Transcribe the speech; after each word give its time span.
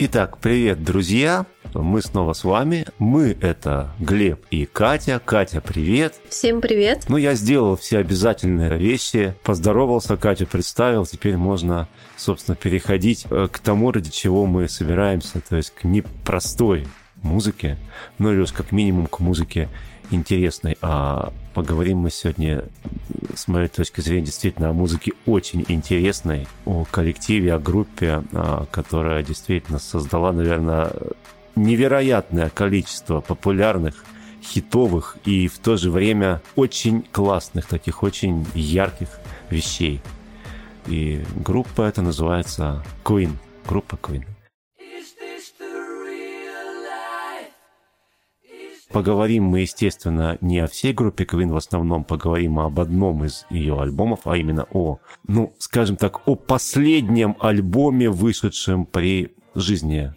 Итак, 0.00 0.38
привет, 0.38 0.84
друзья! 0.84 1.44
Мы 1.74 2.02
снова 2.02 2.32
с 2.32 2.44
вами. 2.44 2.86
Мы— 3.00 3.36
это 3.40 3.90
Глеб 3.98 4.40
и 4.48 4.64
Катя. 4.64 5.20
Катя, 5.24 5.60
привет! 5.60 6.14
Всем 6.28 6.60
привет! 6.60 7.06
Ну, 7.08 7.16
я 7.16 7.34
сделал 7.34 7.76
все 7.76 7.98
обязательные 7.98 8.78
вещи, 8.78 9.34
поздоровался, 9.42 10.16
Катю 10.16 10.46
представил. 10.46 11.04
Теперь 11.04 11.36
можно, 11.36 11.88
собственно, 12.16 12.54
переходить 12.54 13.26
э, 13.28 13.48
к 13.50 13.58
тому, 13.58 13.90
ради 13.90 14.12
чего 14.12 14.46
мы 14.46 14.68
собираемся, 14.68 15.40
то 15.40 15.56
есть 15.56 15.74
к 15.74 15.82
непростой 15.82 16.86
музыке, 17.24 17.76
ну 18.18 18.32
или 18.32 18.38
уж 18.38 18.52
как 18.52 18.70
минимум 18.70 19.08
к 19.08 19.18
музыке 19.18 19.68
интересной. 20.10 20.76
А 20.82 21.32
поговорим 21.54 21.98
мы 21.98 22.10
сегодня, 22.10 22.64
с 23.34 23.48
моей 23.48 23.68
точки 23.68 24.00
зрения, 24.00 24.26
действительно 24.26 24.70
о 24.70 24.72
музыке 24.72 25.12
очень 25.26 25.64
интересной, 25.68 26.46
о 26.64 26.84
коллективе, 26.90 27.54
о 27.54 27.58
группе, 27.58 28.22
а, 28.32 28.66
которая 28.70 29.22
действительно 29.22 29.78
создала, 29.78 30.32
наверное, 30.32 30.92
невероятное 31.56 32.50
количество 32.50 33.20
популярных 33.20 34.04
хитовых 34.42 35.16
и 35.24 35.48
в 35.48 35.58
то 35.58 35.76
же 35.76 35.90
время 35.90 36.40
очень 36.56 37.02
классных, 37.02 37.66
таких 37.66 38.02
очень 38.02 38.46
ярких 38.54 39.08
вещей. 39.50 40.00
И 40.86 41.22
группа 41.36 41.82
эта 41.82 42.00
называется 42.00 42.82
Queen. 43.04 43.32
Группа 43.66 43.96
Queen. 43.96 44.24
Поговорим 48.92 49.44
мы, 49.44 49.60
естественно, 49.60 50.38
не 50.40 50.60
о 50.60 50.66
всей 50.66 50.94
группе 50.94 51.24
Queen, 51.24 51.52
в 51.52 51.56
основном 51.56 52.04
поговорим 52.04 52.58
об 52.58 52.80
одном 52.80 53.24
из 53.24 53.44
ее 53.50 53.80
альбомов, 53.80 54.20
а 54.24 54.36
именно 54.36 54.66
о, 54.72 54.98
ну, 55.26 55.52
скажем 55.58 55.96
так, 55.96 56.26
о 56.26 56.36
последнем 56.36 57.36
альбоме, 57.38 58.08
вышедшем 58.08 58.86
при 58.86 59.34
жизни 59.54 60.14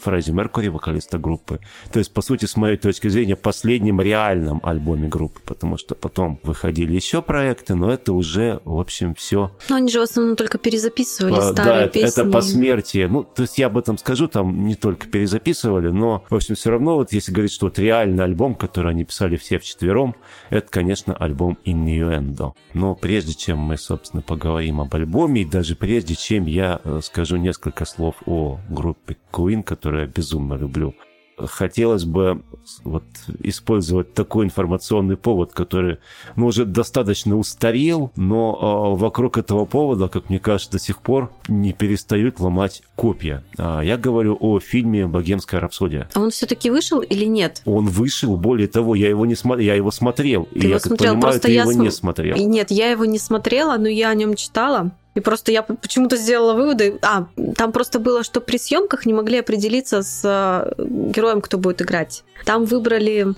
Фредди 0.00 0.30
Меркури, 0.30 0.68
вокалиста 0.68 1.18
группы. 1.18 1.60
То 1.92 1.98
есть, 1.98 2.12
по 2.12 2.22
сути, 2.22 2.46
с 2.46 2.56
моей 2.56 2.76
точки 2.76 3.08
зрения, 3.08 3.36
последнем 3.36 4.00
реальном 4.00 4.60
альбоме 4.62 5.08
группы, 5.08 5.40
потому 5.44 5.76
что 5.76 5.94
потом 5.94 6.40
выходили 6.42 6.94
еще 6.94 7.22
проекты, 7.22 7.74
но 7.74 7.92
это 7.92 8.12
уже, 8.12 8.60
в 8.64 8.78
общем, 8.78 9.14
все. 9.14 9.52
Но 9.68 9.76
они 9.76 9.90
же 9.90 10.00
в 10.00 10.02
основном 10.02 10.36
только 10.36 10.58
перезаписывали 10.58 11.34
а, 11.34 11.52
старые 11.52 11.86
да, 11.86 11.88
песни. 11.88 12.08
это 12.08 12.30
по 12.30 12.40
смерти. 12.40 13.06
Ну, 13.10 13.24
то 13.24 13.42
есть 13.42 13.58
я 13.58 13.66
об 13.66 13.78
этом 13.78 13.98
скажу, 13.98 14.28
там 14.28 14.66
не 14.66 14.74
только 14.74 15.06
перезаписывали, 15.06 15.88
но, 15.88 16.24
в 16.30 16.34
общем, 16.34 16.54
все 16.54 16.70
равно, 16.70 16.96
вот 16.96 17.12
если 17.12 17.32
говорить, 17.32 17.52
что 17.52 17.66
вот 17.66 17.78
реальный 17.78 18.24
альбом, 18.24 18.54
который 18.54 18.90
они 18.92 19.04
писали 19.04 19.36
все 19.36 19.58
вчетвером, 19.58 20.14
это, 20.50 20.68
конечно, 20.70 21.14
альбом 21.14 21.58
Innuendo. 21.64 22.52
Но 22.74 22.94
прежде 22.94 23.34
чем 23.34 23.58
мы, 23.58 23.76
собственно, 23.76 24.22
поговорим 24.22 24.80
об 24.80 24.94
альбоме, 24.94 25.42
и 25.42 25.44
даже 25.44 25.74
прежде 25.76 26.14
чем 26.14 26.46
я 26.46 26.80
э, 26.84 27.00
скажу 27.02 27.36
несколько 27.36 27.84
слов 27.84 28.16
о 28.26 28.58
группе 28.68 29.16
Queen, 29.32 29.62
которая 29.62 29.89
которую 29.90 30.06
я 30.06 30.06
безумно 30.06 30.54
люблю. 30.54 30.94
Хотелось 31.36 32.04
бы 32.04 32.42
вот 32.84 33.02
использовать 33.42 34.12
такой 34.12 34.44
информационный 34.44 35.16
повод, 35.16 35.52
который, 35.52 35.96
ну, 36.36 36.46
уже 36.46 36.66
достаточно 36.66 37.36
устарел, 37.36 38.12
но 38.14 38.94
э, 38.94 39.00
вокруг 39.00 39.38
этого 39.38 39.64
повода, 39.64 40.08
как 40.08 40.28
мне 40.28 40.38
кажется, 40.38 40.72
до 40.72 40.78
сих 40.78 40.98
пор 40.98 41.32
не 41.48 41.72
перестают 41.72 42.40
ломать 42.40 42.82
копья. 42.94 43.42
А 43.56 43.80
я 43.80 43.96
говорю 43.96 44.36
о 44.38 44.60
фильме 44.60 45.06
«Богемская 45.06 45.60
рапсодия». 45.60 46.10
А 46.12 46.20
он 46.20 46.30
все-таки 46.30 46.70
вышел 46.70 47.00
или 47.00 47.24
нет? 47.24 47.62
Он 47.64 47.86
вышел, 47.86 48.36
более 48.36 48.68
того, 48.68 48.94
я 48.94 49.08
его 49.08 49.24
не 49.24 49.34
смотрел, 49.34 49.66
я 49.66 49.74
его 49.74 49.90
смотрел. 49.90 50.44
Ты 50.52 50.58
и 50.58 50.62
его 50.64 50.74
я 50.74 50.78
смотрел, 50.78 51.14
понимаю, 51.14 51.22
просто 51.22 51.40
ты 51.48 51.52
я 51.52 51.62
его 51.62 51.72
см... 51.72 51.84
не 51.84 51.90
смотрел. 51.90 52.36
Нет, 52.36 52.70
я 52.70 52.90
его 52.90 53.06
не 53.06 53.18
смотрела, 53.18 53.78
но 53.78 53.88
я 53.88 54.10
о 54.10 54.14
нем 54.14 54.34
читала. 54.34 54.92
И 55.14 55.20
просто 55.20 55.50
я 55.52 55.62
почему-то 55.62 56.16
сделала 56.16 56.54
выводы. 56.54 56.98
А, 57.02 57.26
там 57.56 57.72
просто 57.72 57.98
было, 57.98 58.22
что 58.22 58.40
при 58.40 58.58
съемках 58.58 59.06
не 59.06 59.12
могли 59.12 59.38
определиться 59.38 60.02
с 60.02 60.22
э, 60.24 60.72
героем, 60.78 61.40
кто 61.40 61.58
будет 61.58 61.82
играть. 61.82 62.22
Там 62.44 62.64
выбрали 62.64 63.34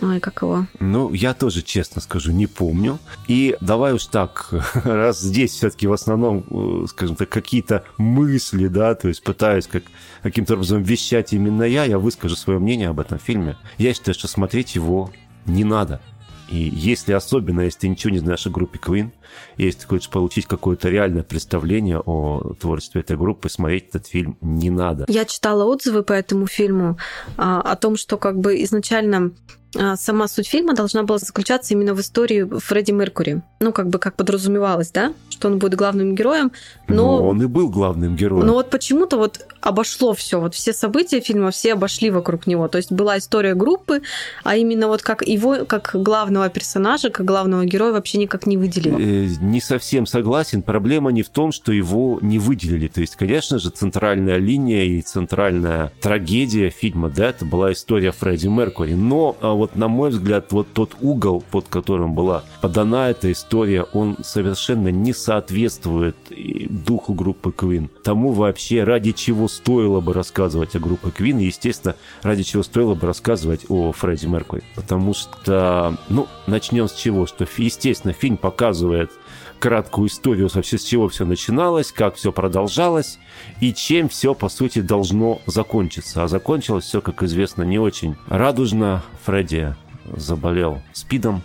Ой, 0.00 0.20
как 0.20 0.42
его? 0.42 0.66
Ну, 0.80 1.12
я 1.12 1.34
тоже, 1.34 1.62
честно 1.62 2.00
скажу, 2.00 2.30
не 2.30 2.46
помню. 2.46 2.98
И 3.26 3.56
давай 3.60 3.94
уж 3.94 4.06
так, 4.06 4.48
раз 4.84 5.20
здесь 5.20 5.52
все-таки 5.52 5.86
в 5.86 5.92
основном, 5.92 6.44
э, 6.50 6.86
скажем 6.88 7.16
так, 7.16 7.28
какие-то 7.28 7.84
мысли, 7.96 8.68
да, 8.68 8.94
то 8.94 9.08
есть 9.08 9.22
пытаюсь 9.22 9.66
как, 9.66 9.84
каким-то 10.22 10.54
образом 10.54 10.82
вещать 10.82 11.32
именно 11.32 11.64
я, 11.64 11.84
я 11.84 11.98
выскажу 11.98 12.36
свое 12.36 12.58
мнение 12.58 12.88
об 12.88 13.00
этом 13.00 13.18
фильме. 13.18 13.56
Я 13.78 13.94
считаю, 13.94 14.14
что 14.14 14.28
смотреть 14.28 14.74
его 14.74 15.10
не 15.46 15.64
надо. 15.64 16.00
И 16.48 16.56
если 16.56 17.12
особенно, 17.12 17.62
если 17.62 17.80
ты 17.80 17.88
ничего 17.88 18.12
не 18.12 18.18
знаешь 18.20 18.46
о 18.46 18.50
группе 18.50 18.78
Queen, 18.78 19.10
если 19.56 19.80
ты 19.80 19.86
хочешь 19.86 20.10
получить 20.10 20.46
какое-то 20.46 20.88
реальное 20.88 21.22
представление 21.22 22.00
о 22.04 22.54
творчестве 22.60 23.00
этой 23.00 23.16
группы, 23.16 23.48
смотреть 23.48 23.88
этот 23.90 24.06
фильм 24.06 24.36
не 24.40 24.70
надо. 24.70 25.04
Я 25.08 25.24
читала 25.24 25.64
отзывы 25.64 26.02
по 26.02 26.12
этому 26.12 26.46
фильму 26.46 26.98
а, 27.36 27.60
о 27.60 27.76
том, 27.76 27.96
что 27.96 28.16
как 28.16 28.38
бы 28.38 28.62
изначально 28.62 29.32
а, 29.76 29.96
сама 29.96 30.28
суть 30.28 30.48
фильма 30.48 30.74
должна 30.74 31.02
была 31.02 31.18
заключаться 31.18 31.74
именно 31.74 31.94
в 31.94 32.00
истории 32.00 32.48
Фредди 32.58 32.92
Меркури. 32.92 33.42
Ну, 33.60 33.72
как 33.72 33.88
бы 33.88 33.98
как 33.98 34.16
подразумевалось, 34.16 34.90
да, 34.90 35.12
что 35.28 35.48
он 35.48 35.58
будет 35.58 35.74
главным 35.74 36.14
героем. 36.14 36.52
Но, 36.86 37.18
но 37.18 37.28
он 37.28 37.42
и 37.42 37.46
был 37.46 37.68
главным 37.68 38.16
героем. 38.16 38.46
Но 38.46 38.54
вот 38.54 38.70
почему-то 38.70 39.18
вот 39.18 39.46
обошло 39.60 40.14
все, 40.14 40.40
вот 40.40 40.54
все 40.54 40.72
события 40.72 41.20
фильма, 41.20 41.50
все 41.50 41.74
обошли 41.74 42.10
вокруг 42.10 42.46
него. 42.46 42.68
То 42.68 42.78
есть 42.78 42.90
была 42.90 43.18
история 43.18 43.54
группы, 43.54 44.00
а 44.42 44.56
именно 44.56 44.88
вот 44.88 45.02
как 45.02 45.26
его, 45.26 45.66
как 45.66 45.90
главного 45.94 46.48
персонажа, 46.48 47.10
как 47.10 47.26
главного 47.26 47.64
героя 47.66 47.92
вообще 47.92 48.18
никак 48.18 48.46
не 48.46 48.56
выделили. 48.56 49.17
Не 49.40 49.60
совсем 49.60 50.06
согласен. 50.06 50.62
Проблема 50.62 51.10
не 51.10 51.22
в 51.22 51.28
том, 51.28 51.52
что 51.52 51.72
его 51.72 52.18
не 52.22 52.38
выделили. 52.38 52.88
То 52.88 53.00
есть, 53.00 53.16
конечно 53.16 53.58
же, 53.58 53.70
центральная 53.70 54.38
линия 54.38 54.84
и 54.84 55.00
центральная 55.00 55.92
трагедия 56.00 56.70
фильма, 56.70 57.08
да, 57.08 57.30
это 57.30 57.44
была 57.44 57.72
история 57.72 58.12
Фредди 58.12 58.48
Меркури. 58.48 58.94
Но 58.94 59.36
а, 59.40 59.52
вот 59.52 59.76
на 59.76 59.88
мой 59.88 60.10
взгляд, 60.10 60.52
вот 60.52 60.68
тот 60.72 60.96
угол, 61.00 61.42
под 61.50 61.68
которым 61.68 62.14
была 62.14 62.44
подана 62.60 63.10
эта 63.10 63.30
история, 63.32 63.82
он 63.92 64.16
совершенно 64.22 64.88
не 64.88 65.12
соответствует 65.12 66.16
духу 66.68 67.14
группы 67.14 67.50
Queen. 67.50 67.88
Тому 68.02 68.32
вообще, 68.32 68.84
ради 68.84 69.12
чего 69.12 69.48
стоило 69.48 70.00
бы 70.00 70.12
рассказывать 70.12 70.74
о 70.76 70.78
группе 70.78 71.08
и, 71.18 71.44
естественно, 71.44 71.94
ради 72.22 72.42
чего 72.42 72.62
стоило 72.62 72.94
бы 72.94 73.06
рассказывать 73.06 73.66
о 73.68 73.92
Фредди 73.92 74.26
Меркури. 74.26 74.62
Потому 74.74 75.14
что, 75.14 75.96
ну, 76.08 76.26
начнем 76.46 76.88
с 76.88 76.92
чего, 76.92 77.26
что, 77.26 77.46
естественно, 77.56 78.12
фильм 78.12 78.36
показывает 78.36 79.07
краткую 79.58 80.08
историю 80.08 80.48
вообще 80.52 80.78
с 80.78 80.84
чего 80.84 81.08
все 81.08 81.24
начиналось, 81.24 81.92
как 81.92 82.14
все 82.16 82.32
продолжалось 82.32 83.18
и 83.60 83.72
чем 83.72 84.08
все, 84.08 84.34
по 84.34 84.48
сути, 84.48 84.80
должно 84.80 85.40
закончиться. 85.46 86.24
А 86.24 86.28
закончилось 86.28 86.84
все, 86.84 87.00
как 87.00 87.22
известно, 87.22 87.62
не 87.62 87.78
очень 87.78 88.16
радужно. 88.28 89.02
Фредди 89.24 89.74
заболел 90.16 90.80
спидом 90.92 91.42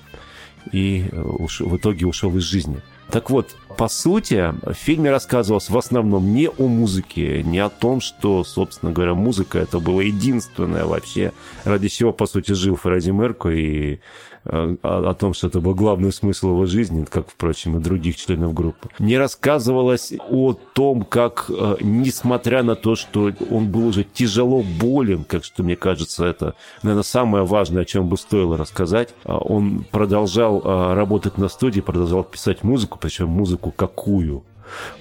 и 0.71 1.09
э, 1.11 1.21
в 1.21 1.77
итоге 1.77 2.05
ушел 2.05 2.35
из 2.37 2.43
жизни. 2.43 2.81
Так 3.11 3.29
вот, 3.29 3.55
по 3.77 3.89
сути, 3.89 4.53
в 4.63 4.73
фильме 4.73 5.11
рассказывалось 5.11 5.69
в 5.69 5.77
основном 5.77 6.33
не 6.33 6.49
о 6.49 6.67
музыке, 6.67 7.43
не 7.43 7.59
о 7.59 7.69
том, 7.69 8.01
что, 8.01 8.43
собственно 8.43 8.91
говоря, 8.91 9.13
музыка 9.13 9.59
это 9.59 9.79
было 9.79 10.01
единственное 10.01 10.85
вообще, 10.85 11.31
ради 11.63 11.89
чего, 11.89 12.11
по 12.11 12.25
сути, 12.25 12.53
жил 12.53 12.75
Фредди 12.75 13.11
Меркури 13.11 13.59
и 13.59 13.99
о, 14.45 15.09
о 15.09 15.13
том, 15.13 15.33
что 15.33 15.47
это 15.47 15.59
был 15.59 15.73
главный 15.73 16.11
смысл 16.11 16.49
его 16.49 16.65
жизни, 16.65 17.05
как, 17.05 17.29
впрочем, 17.29 17.77
и 17.77 17.81
других 17.81 18.17
членов 18.17 18.53
группы. 18.53 18.89
Не 18.99 19.17
рассказывалось 19.17 20.13
о 20.29 20.53
том, 20.53 21.03
как, 21.03 21.45
э, 21.49 21.77
несмотря 21.81 22.63
на 22.63 22.75
то, 22.75 22.95
что 22.95 23.31
он 23.49 23.69
был 23.69 23.87
уже 23.87 24.03
тяжело 24.03 24.63
болен, 24.79 25.23
как 25.23 25.43
что 25.43 25.63
мне 25.63 25.75
кажется, 25.75 26.25
это, 26.25 26.55
наверное, 26.81 27.03
самое 27.03 27.45
важное, 27.45 27.83
о 27.83 27.85
чем 27.85 28.07
бы 28.07 28.17
стоило 28.17 28.57
рассказать, 28.57 29.13
а 29.23 29.37
он 29.37 29.85
продолжал 29.91 30.61
э, 30.63 30.93
работать 30.93 31.37
на 31.37 31.47
студии, 31.47 31.81
продолжал 31.81 32.23
писать 32.23 32.63
музыку, 32.63 32.97
причем 32.99 33.29
музыку 33.29 33.71
какую. 33.75 34.43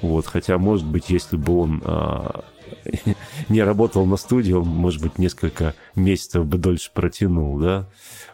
Вот, 0.02 0.26
хотя, 0.26 0.58
может 0.58 0.87
быть, 0.87 1.08
если 1.08 1.37
бы 1.37 1.58
он 1.58 1.82
не 3.48 3.62
работал 3.62 4.06
на 4.06 4.16
студии, 4.16 4.52
он, 4.52 4.66
может 4.66 5.02
быть, 5.02 5.19
несколько 5.19 5.74
месяцев 5.94 6.46
бы 6.46 6.58
дольше 6.58 6.90
протянул, 6.92 7.58
да. 7.58 7.86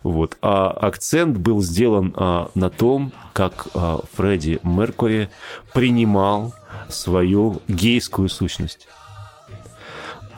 Вот. 0.02 0.36
А 0.42 0.70
акцент 0.70 1.38
был 1.38 1.60
сделан 1.62 2.14
а, 2.16 2.50
на 2.54 2.70
том, 2.70 3.12
как 3.32 3.68
а, 3.74 4.00
Фредди 4.14 4.60
Меркури 4.62 5.28
принимал 5.72 6.54
свою 6.88 7.60
гейскую 7.68 8.28
сущность. 8.28 8.88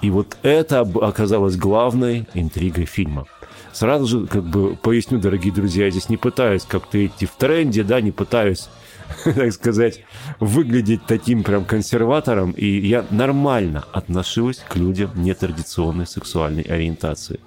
И 0.03 0.11
вот 0.11 0.37
это 0.43 0.81
оказалось 0.81 1.57
главной 1.57 2.27
интригой 2.35 2.87
фильма. 2.87 3.27
Сразу 3.73 4.07
же, 4.07 4.27
как 4.27 4.45
бы, 4.45 4.77
поясню, 4.77 5.19
дорогие 5.19 5.53
друзья, 5.53 5.85
я 5.87 5.91
здесь 5.91 6.09
не 6.09 6.17
пытаюсь 6.17 6.65
как-то 6.65 7.05
идти 7.05 7.27
в 7.27 7.33
тренде, 7.33 7.83
да, 7.83 8.01
не 8.01 8.11
пытаюсь 8.11 8.69
так 9.25 9.53
сказать, 9.53 10.01
выглядеть 10.39 11.05
таким 11.07 11.43
прям 11.43 11.65
консерватором, 11.65 12.53
и 12.53 12.67
я 12.67 13.05
нормально 13.11 13.85
отношусь 13.93 14.59
к 14.69 14.77
людям 14.77 15.11
нетрадиционной 15.15 16.07
сексуальной 16.07 16.63
ориентации. 16.63 17.41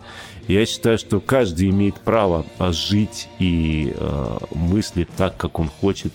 Я 0.47 0.65
считаю, 0.65 0.97
что 0.97 1.19
каждый 1.19 1.69
имеет 1.69 1.95
право 1.95 2.45
жить 2.59 3.29
и 3.39 3.93
э, 3.95 4.37
мыслить 4.53 5.09
так, 5.15 5.37
как 5.37 5.59
он 5.59 5.69
хочет. 5.69 6.11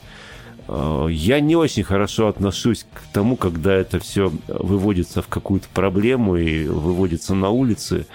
э, 0.68 1.06
я 1.10 1.40
не 1.40 1.56
очень 1.56 1.82
хорошо 1.82 2.28
отношусь 2.28 2.84
к 2.92 3.12
тому, 3.12 3.36
когда 3.36 3.74
это 3.74 3.98
все 4.00 4.30
выводится 4.48 5.22
в 5.22 5.28
какую-то 5.28 5.68
проблему 5.72 6.36
и 6.36 6.66
выводится 6.66 7.34
на 7.34 7.48
улицы. 7.48 8.06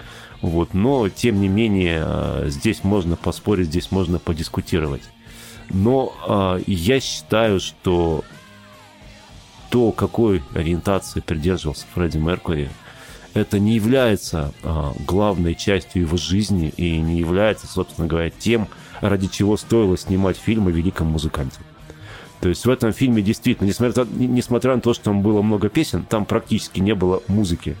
Вот, 0.44 0.74
но, 0.74 1.08
тем 1.08 1.40
не 1.40 1.48
менее, 1.48 2.04
э, 2.06 2.44
здесь 2.50 2.84
можно 2.84 3.16
поспорить, 3.16 3.68
здесь 3.68 3.90
можно 3.90 4.18
подискутировать. 4.18 5.00
Но 5.70 6.12
э, 6.28 6.64
я 6.66 7.00
считаю, 7.00 7.60
что 7.60 8.24
то, 9.70 9.90
какой 9.90 10.42
ориентации 10.54 11.20
придерживался 11.20 11.86
Фредди 11.94 12.18
Меркури, 12.18 12.68
это 13.32 13.58
не 13.58 13.74
является 13.74 14.52
а, 14.62 14.92
главной 15.06 15.56
частью 15.56 16.02
его 16.02 16.16
жизни 16.16 16.72
и 16.76 16.98
не 16.98 17.18
является, 17.18 17.66
собственно 17.66 18.06
говоря, 18.06 18.30
тем, 18.30 18.68
ради 19.00 19.26
чего 19.26 19.56
стоило 19.56 19.98
снимать 19.98 20.36
фильм 20.36 20.68
о 20.68 20.70
великом 20.70 21.08
музыканте. 21.08 21.58
То 22.40 22.50
есть 22.50 22.66
в 22.66 22.70
этом 22.70 22.92
фильме 22.92 23.22
действительно, 23.22 23.66
несмотря, 23.66 24.04
несмотря 24.04 24.76
на 24.76 24.80
то, 24.82 24.94
что 24.94 25.04
там 25.04 25.22
было 25.22 25.42
много 25.42 25.68
песен, 25.68 26.04
там 26.04 26.26
практически 26.26 26.78
не 26.78 26.94
было 26.94 27.22
музыки. 27.26 27.76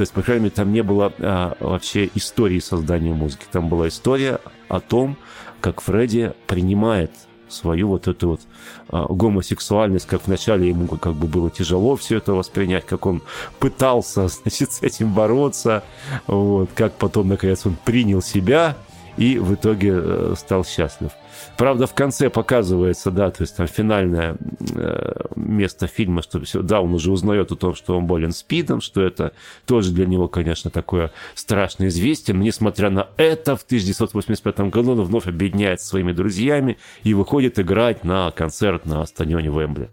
То 0.00 0.02
есть, 0.02 0.14
по 0.14 0.22
крайней 0.22 0.44
мере, 0.44 0.54
там 0.56 0.72
не 0.72 0.82
было 0.82 1.12
а, 1.18 1.58
вообще 1.60 2.08
истории 2.14 2.58
создания 2.58 3.12
музыки. 3.12 3.44
Там 3.52 3.68
была 3.68 3.88
история 3.88 4.40
о 4.70 4.80
том, 4.80 5.18
как 5.60 5.82
Фредди 5.82 6.32
принимает 6.46 7.10
свою 7.50 7.88
вот 7.88 8.08
эту 8.08 8.30
вот 8.30 8.40
а, 8.88 9.04
гомосексуальность, 9.12 10.06
как 10.06 10.26
вначале 10.26 10.70
ему 10.70 10.86
как 10.86 11.12
бы 11.12 11.26
было 11.26 11.50
тяжело 11.50 11.96
все 11.96 12.16
это 12.16 12.32
воспринять, 12.32 12.86
как 12.86 13.04
он 13.04 13.20
пытался, 13.58 14.28
значит, 14.42 14.72
с 14.72 14.80
этим 14.80 15.12
бороться, 15.12 15.84
вот, 16.26 16.70
как 16.74 16.94
потом, 16.94 17.28
наконец, 17.28 17.66
он 17.66 17.76
принял 17.84 18.22
себя 18.22 18.78
и 19.20 19.38
в 19.38 19.54
итоге 19.54 19.92
э, 19.94 20.34
стал 20.34 20.64
счастлив. 20.64 21.10
Правда, 21.58 21.86
в 21.86 21.92
конце 21.92 22.30
показывается, 22.30 23.10
да, 23.10 23.30
то 23.30 23.42
есть 23.42 23.54
там 23.54 23.66
финальное 23.66 24.36
э, 24.74 25.12
место 25.36 25.86
фильма, 25.86 26.22
что 26.22 26.40
все, 26.40 26.62
да, 26.62 26.80
он 26.80 26.94
уже 26.94 27.12
узнает 27.12 27.52
о 27.52 27.56
том, 27.56 27.74
что 27.74 27.98
он 27.98 28.06
болен 28.06 28.32
спидом, 28.32 28.80
что 28.80 29.02
это 29.02 29.34
тоже 29.66 29.92
для 29.92 30.06
него, 30.06 30.26
конечно, 30.26 30.70
такое 30.70 31.12
страшное 31.34 31.88
известие. 31.88 32.34
Но 32.34 32.42
несмотря 32.42 32.88
на 32.88 33.08
это, 33.18 33.56
в 33.56 33.62
1985 33.62 34.60
году 34.70 34.92
он 34.92 35.02
вновь 35.02 35.26
объединяется 35.26 35.86
своими 35.86 36.12
друзьями 36.12 36.78
и 37.02 37.12
выходит 37.12 37.58
играть 37.58 38.04
на 38.04 38.30
концерт 38.30 38.86
на 38.86 39.04
стадионе 39.04 39.50
Вембли. 39.50 39.90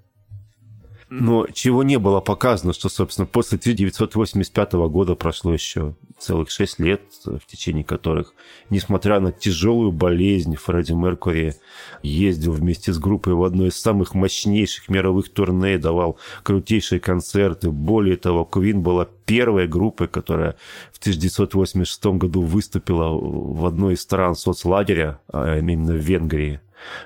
Но 1.09 1.47
чего 1.53 1.83
не 1.83 1.97
было 1.97 2.19
показано, 2.19 2.73
что, 2.73 2.89
собственно, 2.89 3.25
после 3.25 3.57
1985 3.57 4.73
года 4.89 5.15
прошло 5.15 5.53
еще 5.53 5.95
целых 6.19 6.49
шесть 6.49 6.79
лет, 6.79 7.01
в 7.23 7.45
течение 7.45 7.85
которых, 7.85 8.33
несмотря 8.69 9.21
на 9.21 9.31
тяжелую 9.31 9.93
болезнь, 9.93 10.55
Фредди 10.55 10.91
Меркури 10.91 11.55
ездил 12.03 12.51
вместе 12.51 12.91
с 12.91 12.99
группой 12.99 13.33
в 13.33 13.43
одно 13.43 13.67
из 13.67 13.79
самых 13.79 14.15
мощнейших 14.15 14.89
мировых 14.89 15.29
турне, 15.29 15.77
давал 15.77 16.17
крутейшие 16.43 16.99
концерты. 16.99 17.71
Более 17.71 18.17
того, 18.17 18.43
Квин 18.43 18.81
была 18.81 19.07
первой 19.25 19.67
группой, 19.67 20.09
которая 20.09 20.57
в 20.91 20.97
1986 20.97 22.05
году 22.17 22.41
выступила 22.41 23.09
в 23.11 23.65
одной 23.65 23.93
из 23.93 24.01
стран 24.01 24.35
соцлагеря, 24.35 25.21
а 25.31 25.57
именно 25.57 25.93
в 25.93 25.97
Венгрии. 25.97 26.59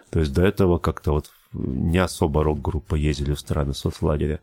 То 0.09 0.19
есть 0.19 0.33
до 0.33 0.44
этого 0.44 0.80
как-то 0.80 1.12
вот 1.12 1.30
не 1.53 1.98
особо 1.98 2.44
рок-группа 2.44 2.95
ездили 2.95 3.33
в 3.33 3.39
страны 3.39 3.74
соцлагеря. 3.74 4.39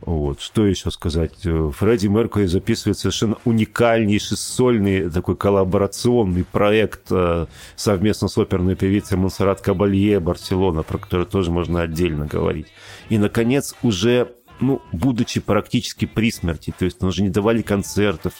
Вот. 0.00 0.40
Что 0.40 0.66
еще 0.66 0.90
сказать? 0.90 1.34
Фредди 1.42 2.08
Меркури 2.08 2.46
записывает 2.46 2.98
совершенно 2.98 3.36
уникальнейший 3.44 4.36
сольный 4.36 5.08
такой 5.10 5.36
коллаборационный 5.36 6.44
проект 6.44 7.10
э, 7.10 7.46
совместно 7.76 8.28
с 8.28 8.36
оперной 8.36 8.74
певицей 8.74 9.16
Монсеррат 9.16 9.60
Кабалье 9.60 10.20
Барселона, 10.20 10.82
про 10.82 10.98
который 10.98 11.26
тоже 11.26 11.50
можно 11.50 11.82
отдельно 11.82 12.26
говорить. 12.26 12.66
И, 13.08 13.18
наконец, 13.18 13.74
уже 13.82 14.32
ну, 14.60 14.80
будучи 14.92 15.40
практически 15.40 16.04
при 16.04 16.30
смерти, 16.30 16.72
то 16.76 16.84
есть 16.84 17.02
он 17.02 17.08
уже 17.08 17.22
не 17.22 17.30
давали 17.30 17.62
концертов, 17.62 18.32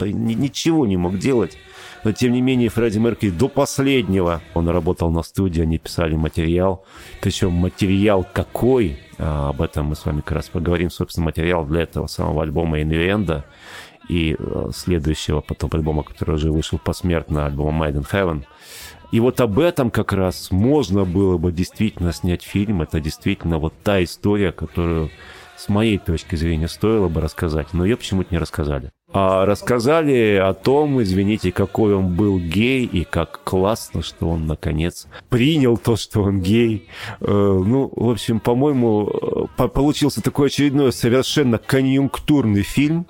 ничего 0.00 0.86
не 0.86 0.96
мог 0.96 1.18
делать. 1.18 1.58
Но, 2.04 2.12
тем 2.12 2.32
не 2.32 2.40
менее, 2.40 2.68
Фредди 2.68 2.98
Меркьюри 2.98 3.34
до 3.34 3.48
последнего, 3.48 4.40
он 4.54 4.68
работал 4.68 5.10
на 5.10 5.22
студии, 5.22 5.62
они 5.62 5.78
писали 5.78 6.14
материал. 6.14 6.84
Причем 7.20 7.52
материал 7.52 8.26
какой, 8.32 8.98
а, 9.18 9.50
об 9.50 9.62
этом 9.62 9.86
мы 9.86 9.96
с 9.96 10.04
вами 10.04 10.20
как 10.20 10.32
раз 10.32 10.48
поговорим. 10.48 10.90
Собственно, 10.90 11.26
материал 11.26 11.64
для 11.66 11.82
этого 11.82 12.06
самого 12.06 12.42
альбома 12.42 12.80
«Инвиенда» 12.82 13.44
и 14.08 14.36
а, 14.38 14.70
следующего 14.72 15.40
потом 15.40 15.70
альбома, 15.72 16.02
который 16.02 16.36
уже 16.36 16.52
вышел 16.52 16.78
посмертно, 16.78 17.46
альбома 17.46 17.86
«Made 17.86 18.00
in 18.00 18.10
Heaven». 18.10 18.44
И 19.10 19.20
вот 19.20 19.40
об 19.40 19.58
этом 19.58 19.90
как 19.90 20.12
раз 20.12 20.50
можно 20.50 21.04
было 21.04 21.38
бы 21.38 21.50
действительно 21.50 22.12
снять 22.12 22.42
фильм. 22.42 22.82
Это 22.82 23.00
действительно 23.00 23.58
вот 23.58 23.72
та 23.82 24.04
история, 24.04 24.52
которую 24.52 25.10
с 25.56 25.68
моей 25.68 25.98
точки 25.98 26.36
зрения 26.36 26.68
стоило 26.68 27.08
бы 27.08 27.20
рассказать, 27.20 27.72
но 27.72 27.84
ее 27.84 27.96
почему-то 27.96 28.28
не 28.30 28.38
рассказали. 28.38 28.92
А 29.10 29.46
рассказали 29.46 30.36
о 30.36 30.52
том, 30.52 31.02
извините, 31.02 31.50
какой 31.50 31.94
он 31.94 32.14
был 32.14 32.38
гей 32.38 32.84
и 32.84 33.04
как 33.04 33.40
классно, 33.42 34.02
что 34.02 34.28
он 34.28 34.46
наконец 34.46 35.06
принял 35.30 35.78
то, 35.78 35.96
что 35.96 36.24
он 36.24 36.42
гей. 36.42 36.86
Э, 37.20 37.26
ну, 37.26 37.90
в 37.96 38.10
общем, 38.10 38.38
по-моему, 38.38 39.48
э, 39.58 39.68
получился 39.68 40.20
такой 40.20 40.48
очередной 40.48 40.92
совершенно 40.92 41.56
конъюнктурный 41.56 42.60
фильм 42.60 43.06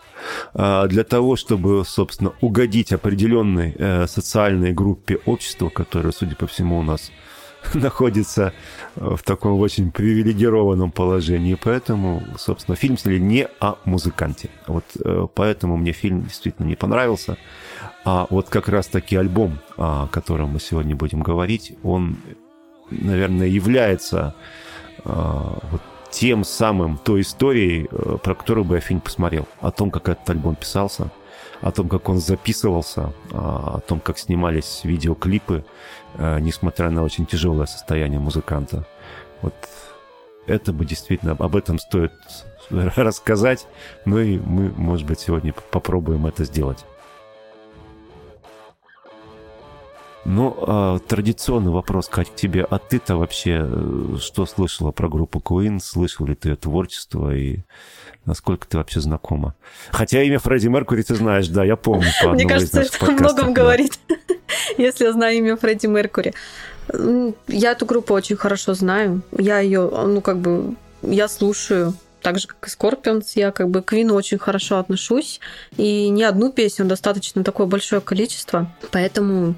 э, 0.55 0.87
для 0.89 1.03
того, 1.03 1.35
чтобы, 1.35 1.85
собственно, 1.85 2.33
угодить 2.41 2.93
определенной 2.93 3.75
социальной 4.07 4.73
группе 4.73 5.19
общества, 5.27 5.69
которая, 5.69 6.13
судя 6.13 6.37
по 6.37 6.47
всему, 6.47 6.79
у 6.79 6.83
нас 6.83 7.11
находится 7.75 8.53
в 8.97 9.23
таком 9.23 9.59
очень 9.61 9.91
привилегированном 9.91 10.91
положении. 10.91 11.57
Поэтому, 11.63 12.23
собственно, 12.39 12.77
фильм 12.77 12.99
сняли 12.99 13.19
не 13.19 13.49
о 13.61 13.77
музыканте. 13.85 14.51
Вот 14.67 14.85
э, 15.05 15.27
поэтому 15.35 15.77
мне 15.77 15.93
фильм 15.93 16.23
действительно 16.23 16.67
не 16.67 16.77
понравился. 16.77 17.37
А 18.05 18.27
вот 18.31 18.49
как 18.49 18.69
раз-таки 18.69 19.17
альбом, 19.17 19.59
о 19.77 20.07
котором 20.09 20.51
мы 20.51 20.61
сегодня 20.61 20.97
будем 20.97 21.23
говорить, 21.23 21.77
он, 21.83 22.17
наверное, 22.91 23.49
является 23.49 24.35
э, 25.05 25.11
вот 25.71 25.83
тем 26.11 26.45
самым, 26.45 26.99
той 26.99 27.21
историей, 27.21 27.89
э, 27.91 28.19
про 28.23 28.35
которую 28.35 28.65
бы 28.65 28.77
я 28.77 28.81
фильм 28.81 29.01
посмотрел. 29.01 29.47
О 29.61 29.71
том, 29.71 29.91
как 29.91 30.09
этот 30.09 30.29
альбом 30.31 30.57
писался, 30.57 31.11
о 31.61 31.73
том, 31.73 31.89
как 31.89 32.09
он 32.09 32.19
записывался, 32.19 33.13
о 33.33 33.81
том, 33.87 34.01
как 34.01 34.19
снимались 34.19 34.81
видеоклипы, 34.85 35.65
Э, 36.15 36.39
несмотря 36.41 36.91
на 36.91 37.03
очень 37.03 37.27
тяжелое 37.27 37.67
состояние 37.67 38.19
музыканта. 38.19 38.85
Вот 39.43 39.55
это 40.47 40.73
бы 40.73 40.85
действительно, 40.85 41.33
об 41.33 41.55
этом 41.55 41.79
стоит 41.79 42.13
рассказать, 42.71 43.67
ну 44.05 44.19
и 44.19 44.39
мы, 44.39 44.71
может 44.71 45.07
быть, 45.07 45.21
сегодня 45.21 45.55
попробуем 45.71 46.27
это 46.27 46.45
сделать. 46.45 46.85
Ну, 50.31 50.55
а, 50.59 50.99
традиционный 50.99 51.71
вопрос, 51.71 52.07
Кать, 52.09 52.29
к 52.31 52.35
тебе. 52.35 52.63
А 52.69 52.79
ты-то 52.79 53.17
вообще 53.17 53.67
э, 53.67 54.17
что 54.21 54.45
слышала 54.45 54.91
про 54.91 55.09
группу 55.09 55.39
Queen? 55.39 55.81
Слышал 55.81 56.27
ли 56.27 56.35
ты 56.35 56.55
творчество 56.55 57.35
и 57.35 57.61
насколько 58.27 58.69
ты 58.69 58.77
вообще 58.77 59.01
знакома? 59.01 59.55
Хотя 59.91 60.23
имя 60.23 60.39
Фредди 60.39 60.69
Меркури 60.69 61.01
ты 61.01 61.15
знаешь, 61.15 61.49
да, 61.49 61.65
я 61.65 61.77
помню. 61.77 62.09
По 62.23 62.35
Мне 62.35 62.47
кажется, 62.47 62.83
это 62.83 63.07
о 63.07 63.11
многом 63.13 63.55
говорит, 63.55 63.99
если 64.77 65.05
я 65.05 65.13
знаю 65.13 65.39
имя 65.39 65.57
Фредди 65.57 65.87
Меркури. 65.87 66.35
Я 67.47 67.73
эту 67.73 67.87
группу 67.87 68.13
очень 68.13 68.37
хорошо 68.37 68.75
знаю. 68.75 69.23
Я 69.33 69.61
ее, 69.61 69.91
ну, 69.91 70.21
как 70.21 70.41
бы, 70.41 70.75
я 71.01 71.29
слушаю 71.29 71.95
так 72.21 72.39
же, 72.39 72.49
как 72.49 72.69
и 72.69 72.71
Scorpions, 72.71 73.29
я 73.35 73.51
как 73.51 73.71
бы 73.71 73.81
к 73.81 73.87
Квину 73.87 74.15
очень 74.15 74.37
хорошо 74.37 74.77
отношусь. 74.77 75.41
И 75.79 76.11
не 76.11 76.25
одну 76.25 76.53
песню, 76.53 76.85
достаточно 76.85 77.43
такое 77.45 77.67
большое 77.67 78.03
количество. 78.03 78.71
Поэтому 78.91 79.55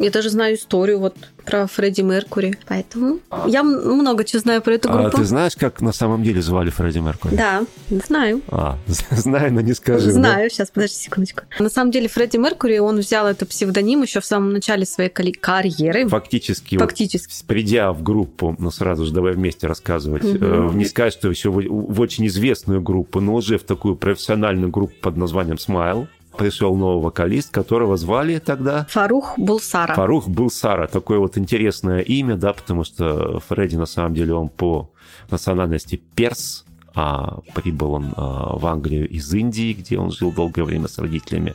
я 0.00 0.10
даже 0.10 0.30
знаю 0.30 0.56
историю 0.56 0.98
вот 0.98 1.14
про 1.44 1.66
Фредди 1.66 2.00
Меркури. 2.00 2.58
Поэтому 2.66 3.20
я 3.46 3.62
много 3.62 4.24
чего 4.24 4.40
знаю 4.40 4.62
про 4.62 4.74
эту 4.74 4.88
группу. 4.88 5.08
А 5.08 5.10
ты 5.10 5.24
знаешь, 5.24 5.56
как 5.56 5.80
на 5.80 5.92
самом 5.92 6.22
деле 6.22 6.40
звали 6.40 6.70
Фредди 6.70 6.98
Меркури? 6.98 7.36
Да, 7.36 7.64
знаю. 7.90 8.40
А, 8.48 8.78
знаю, 9.10 9.52
но 9.52 9.60
не 9.60 9.74
скажи. 9.74 10.10
Знаю, 10.10 10.44
да? 10.44 10.48
сейчас, 10.48 10.70
подожди 10.70 10.96
секундочку. 10.96 11.42
На 11.58 11.68
самом 11.68 11.90
деле 11.90 12.08
Фредди 12.08 12.38
Меркури, 12.38 12.78
он 12.78 12.98
взял 12.98 13.26
этот 13.26 13.48
псевдоним 13.48 14.02
еще 14.02 14.20
в 14.20 14.24
самом 14.24 14.52
начале 14.52 14.86
своей 14.86 15.10
карьеры. 15.10 16.08
Фактически. 16.08 16.78
Фактически. 16.78 17.32
Вот, 17.32 17.46
придя 17.46 17.92
в 17.92 18.02
группу, 18.02 18.56
ну 18.58 18.70
сразу 18.70 19.04
же 19.04 19.12
давай 19.12 19.32
вместе 19.32 19.66
рассказывать, 19.66 20.24
угу. 20.24 20.72
не 20.72 20.84
сказать, 20.86 21.12
что 21.12 21.28
еще 21.28 21.50
в, 21.50 21.60
в 21.60 22.00
очень 22.00 22.26
известную 22.26 22.80
группу, 22.80 23.20
но 23.20 23.34
уже 23.34 23.58
в 23.58 23.64
такую 23.64 23.96
профессиональную 23.96 24.70
группу 24.70 24.94
под 25.00 25.16
названием 25.16 25.56
Smile 25.56 26.08
пришел 26.40 26.74
новый 26.74 27.04
вокалист, 27.04 27.50
которого 27.50 27.98
звали 27.98 28.38
тогда... 28.38 28.86
Фарух 28.88 29.38
Булсара. 29.38 29.94
Фарух 29.94 30.26
Булсара. 30.26 30.86
Такое 30.86 31.18
вот 31.18 31.36
интересное 31.36 32.00
имя, 32.00 32.36
да, 32.36 32.54
потому 32.54 32.82
что 32.82 33.40
Фредди 33.48 33.76
на 33.76 33.84
самом 33.84 34.14
деле 34.14 34.32
он 34.32 34.48
по 34.48 34.90
национальности 35.30 36.00
перс, 36.14 36.64
а 36.94 37.40
прибыл 37.54 37.92
он 37.92 38.14
а, 38.16 38.56
в 38.56 38.66
Англию 38.66 39.06
из 39.06 39.32
Индии, 39.34 39.74
где 39.74 39.98
он 39.98 40.10
жил 40.10 40.32
долгое 40.32 40.64
время 40.64 40.88
с 40.88 40.98
родителями, 40.98 41.54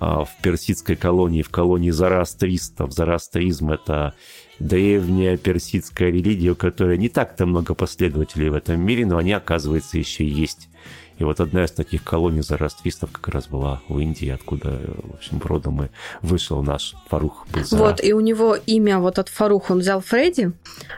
а, 0.00 0.24
в 0.24 0.30
персидской 0.42 0.96
колонии, 0.96 1.42
в 1.42 1.50
колонии 1.50 1.90
зарастристов. 1.90 2.92
Зарастризм— 2.92 3.70
это 3.70 4.14
древняя 4.58 5.36
персидская 5.36 6.10
религия, 6.10 6.50
у 6.50 6.56
которой 6.56 6.98
не 6.98 7.08
так-то 7.08 7.46
много 7.46 7.74
последователей 7.74 8.48
в 8.48 8.54
этом 8.54 8.80
мире, 8.80 9.06
но 9.06 9.16
они, 9.16 9.32
оказывается, 9.32 9.96
еще 9.96 10.26
есть. 10.26 10.68
И 11.18 11.24
вот 11.24 11.40
одна 11.40 11.64
из 11.64 11.70
таких 11.70 12.02
колоний 12.02 12.42
зарастристов 12.42 13.10
как 13.12 13.28
раз 13.28 13.46
была 13.46 13.80
в 13.88 13.98
Индии, 13.98 14.28
откуда, 14.28 14.80
в 15.02 15.14
общем, 15.14 15.40
родом 15.44 15.84
и 15.84 15.88
вышел 16.22 16.62
наш 16.62 16.94
Фарух 17.08 17.46
Булсар. 17.52 17.78
Вот, 17.78 18.04
и 18.04 18.12
у 18.12 18.20
него 18.20 18.56
имя 18.66 18.98
вот 18.98 19.18
от 19.18 19.28
Фарух 19.28 19.70
он 19.70 19.78
взял 19.78 20.00
Фредди, 20.00 20.52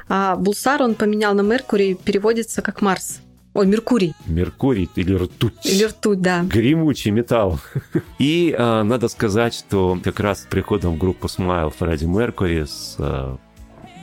а 0.08 0.37
Булсар 0.37 0.82
он 0.82 0.94
поменял 0.94 1.35
на 1.35 1.42
Меркурий, 1.42 1.94
переводится 1.94 2.62
как 2.62 2.80
Марс. 2.80 3.20
Ой, 3.52 3.66
Меркурий. 3.66 4.14
Меркурий 4.26 4.88
или 4.96 5.14
ртуть. 5.14 5.64
Или 5.64 5.85
ртуть, 5.85 6.20
да. 6.20 6.42
Гремучий 6.42 7.11
металл. 7.11 7.58
И 8.18 8.54
а, 8.56 8.82
надо 8.82 9.08
сказать, 9.08 9.54
что 9.54 9.99
как 10.04 10.20
раз 10.20 10.42
с 10.42 10.44
приходом 10.44 10.96
в 10.96 10.99
группу 10.99 11.26
Smile 11.26 11.73
Фредди 11.78 12.04
Меркури 12.04 12.64
с 12.64 12.96
а, 12.99 13.38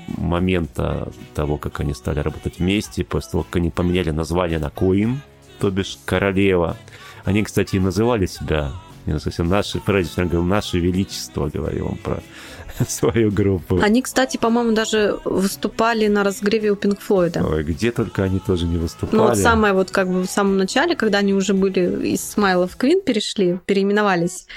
момента 0.08 1.12
того, 1.36 1.58
как 1.58 1.79
они 1.82 1.93
стали 1.93 2.20
работать 2.20 2.58
вместе, 2.58 3.03
после 3.03 3.32
того, 3.32 3.43
как 3.43 3.58
они 3.58 3.70
поменяли 3.70 4.10
название 4.10 4.58
на 4.58 4.67
Queen, 4.67 5.17
то 5.63 5.72
бишь 5.72 5.98
королева. 6.03 6.75
Они, 7.24 7.41
кстати, 7.41 7.77
и 7.77 7.79
называли 7.79 8.25
себя 8.25 8.74
не 9.05 9.17
совсем 9.17 9.48
наши, 9.48 9.79
Фредди 9.79 10.10
говорил, 10.17 10.43
наше 10.43 10.77
величество, 10.77 11.48
говорил 11.48 11.88
он 11.88 11.96
про 11.96 12.22
свою 12.88 13.32
группу. 13.32 13.80
Они, 13.82 14.01
кстати, 14.01 14.38
по-моему, 14.38 14.74
даже 14.74 15.20
выступали 15.25 16.08
на 16.08 16.24
разгреве 16.24 16.72
у 16.72 16.75
Пинк 16.75 17.00
Флойда. 17.00 17.46
Ой, 17.46 17.63
где 17.63 17.92
только 17.92 18.24
они 18.24 18.39
тоже 18.39 18.65
не 18.65 18.77
выступали. 18.77 19.15
Ну 19.15 19.27
вот 19.27 19.38
самое 19.38 19.74
вот 19.74 19.92
как 19.92 20.08
бы 20.08 20.22
в 20.22 20.27
самом 20.27 20.58
начале, 20.58 20.96
когда 20.96 21.20
они 21.20 21.34
уже 21.34 21.53
были 21.53 22.08
из 22.08 22.24
Смайла 22.24 22.68
в 22.68 22.75
Квин 22.75 23.01
перешли, 23.01 23.60
переименовались, 23.65 24.48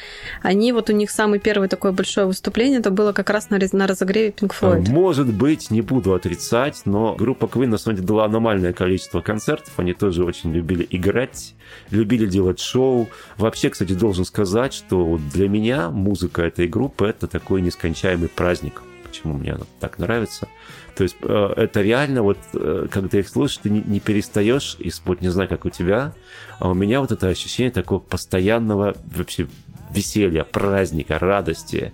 они 0.43 0.73
вот 0.73 0.91
у 0.91 0.93
них 0.93 1.11
самое 1.11 1.41
первое 1.41 1.69
такое 1.69 1.93
большое 1.93 2.27
выступление, 2.27 2.81
это 2.81 2.91
было 2.91 3.13
как 3.13 3.31
раз 3.31 3.51
на, 3.51 3.59
на 3.73 3.87
разогреве 3.87 4.33
Пинк 4.33 4.55
Флойд. 4.55 4.89
Может 4.89 5.33
быть, 5.33 5.71
не 5.71 5.83
буду 5.83 6.15
отрицать, 6.15 6.83
но 6.85 7.15
группа 7.15 7.49
Квин 7.49 7.71
на 7.71 7.79
самом 7.79 7.97
деле 7.97 8.09
дала 8.09 8.25
аномальное 8.25 8.73
количество 8.73 9.21
концертов, 9.21 9.73
они 9.77 9.93
тоже 9.93 10.25
очень 10.25 10.53
любили 10.53 10.87
играть, 10.91 11.55
любили 11.91 12.27
делать 12.27 12.61
шоу. 12.61 13.09
Вообще, 13.37 13.71
кстати, 13.71 13.93
должен 13.93 14.25
сказать, 14.25 14.73
что 14.73 15.19
для 15.33 15.49
меня 15.49 15.91
музыка 15.91 16.43
этой 16.43 16.67
группы 16.69 17.07
это 17.07 17.27
такой 17.27 17.61
нескончаемый 17.63 18.06
праздник. 18.35 18.83
Почему 19.05 19.35
мне 19.35 19.53
она 19.53 19.65
так 19.81 19.99
нравится? 19.99 20.49
То 20.97 21.03
есть 21.03 21.17
э, 21.23 21.53
это 21.57 21.83
реально 21.83 22.23
вот, 22.23 22.39
э, 22.55 22.87
когда 22.91 23.19
их 23.19 23.29
слушаешь, 23.29 23.59
ты 23.63 23.71
не, 23.71 24.01
перестаешь 24.01 24.77
испытывать, 24.79 25.23
не 25.23 25.29
знаю, 25.29 25.49
как 25.49 25.65
у 25.65 25.71
тебя, 25.71 26.15
а 26.59 26.71
у 26.71 26.75
меня 26.75 27.01
вот 27.01 27.13
это 27.13 27.29
ощущение 27.29 27.71
такого 27.71 27.99
постоянного 27.99 28.97
вообще 29.15 29.47
веселья, 29.91 30.45
праздника, 30.45 31.19
радости 31.19 31.93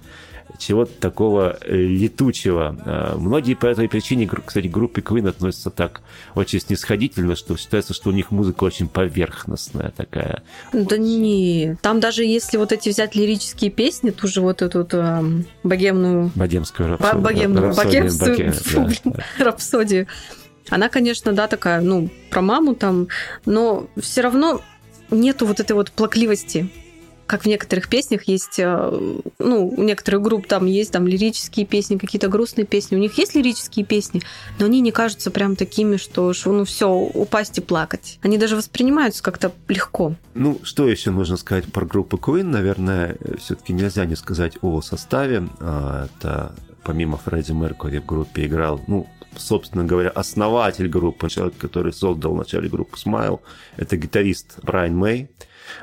чего-то 0.59 0.93
такого 1.01 1.59
э, 1.61 1.75
летучего. 1.75 2.77
А, 2.85 3.17
многие 3.17 3.55
по 3.55 3.67
этой 3.67 3.89
причине, 3.89 4.29
кстати, 4.29 4.69
к 4.69 4.71
группе 4.71 5.01
Queen 5.01 5.29
относятся 5.29 5.71
так 5.71 6.03
очень 6.35 6.61
снисходительно, 6.61 7.37
что 7.37 7.57
считается, 7.57 7.95
что 7.95 8.11
у 8.11 8.13
них 8.13 8.31
музыка 8.31 8.65
очень 8.65 8.89
поверхностная 8.89 9.93
такая. 9.97 10.43
Да 10.73 10.97
не, 10.97 11.77
там 11.83 12.01
даже 12.01 12.25
если 12.25 12.57
вот 12.57 12.73
эти 12.73 12.89
взять 12.89 13.15
лирические 13.15 13.71
песни, 13.71 14.11
ту 14.11 14.29
же 14.29 14.41
вот 14.41 14.63
эту 14.63 14.87
э, 14.91 15.23
богемную... 15.63 16.31
Богемскую 16.35 16.91
рапсодию. 16.91 17.23
Богемную, 17.23 17.75
богемскую 17.75 18.53
рапсодию. 19.39 20.07
Она, 20.69 20.89
конечно, 20.89 21.33
да, 21.33 21.49
такая, 21.49 21.81
ну, 21.81 22.09
про 22.31 22.41
маму 22.41 22.75
там, 22.75 23.09
но 23.45 23.89
все 24.01 24.21
равно 24.23 24.61
нету 25.11 25.47
вот 25.47 25.61
этой 25.61 25.73
вот 25.73 25.91
плакливости 25.91 26.71
как 27.33 27.45
в 27.45 27.47
некоторых 27.47 27.89
песнях 27.89 28.25
есть, 28.25 28.59
э, 28.59 29.17
ну, 29.39 29.67
у 29.67 29.83
некоторых 29.83 30.21
групп 30.21 30.47
там 30.47 30.67
есть 30.67 30.93
там 30.93 31.09
лирические 31.09 31.65
песни, 31.65 31.97
какие-то 31.97 32.29
грустные 32.29 32.67
песни. 32.67 32.95
У 32.95 32.99
них 32.99 33.17
есть 33.17 33.35
лирические 33.35 33.87
песни, 33.87 34.21
но 34.59 34.67
они 34.67 34.83
не 34.83 34.93
кажутся 34.93 35.31
прям 35.31 35.57
такими, 35.57 35.97
что 35.97 36.35
ну 36.45 36.65
все, 36.67 36.91
упасть 36.91 37.57
и 37.57 37.63
плакать. 37.63 38.19
Они 38.21 38.37
даже 38.37 38.55
воспринимаются 38.55 39.23
как-то 39.23 39.51
легко. 39.69 40.15
Ну, 40.35 40.61
что 40.63 40.87
еще 40.87 41.11
нужно 41.11 41.39
сказать 41.39 41.65
про 41.73 41.87
группу 41.87 42.19
Queen? 42.19 42.43
Наверное, 42.43 43.17
все-таки 43.39 43.73
нельзя 43.73 44.05
не 44.05 44.15
сказать 44.15 44.59
о 44.61 44.83
составе. 44.83 45.49
А, 45.61 46.09
это 46.15 46.55
помимо 46.85 47.17
Фредди 47.17 47.53
Меркури 47.53 48.01
в 48.01 48.05
группе 48.05 48.45
играл, 48.45 48.79
ну, 48.87 49.07
собственно 49.39 49.85
говоря, 49.85 50.11
основатель 50.11 50.87
группы, 50.87 51.31
человек, 51.31 51.57
который 51.57 51.95
создал 51.95 52.35
в 52.35 52.37
начале 52.37 52.69
группы 52.69 52.99
Smile, 52.99 53.41
это 53.79 53.97
гитарист 53.97 54.63
Брайан 54.63 54.95
Мэй 54.95 55.31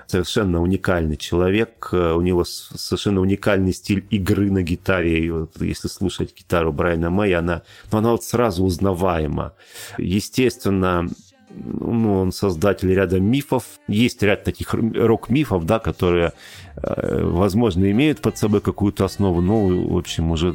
совершенно 0.07 0.61
уникальный 0.61 1.17
человек, 1.17 1.89
э, 1.91 2.13
у 2.13 2.21
него 2.21 2.43
совершенно 2.43 3.21
уникальный 3.21 3.73
стиль 3.73 4.05
игры 4.09 4.51
на 4.51 4.61
гитаре. 4.61 5.25
И 5.25 5.29
вот 5.29 5.61
если 5.61 5.87
слушать 5.87 6.33
гитару 6.37 6.71
Брайана 6.73 7.09
Мэя, 7.09 7.39
она, 7.39 7.61
ну, 7.91 7.97
она 7.99 8.11
вот 8.11 8.23
сразу 8.23 8.63
узнаваема. 8.63 9.53
Естественно, 9.97 11.07
ну, 11.49 12.19
он 12.19 12.31
создатель 12.31 12.93
ряда 12.93 13.19
мифов. 13.19 13.63
Есть 13.87 14.21
ряд 14.23 14.43
таких 14.43 14.73
рок-мифов, 14.73 15.65
да, 15.65 15.79
которые, 15.79 16.33
э, 16.75 17.23
возможно, 17.23 17.89
имеют 17.89 18.21
под 18.21 18.37
собой 18.37 18.61
какую-то 18.61 19.05
основу, 19.05 19.41
но, 19.41 19.67
в 19.67 19.97
общем, 19.97 20.31
уже 20.31 20.53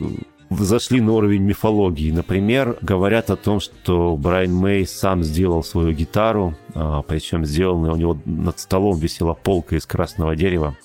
зашли 0.58 1.00
на 1.00 1.12
уровень 1.12 1.42
мифологии. 1.42 2.10
Например, 2.10 2.76
говорят 2.82 3.30
о 3.30 3.36
том, 3.36 3.60
что 3.60 4.16
Брайан 4.16 4.54
Мэй 4.54 4.86
сам 4.86 5.22
сделал 5.22 5.62
свою 5.62 5.92
гитару, 5.92 6.54
а, 6.74 7.02
причем 7.02 7.44
сделанная 7.44 7.92
у 7.92 7.96
него 7.96 8.18
над 8.24 8.58
столом 8.58 8.98
висела 8.98 9.34
полка 9.34 9.76
из 9.76 9.86
красного 9.86 10.36
дерева. 10.36 10.76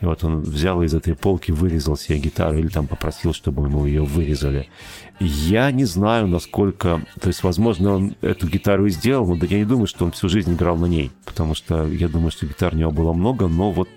И 0.00 0.06
вот 0.06 0.24
он 0.24 0.40
взял 0.40 0.82
из 0.82 0.94
этой 0.94 1.14
полки, 1.14 1.52
вырезал 1.52 1.96
себе 1.96 2.18
гитару 2.18 2.58
или 2.58 2.68
там 2.68 2.86
попросил, 2.86 3.34
чтобы 3.34 3.66
ему 3.66 3.84
ее 3.84 4.02
вырезали. 4.02 4.68
Я 5.20 5.70
не 5.70 5.84
знаю, 5.84 6.26
насколько... 6.26 7.02
То 7.20 7.28
есть, 7.28 7.42
возможно, 7.42 7.96
он 7.96 8.16
эту 8.22 8.48
гитару 8.48 8.86
и 8.86 8.90
сделал, 8.90 9.26
но 9.26 9.44
я 9.44 9.58
не 9.58 9.66
думаю, 9.66 9.86
что 9.86 10.06
он 10.06 10.12
всю 10.12 10.30
жизнь 10.30 10.54
играл 10.54 10.78
на 10.78 10.86
ней. 10.86 11.10
Потому 11.26 11.54
что 11.54 11.86
я 11.86 12.08
думаю, 12.08 12.30
что 12.30 12.46
гитар 12.46 12.74
у 12.74 12.78
него 12.78 12.90
было 12.90 13.12
много, 13.12 13.46
но 13.46 13.70
вот 13.70 13.90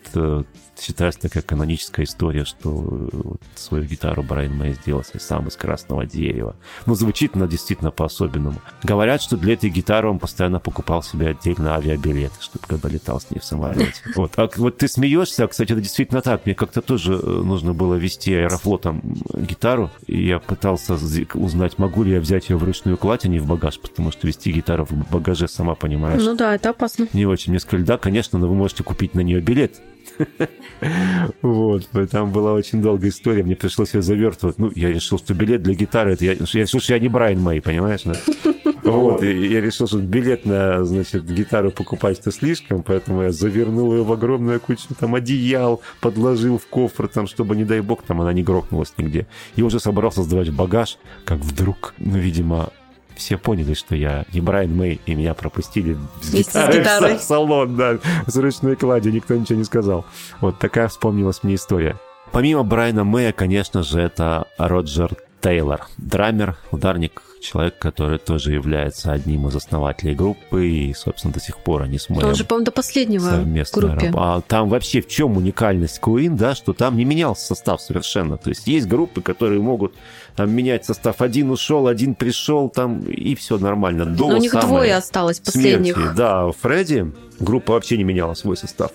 э, 0.84 0.86
считается 0.86 1.22
такая 1.22 1.44
каноническая 1.44 2.06
история, 2.06 2.46
что 2.46 2.70
вот 2.70 3.42
свою 3.56 3.86
гитару 3.86 4.24
Брайан 4.24 4.56
Мэй 4.56 4.74
сделал 4.74 5.04
сам 5.20 5.48
из 5.48 5.56
красного 5.56 6.06
дерева. 6.06 6.56
Но 6.86 6.96
звучит 6.96 7.36
она 7.36 7.48
действительно 7.48 7.92
по-особенному. 7.92 8.62
Говорят, 8.84 9.22
что 9.22 9.38
для 9.38 9.54
этой 9.54 9.70
гитары 9.70 10.10
он 10.10 10.20
постоянно 10.20 10.60
покупал 10.60 11.04
себе 11.04 11.30
отдельно 11.30 11.76
авиабилеты, 11.76 12.36
чтобы 12.40 12.66
когда 12.68 12.90
летал 12.90 13.20
с 13.20 13.30
ней 13.32 13.40
в 13.40 13.46
самолете. 13.46 13.94
Вот. 14.16 14.34
А 14.38 14.48
вот 14.58 14.78
ты 14.78 14.88
смеешься, 14.88 15.48
кстати, 15.48 15.72
это 15.72 15.82
действительно 15.82 16.22
так. 16.22 16.46
Мне 16.46 16.54
как-то 16.54 16.82
тоже 16.82 17.14
э, 17.14 17.18
нужно 17.18 17.74
было 17.74 17.96
вести 17.96 18.34
аэрофлотом 18.36 19.02
гитару, 19.34 19.90
и 20.08 20.28
я 20.28 20.40
пытался 20.40 20.94
узнать, 21.34 21.80
могу 21.80 22.04
ли 22.04 22.14
я 22.14 22.20
взять 22.20 22.50
ее 22.50 22.58
в 22.58 22.64
ручную 22.64 22.98
кладь, 22.98 23.26
а 23.26 23.28
не 23.28 23.40
в 23.40 23.48
багаж, 23.48 23.80
потому 23.80 24.12
что 24.12 24.28
вести 24.28 24.52
гитару 24.52 24.86
в 24.86 25.12
багаже, 25.12 25.48
сама 25.48 25.76
понимаешь. 25.76 26.22
Ну 26.24 26.36
да, 26.36 26.56
это 26.56 26.70
опасно. 26.70 27.08
Не 27.14 27.26
очень. 27.26 27.52
Мне 27.52 27.60
сказали, 27.60 27.86
да, 27.86 27.98
конечно, 27.98 28.38
но 28.40 28.48
вы 28.48 28.56
можете 28.56 28.84
купить 28.84 29.16
на 29.16 29.22
нее 29.22 29.42
билет. 29.42 29.82
Вот, 31.42 31.88
там 32.12 32.32
была 32.32 32.54
очень 32.54 32.82
долгая 32.82 33.10
история, 33.10 33.44
мне 33.44 33.56
пришлось 33.56 33.94
ее 33.94 34.02
завертывать. 34.02 34.58
Ну, 34.58 34.72
я 34.76 34.90
решил, 34.90 35.18
что 35.18 35.34
билет 35.34 35.64
для 35.64 35.74
гитары, 35.76 36.14
это 36.14 36.26
я, 36.26 36.34
я 36.34 36.62
решил, 36.62 36.80
что 36.80 36.94
я 36.94 37.00
не 37.00 37.08
Брайан 37.08 37.40
Мэй, 37.40 37.62
понимаешь? 37.62 38.02
Да? 38.04 38.14
Вот, 38.84 39.24
и 39.24 39.48
я 39.48 39.62
решил, 39.62 39.88
что 39.88 40.00
билет 40.00 40.46
на, 40.46 40.84
значит, 40.84 41.26
гитару 41.26 41.72
покупать 41.72 42.20
это 42.20 42.32
слишком, 42.32 42.84
поэтому 42.84 43.24
я 43.24 43.32
завернул 43.32 43.94
ее 43.94 44.04
в 44.04 44.12
огромную 44.12 44.60
кучу 44.60 44.84
там 45.00 45.16
одеял, 45.16 45.82
подложил 46.02 46.58
в 46.58 46.68
кофр, 46.68 47.08
там, 47.08 47.26
чтобы, 47.28 47.56
не 47.56 47.64
дай 47.64 47.80
бог, 47.80 48.04
там 48.04 48.20
она 48.20 48.34
не 48.34 48.44
грохнулась 48.44 48.94
нигде. 48.98 49.26
И 49.56 49.62
уже 49.62 49.80
собрался 49.80 50.24
сдавать 50.24 50.50
в 50.50 50.56
багаж, 50.56 50.98
как 51.24 51.40
вдруг, 51.40 51.94
ну, 51.98 52.18
видимо, 52.18 52.72
все 53.16 53.38
поняли, 53.38 53.74
что 53.74 53.96
я 53.96 54.26
не 54.34 54.42
Брайан 54.42 54.76
Мэй, 54.76 55.00
и 55.06 55.16
меня 55.16 55.34
пропустили 55.34 55.98
с 56.22 56.34
гитарой, 56.34 56.74
с 56.74 56.78
гитарой. 56.78 57.18
в 57.18 57.22
салон, 57.22 57.76
да, 57.76 57.98
с 58.28 58.36
ручной 58.36 58.76
клади, 58.76 59.10
никто 59.10 59.36
ничего 59.36 59.60
не 59.60 59.66
сказал. 59.66 60.06
Вот 60.42 60.60
такая 60.60 60.88
вспомнилась 60.88 61.44
мне 61.44 61.56
история. 61.56 61.98
Помимо 62.32 62.64
Брайана 62.64 63.04
Мэя, 63.04 63.32
конечно 63.32 63.84
же, 63.84 64.00
это 64.02 64.48
Роджер 64.58 65.12
Тейлор, 65.42 65.88
драмер, 65.98 66.58
ударник, 66.72 67.22
человек, 67.44 67.78
который 67.78 68.18
тоже 68.18 68.54
является 68.54 69.12
одним 69.12 69.48
из 69.48 69.56
основателей 69.56 70.16
группы, 70.16 70.68
и, 70.68 70.94
собственно, 70.94 71.34
до 71.34 71.40
сих 71.40 71.58
пор 71.58 71.84
они 71.84 72.00
с 72.00 72.10
Мэем 72.10 72.28
Он 72.28 72.36
же, 72.36 72.46
по-моему, 72.46 72.66
до 72.66 72.72
последнего 72.72 73.30
группе. 73.74 74.08
Раб... 74.08 74.16
А 74.18 74.42
там 74.42 74.70
вообще 74.70 75.02
в 75.02 75.08
чем 75.08 75.38
уникальность 75.38 76.00
Queen, 76.02 76.36
да, 76.36 76.56
что 76.56 76.74
там 76.74 76.98
не 76.98 77.06
менялся 77.06 77.46
состав 77.46 77.82
совершенно. 77.82 78.38
То 78.38 78.50
есть 78.50 78.68
есть 78.68 78.88
группы, 78.88 79.22
которые 79.22 79.62
могут 79.62 79.94
там 80.36 80.52
менять 80.52 80.86
состав. 80.86 81.22
Один 81.22 81.52
ушел, 81.52 81.88
один 81.88 82.16
пришел, 82.16 82.70
там, 82.70 83.02
и 83.02 83.36
все 83.36 83.58
нормально. 83.58 84.06
До 84.06 84.30
Но 84.30 84.36
у 84.36 84.38
них 84.38 84.54
двое 84.60 84.96
осталось 84.96 85.40
последних. 85.40 85.96
Смерти. 85.96 86.16
Да, 86.16 86.52
Фредди, 86.62 87.12
группа 87.40 87.74
вообще 87.74 87.98
не 87.98 88.04
меняла 88.04 88.34
свой 88.34 88.58
состав. 88.58 88.92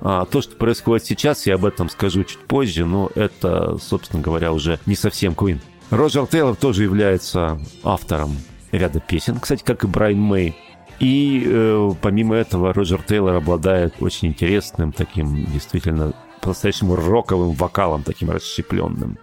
А, 0.00 0.24
то, 0.24 0.40
что 0.40 0.56
происходит 0.56 1.06
сейчас, 1.06 1.46
я 1.46 1.54
об 1.54 1.64
этом 1.64 1.90
скажу 1.90 2.24
чуть 2.24 2.38
позже, 2.38 2.84
но 2.84 3.10
это, 3.14 3.76
собственно 3.78 4.22
говоря, 4.22 4.52
уже 4.52 4.78
не 4.86 4.94
совсем 4.94 5.34
Queen. 5.34 5.60
Роджер 5.90 6.26
Тейлор 6.26 6.54
тоже 6.54 6.84
является 6.84 7.58
автором 7.82 8.36
ряда 8.70 9.00
песен, 9.00 9.40
кстати, 9.40 9.64
как 9.64 9.82
и 9.84 9.88
Брайан 9.88 10.20
Мэй. 10.20 10.56
И 11.00 11.42
э, 11.46 11.90
помимо 12.00 12.36
этого 12.36 12.72
Роджер 12.72 13.02
Тейлор 13.02 13.36
обладает 13.36 13.94
очень 14.00 14.28
интересным 14.28 14.92
таким 14.92 15.46
действительно 15.46 16.12
по-настоящему 16.40 16.94
роковым 16.94 17.54
вокалом, 17.54 18.02
таким 18.04 18.30
расщепленным. 18.30 19.18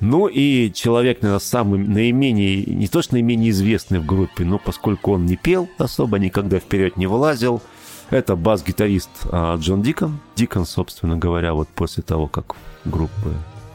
Ну 0.00 0.26
и 0.26 0.72
человек, 0.72 1.22
наверное, 1.22 1.38
самый 1.38 1.78
наименее, 1.78 2.64
не 2.64 2.88
то 2.88 3.00
что 3.00 3.14
наименее 3.14 3.50
известный 3.50 4.00
в 4.00 4.06
группе, 4.06 4.44
но 4.44 4.58
поскольку 4.58 5.12
он 5.12 5.26
не 5.26 5.36
пел 5.36 5.68
особо, 5.78 6.18
никогда 6.18 6.58
вперед 6.58 6.96
не 6.96 7.06
вылазил, 7.06 7.62
это 8.10 8.34
бас-гитарист 8.34 9.10
а, 9.30 9.56
Джон 9.56 9.82
Дикон. 9.82 10.18
Дикон, 10.36 10.66
собственно 10.66 11.16
говоря, 11.16 11.54
вот 11.54 11.68
после 11.68 12.02
того, 12.02 12.26
как 12.26 12.56
группы 12.84 13.34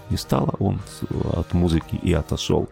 не 0.10 0.18
стало, 0.18 0.56
он 0.60 0.80
от 1.34 1.54
музыки 1.54 1.96
и 1.96 2.14
отошел. 2.14 2.70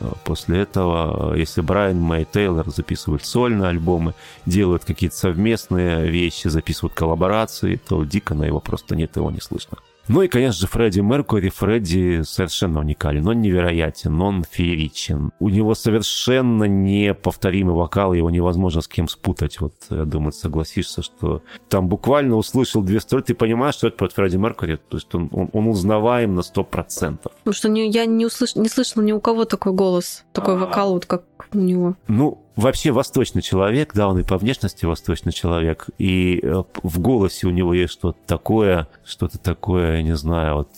А, 0.00 0.12
после 0.24 0.60
этого, 0.60 1.34
если 1.34 1.60
Брайан 1.60 2.00
Мэй 2.00 2.24
Тейлор 2.24 2.70
записывают 2.70 3.24
сольные 3.24 3.68
альбомы, 3.68 4.14
делают 4.46 4.84
какие-то 4.84 5.16
совместные 5.16 6.10
вещи, 6.10 6.48
записывают 6.48 6.94
коллаборации, 6.94 7.76
то 7.76 8.04
Дикона 8.04 8.44
его 8.44 8.60
просто 8.60 8.96
нет, 8.96 9.16
его 9.16 9.30
не 9.30 9.40
слышно. 9.40 9.78
Ну 10.12 10.22
и, 10.22 10.28
конечно 10.28 10.62
же, 10.62 10.66
Фредди 10.66 10.98
Меркури. 10.98 11.50
Фредди 11.50 12.22
совершенно 12.24 12.80
уникален. 12.80 13.28
Он 13.28 13.40
невероятен, 13.40 14.20
он 14.20 14.42
фееричен. 14.42 15.30
У 15.38 15.48
него 15.48 15.76
совершенно 15.76 16.64
неповторимый 16.64 17.76
вокал, 17.76 18.12
его 18.12 18.28
невозможно 18.28 18.80
с 18.80 18.88
кем 18.88 19.06
спутать. 19.06 19.60
Вот, 19.60 19.74
я 19.88 20.04
думаю, 20.04 20.32
согласишься, 20.32 21.02
что 21.02 21.44
там 21.68 21.86
буквально 21.86 22.34
услышал 22.34 22.82
две 22.82 22.98
строки, 22.98 23.26
ты 23.26 23.34
понимаешь, 23.34 23.76
что 23.76 23.86
это 23.86 23.98
под 23.98 24.12
Фредди 24.12 24.36
Меркури. 24.36 24.80
То 24.88 24.96
есть 24.96 25.14
он, 25.14 25.28
он, 25.30 25.48
он 25.52 25.68
узнаваем 25.68 26.34
на 26.34 26.42
сто 26.42 26.64
процентов. 26.64 27.30
Потому 27.44 27.54
что 27.54 27.68
не, 27.68 27.88
я 27.88 28.04
не, 28.04 28.26
услыш... 28.26 28.56
не 28.56 28.68
слышала 28.68 29.04
ни 29.04 29.12
у 29.12 29.20
кого 29.20 29.44
такой 29.44 29.72
голос, 29.72 30.24
такой 30.32 30.58
вокал, 30.58 30.94
вот 30.94 31.06
как 31.06 31.22
у 31.52 31.58
него. 31.58 31.94
Ну, 32.08 32.42
вообще 32.60 32.90
восточный 32.92 33.42
человек, 33.42 33.92
да, 33.94 34.08
он 34.08 34.18
и 34.18 34.22
по 34.22 34.38
внешности 34.38 34.84
восточный 34.84 35.32
человек, 35.32 35.86
и 35.98 36.40
э, 36.42 36.62
в 36.82 36.98
голосе 37.00 37.46
у 37.46 37.50
него 37.50 37.74
есть 37.74 37.92
что-то 37.92 38.18
такое, 38.26 38.88
что-то 39.04 39.38
такое, 39.38 39.96
я 39.96 40.02
не 40.02 40.16
знаю, 40.16 40.56
вот 40.56 40.68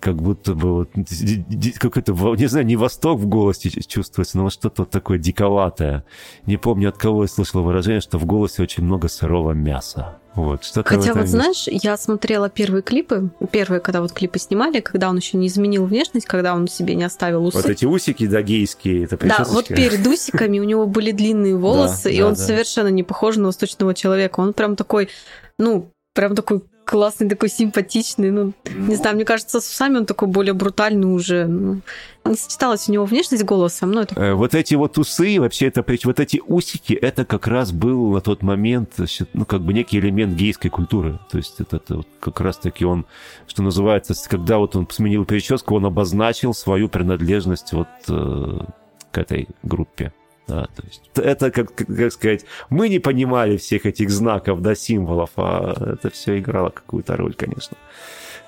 как 0.00 0.16
будто 0.16 0.54
бы 0.54 0.74
вот 0.74 0.90
какой-то, 1.78 2.12
не 2.36 2.46
знаю, 2.46 2.66
не 2.66 2.76
восток 2.76 3.18
в 3.18 3.26
голосе 3.26 3.70
чувствуется, 3.70 4.36
но 4.36 4.44
вот 4.44 4.52
что-то 4.52 4.82
вот 4.82 4.90
такое 4.90 5.18
диковатое. 5.18 6.04
Не 6.46 6.56
помню, 6.56 6.90
от 6.90 6.98
кого 6.98 7.22
я 7.22 7.28
слышал 7.28 7.62
выражение, 7.62 8.00
что 8.00 8.18
в 8.18 8.24
голосе 8.24 8.62
очень 8.62 8.84
много 8.84 9.08
сырого 9.08 9.52
мяса. 9.52 10.18
Вот, 10.38 10.62
что 10.62 10.84
Хотя 10.84 11.14
вот 11.14 11.26
знаешь, 11.26 11.64
я 11.66 11.96
смотрела 11.96 12.48
первые 12.48 12.82
клипы, 12.82 13.30
первые, 13.50 13.80
когда 13.80 14.00
вот 14.00 14.12
клипы 14.12 14.38
снимали, 14.38 14.78
когда 14.78 15.10
он 15.10 15.16
еще 15.16 15.36
не 15.36 15.48
изменил 15.48 15.84
внешность, 15.84 16.26
когда 16.26 16.54
он 16.54 16.68
себе 16.68 16.94
не 16.94 17.02
оставил 17.02 17.44
усы. 17.44 17.56
Вот 17.56 17.66
эти 17.66 17.84
усики, 17.84 18.24
да, 18.28 18.40
гейские, 18.40 19.04
это 19.04 19.16
Да, 19.16 19.44
вот 19.48 19.66
перед 19.66 20.06
усиками 20.06 20.60
у 20.60 20.64
него 20.64 20.86
были 20.86 21.10
длинные 21.10 21.56
волосы, 21.58 22.12
и 22.12 22.22
он 22.22 22.36
совершенно 22.36 22.86
не 22.86 23.02
похож 23.02 23.34
на 23.34 23.46
восточного 23.46 23.94
человека. 23.94 24.38
Он 24.38 24.52
прям 24.52 24.76
такой, 24.76 25.08
ну, 25.58 25.90
прям 26.14 26.36
такой 26.36 26.62
классный, 26.88 27.28
такой 27.28 27.50
симпатичный. 27.50 28.30
Ну, 28.30 28.54
не 28.74 28.96
знаю, 28.96 29.14
мне 29.14 29.26
кажется, 29.26 29.60
с 29.60 29.68
усами 29.70 29.98
он 29.98 30.06
такой 30.06 30.26
более 30.26 30.54
брутальный 30.54 31.06
уже. 31.06 31.46
Ну, 31.46 31.82
не 32.24 32.34
сочеталась 32.34 32.88
у 32.88 32.92
него 32.92 33.04
внешность 33.04 33.44
голосом. 33.44 33.92
Но 33.92 34.02
это... 34.02 34.18
Э, 34.18 34.32
вот 34.32 34.54
эти 34.54 34.74
вот 34.74 34.96
усы, 34.96 35.38
вообще 35.38 35.66
это, 35.66 35.84
вот 36.04 36.18
эти 36.18 36.40
усики, 36.46 36.94
это 36.94 37.26
как 37.26 37.46
раз 37.46 37.72
был 37.72 38.12
на 38.12 38.22
тот 38.22 38.42
момент, 38.42 38.94
ну, 39.34 39.44
как 39.44 39.60
бы 39.60 39.74
некий 39.74 39.98
элемент 39.98 40.32
гейской 40.34 40.70
культуры. 40.70 41.18
То 41.30 41.36
есть 41.36 41.60
это, 41.60 41.76
это 41.76 41.96
вот 41.96 42.08
как 42.20 42.40
раз-таки 42.40 42.86
он, 42.86 43.04
что 43.46 43.62
называется, 43.62 44.14
когда 44.26 44.56
вот 44.56 44.74
он 44.74 44.88
сменил 44.90 45.26
прическу, 45.26 45.74
он 45.74 45.84
обозначил 45.84 46.54
свою 46.54 46.88
принадлежность 46.88 47.74
вот 47.74 47.88
э, 48.08 48.60
к 49.12 49.18
этой 49.18 49.46
группе. 49.62 50.14
Да, 50.48 50.66
то 50.74 50.82
есть 50.86 51.02
это, 51.14 51.50
как, 51.50 51.74
как 51.74 52.12
сказать, 52.12 52.46
мы 52.70 52.88
не 52.88 52.98
понимали 52.98 53.58
всех 53.58 53.84
этих 53.84 54.08
знаков, 54.10 54.62
да, 54.62 54.74
символов, 54.74 55.30
а 55.36 55.92
это 55.92 56.10
все 56.10 56.38
играло 56.38 56.70
какую-то 56.70 57.16
роль, 57.16 57.34
конечно. 57.34 57.76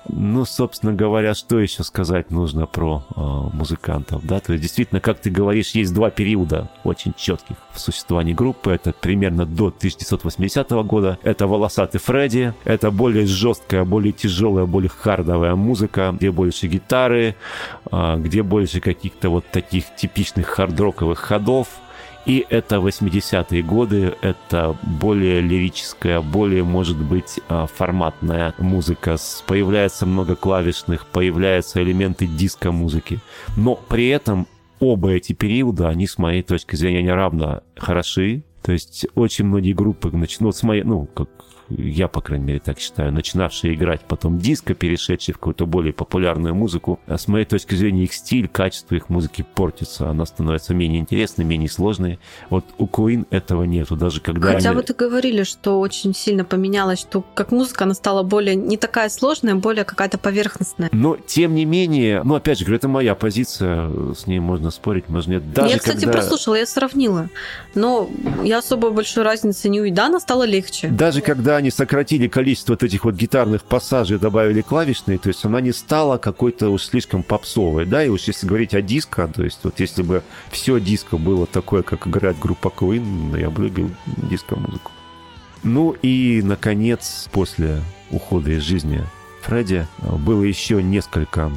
Ну, 0.09 0.45
собственно 0.45 0.93
говоря, 0.93 1.35
что 1.35 1.59
еще 1.59 1.83
сказать 1.83 2.31
нужно 2.31 2.65
про 2.65 3.03
э, 3.15 3.21
музыкантов, 3.55 4.25
да? 4.25 4.39
То 4.39 4.53
есть, 4.53 4.63
действительно, 4.63 4.99
как 4.99 5.19
ты 5.19 5.29
говоришь, 5.29 5.71
есть 5.71 5.93
два 5.93 6.09
периода 6.09 6.69
очень 6.83 7.13
четких 7.15 7.57
в 7.71 7.79
существовании 7.79 8.33
группы. 8.33 8.71
Это 8.71 8.93
примерно 8.93 9.45
до 9.45 9.67
1980 9.67 10.71
года. 10.85 11.19
Это 11.21 11.45
«Волосатый 11.45 12.01
Фредди», 12.01 12.53
это 12.63 12.89
более 12.89 13.27
жесткая, 13.27 13.85
более 13.85 14.11
тяжелая, 14.11 14.65
более 14.65 14.89
хардовая 14.89 15.55
музыка, 15.55 16.13
где 16.17 16.31
больше 16.31 16.67
гитары, 16.67 17.35
э, 17.91 18.15
где 18.17 18.41
больше 18.41 18.79
каких-то 18.79 19.29
вот 19.29 19.45
таких 19.51 19.95
типичных 19.95 20.47
хардроковых 20.47 21.19
ходов, 21.19 21.67
и 22.25 22.45
это 22.49 22.75
80-е 22.77 23.63
годы, 23.63 24.15
это 24.21 24.77
более 24.83 25.41
лирическая, 25.41 26.21
более, 26.21 26.63
может 26.63 26.97
быть, 26.97 27.39
а, 27.49 27.65
форматная 27.67 28.53
музыка. 28.59 29.17
Появляется 29.47 30.05
много 30.05 30.35
клавишных, 30.35 31.07
появляются 31.07 31.81
элементы 31.81 32.27
диско-музыки. 32.27 33.19
Но 33.57 33.75
при 33.75 34.09
этом 34.09 34.47
оба 34.79 35.11
эти 35.11 35.33
периода, 35.33 35.89
они, 35.89 36.07
с 36.07 36.17
моей 36.17 36.43
точки 36.43 36.75
зрения, 36.75 37.01
не 37.01 37.13
равно 37.13 37.61
хороши. 37.75 38.43
То 38.61 38.71
есть 38.71 39.07
очень 39.15 39.45
многие 39.45 39.73
группы, 39.73 40.11
ну, 40.39 40.51
с 40.51 40.63
моей, 40.63 40.83
ну, 40.83 41.05
как 41.05 41.29
я, 41.77 42.07
по 42.07 42.21
крайней 42.21 42.45
мере, 42.45 42.59
так 42.59 42.79
считаю, 42.79 43.11
начинавшие 43.11 43.73
играть 43.75 44.01
потом 44.01 44.39
диско, 44.39 44.73
перешедшие 44.73 45.33
в 45.33 45.37
какую-то 45.37 45.65
более 45.65 45.93
популярную 45.93 46.55
музыку, 46.55 46.99
а 47.07 47.17
с 47.17 47.27
моей 47.27 47.45
точки 47.45 47.75
зрения, 47.75 48.03
их 48.03 48.13
стиль, 48.13 48.47
качество 48.47 48.95
их 48.95 49.09
музыки 49.09 49.45
портится, 49.55 50.09
она 50.09 50.25
становится 50.25 50.73
менее 50.73 50.99
интересной, 50.99 51.45
менее 51.45 51.69
сложной. 51.69 52.19
Вот 52.49 52.65
у 52.77 52.85
Queen 52.85 53.25
этого 53.29 53.63
нету, 53.63 53.95
даже 53.95 54.21
когда... 54.21 54.53
Хотя 54.53 54.71
они... 54.71 54.77
вы 54.77 54.93
говорили, 54.93 55.43
что 55.43 55.79
очень 55.79 56.13
сильно 56.13 56.43
поменялось, 56.43 56.99
что 56.99 57.23
как 57.33 57.51
музыка, 57.51 57.85
она 57.85 57.93
стала 57.93 58.23
более 58.23 58.55
не 58.55 58.77
такая 58.77 59.09
сложная, 59.09 59.55
более 59.55 59.85
какая-то 59.85 60.17
поверхностная. 60.17 60.89
Но, 60.91 61.17
тем 61.17 61.55
не 61.55 61.65
менее, 61.65 62.21
ну, 62.23 62.35
опять 62.35 62.59
же 62.59 62.65
говорю, 62.65 62.77
это 62.77 62.87
моя 62.87 63.15
позиция, 63.15 63.89
с 64.13 64.27
ней 64.27 64.39
можно 64.39 64.71
спорить, 64.71 65.09
можно 65.09 65.33
нет. 65.33 65.53
Даже 65.53 65.73
я, 65.73 65.79
кстати, 65.79 66.05
когда... 66.05 66.13
прослушала, 66.13 66.55
я 66.55 66.65
сравнила, 66.65 67.29
но 67.75 68.09
я 68.43 68.59
особо 68.59 68.89
большой 68.89 69.23
разницы 69.23 69.69
не 69.69 69.81
увидела, 69.81 70.07
она 70.07 70.19
стала 70.19 70.43
легче. 70.43 70.89
Даже 70.89 71.21
когда 71.21 71.55
они 71.61 71.71
сократили 71.71 72.27
количество 72.27 72.73
вот 72.73 72.83
этих 72.83 73.05
вот 73.05 73.15
гитарных 73.15 73.63
пассажей, 73.63 74.17
добавили 74.17 74.61
клавишные, 74.61 75.19
то 75.19 75.29
есть 75.29 75.45
она 75.45 75.61
не 75.61 75.71
стала 75.71 76.17
какой-то 76.17 76.69
уж 76.69 76.83
слишком 76.83 77.23
попсовой, 77.23 77.85
да, 77.85 78.03
и 78.03 78.09
уж 78.09 78.23
если 78.23 78.47
говорить 78.47 78.73
о 78.73 78.81
диско, 78.81 79.27
то 79.27 79.43
есть 79.43 79.59
вот 79.63 79.79
если 79.79 80.01
бы 80.01 80.23
все 80.49 80.79
диско 80.79 81.17
было 81.17 81.45
такое, 81.45 81.83
как 81.83 82.07
играет 82.07 82.39
группа 82.39 82.67
Queen, 82.67 83.29
ну, 83.31 83.37
я 83.37 83.49
бы 83.49 83.63
любил 83.63 83.91
диско-музыку. 84.29 84.91
Ну 85.63 85.95
и, 86.01 86.41
наконец, 86.43 87.29
после 87.31 87.81
ухода 88.09 88.49
из 88.49 88.63
жизни 88.63 89.03
Фредди 89.43 89.87
было 89.99 90.41
еще 90.41 90.81
несколько 90.81 91.51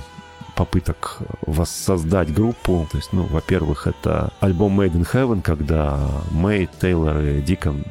попыток 0.55 1.19
воссоздать 1.47 2.33
группу. 2.33 2.87
То 2.93 2.99
есть, 2.99 3.13
ну, 3.13 3.23
во-первых, 3.25 3.87
это 3.87 4.33
альбом 4.41 4.79
Made 4.79 4.93
in 4.93 5.11
Heaven, 5.11 5.41
когда 5.41 5.99
Мэй, 6.31 6.69
Тейлор 6.81 7.19
и 7.21 7.41
Дикон 7.41 7.83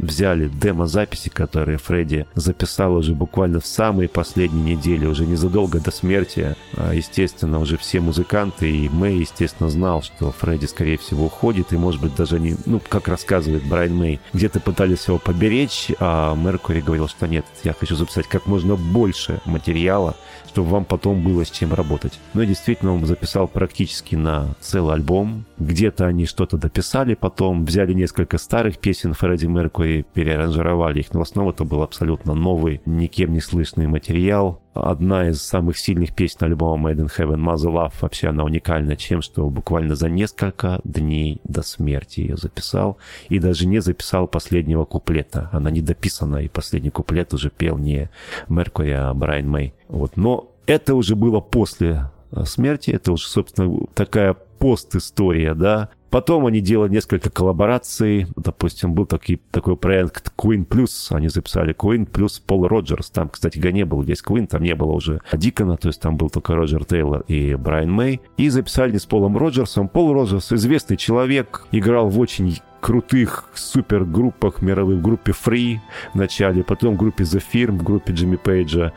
взяли 0.00 0.48
демо-записи, 0.48 1.28
которые 1.28 1.78
Фредди 1.78 2.26
записал 2.34 2.94
уже 2.94 3.14
буквально 3.14 3.60
в 3.60 3.66
самые 3.66 4.08
последние 4.08 4.76
недели, 4.76 5.06
уже 5.06 5.26
незадолго 5.26 5.80
до 5.80 5.90
смерти. 5.90 6.56
А, 6.76 6.92
естественно, 6.94 7.58
уже 7.58 7.76
все 7.76 8.00
музыканты 8.00 8.70
и 8.70 8.88
Мэй, 8.88 9.18
естественно, 9.18 9.70
знал, 9.70 10.02
что 10.02 10.32
Фредди, 10.32 10.66
скорее 10.66 10.98
всего, 10.98 11.26
уходит, 11.26 11.72
и, 11.72 11.76
может 11.76 12.00
быть, 12.00 12.14
даже 12.16 12.40
не, 12.40 12.56
ну, 12.66 12.80
как 12.88 13.08
рассказывает 13.08 13.64
Брайан 13.64 13.94
Мэй, 13.94 14.20
где-то 14.32 14.60
пытались 14.60 15.06
его 15.06 15.18
поберечь, 15.18 15.88
а 16.00 16.34
Меркури 16.34 16.80
говорил, 16.80 17.08
что 17.08 17.26
нет, 17.26 17.44
я 17.64 17.72
хочу 17.72 17.96
записать 17.96 18.26
как 18.26 18.46
можно 18.46 18.76
больше 18.76 19.40
материала, 19.44 20.16
чтобы 20.48 20.70
вам 20.70 20.84
потом 20.84 21.22
было 21.22 21.44
с 21.44 21.50
чем 21.50 21.72
работать. 21.72 22.18
Ну 22.34 22.42
и 22.42 22.46
действительно, 22.46 22.94
он 22.94 23.06
записал 23.06 23.46
практически 23.46 24.16
на 24.16 24.54
целый 24.60 24.94
альбом. 24.94 25.44
Где-то 25.58 26.06
они 26.06 26.26
что-то 26.26 26.56
дописали 26.56 27.14
потом, 27.14 27.64
взяли 27.64 27.92
несколько 27.92 28.38
старых 28.38 28.78
песен 28.78 29.14
Фредди 29.14 29.46
Меркури, 29.46 29.89
переаранжировали 30.14 31.00
их, 31.00 31.12
но 31.12 31.20
в 31.20 31.22
основном 31.22 31.54
это 31.54 31.64
был 31.64 31.82
абсолютно 31.82 32.34
новый, 32.34 32.80
никем 32.86 33.32
не 33.32 33.40
слышный 33.40 33.86
материал. 33.86 34.62
Одна 34.72 35.28
из 35.28 35.42
самых 35.42 35.78
сильных 35.78 36.14
песен 36.14 36.38
альбома 36.40 36.90
Made 36.90 37.04
in 37.04 37.10
Heaven, 37.16 37.36
Mother 37.36 37.72
Love, 37.72 37.92
вообще 38.00 38.28
она 38.28 38.44
уникальна 38.44 38.96
тем, 38.96 39.20
что 39.20 39.48
буквально 39.50 39.96
за 39.96 40.08
несколько 40.08 40.80
дней 40.84 41.40
до 41.44 41.62
смерти 41.62 42.20
ее 42.20 42.36
записал. 42.36 42.98
И 43.28 43.38
даже 43.38 43.66
не 43.66 43.80
записал 43.80 44.28
последнего 44.28 44.84
куплета. 44.84 45.48
Она 45.52 45.70
не 45.70 45.80
дописана, 45.80 46.36
и 46.36 46.48
последний 46.48 46.90
куплет 46.90 47.34
уже 47.34 47.50
пел 47.50 47.78
не 47.78 48.10
Меркури, 48.48 48.90
а 48.90 49.12
Брайан 49.12 49.48
Мэй. 49.48 49.74
Вот. 49.88 50.16
Но 50.16 50.50
это 50.66 50.94
уже 50.94 51.16
было 51.16 51.40
после 51.40 52.10
э, 52.30 52.44
смерти, 52.44 52.92
это 52.92 53.12
уже, 53.12 53.26
собственно, 53.26 53.86
такая 53.94 54.36
пост-история, 54.60 55.54
да, 55.54 55.88
Потом 56.10 56.46
они 56.46 56.60
делали 56.60 56.90
несколько 56.90 57.30
коллабораций. 57.30 58.26
Допустим, 58.36 58.94
был 58.94 59.06
такой, 59.06 59.40
такой 59.50 59.76
проект 59.76 60.32
Queen 60.36 60.66
Plus. 60.66 61.14
Они 61.14 61.28
записали 61.28 61.74
Queen 61.74 62.04
плюс 62.04 62.40
Пол 62.40 62.66
Роджерс. 62.66 63.10
Там, 63.10 63.28
кстати, 63.28 63.58
не 63.58 63.84
был 63.84 64.02
весь 64.02 64.22
Queen, 64.22 64.46
там 64.46 64.62
не 64.62 64.74
было 64.74 64.90
уже 64.90 65.20
Дикона, 65.32 65.76
то 65.76 65.88
есть 65.88 66.00
там 66.00 66.16
был 66.16 66.28
только 66.28 66.56
Роджер 66.56 66.84
Тейлор 66.84 67.22
и 67.28 67.54
Брайан 67.54 67.92
Мэй. 67.92 68.20
И 68.36 68.48
записали 68.48 68.98
с 68.98 69.06
Полом 69.06 69.36
Роджерсом. 69.38 69.88
Пол 69.88 70.12
Роджерс 70.12 70.52
известный 70.52 70.96
человек, 70.96 71.66
играл 71.70 72.08
в 72.08 72.18
очень 72.18 72.58
крутых 72.80 73.44
супергруппах 73.54 74.62
мировых, 74.62 74.98
в 74.98 75.02
группе 75.02 75.32
Free 75.32 75.78
в 76.12 76.16
начале, 76.16 76.64
потом 76.64 76.94
в 76.94 76.98
группе 76.98 77.24
The 77.24 77.42
Firm, 77.52 77.78
в 77.78 77.82
группе 77.82 78.12
Джимми 78.12 78.36
Пейджа. 78.36 78.92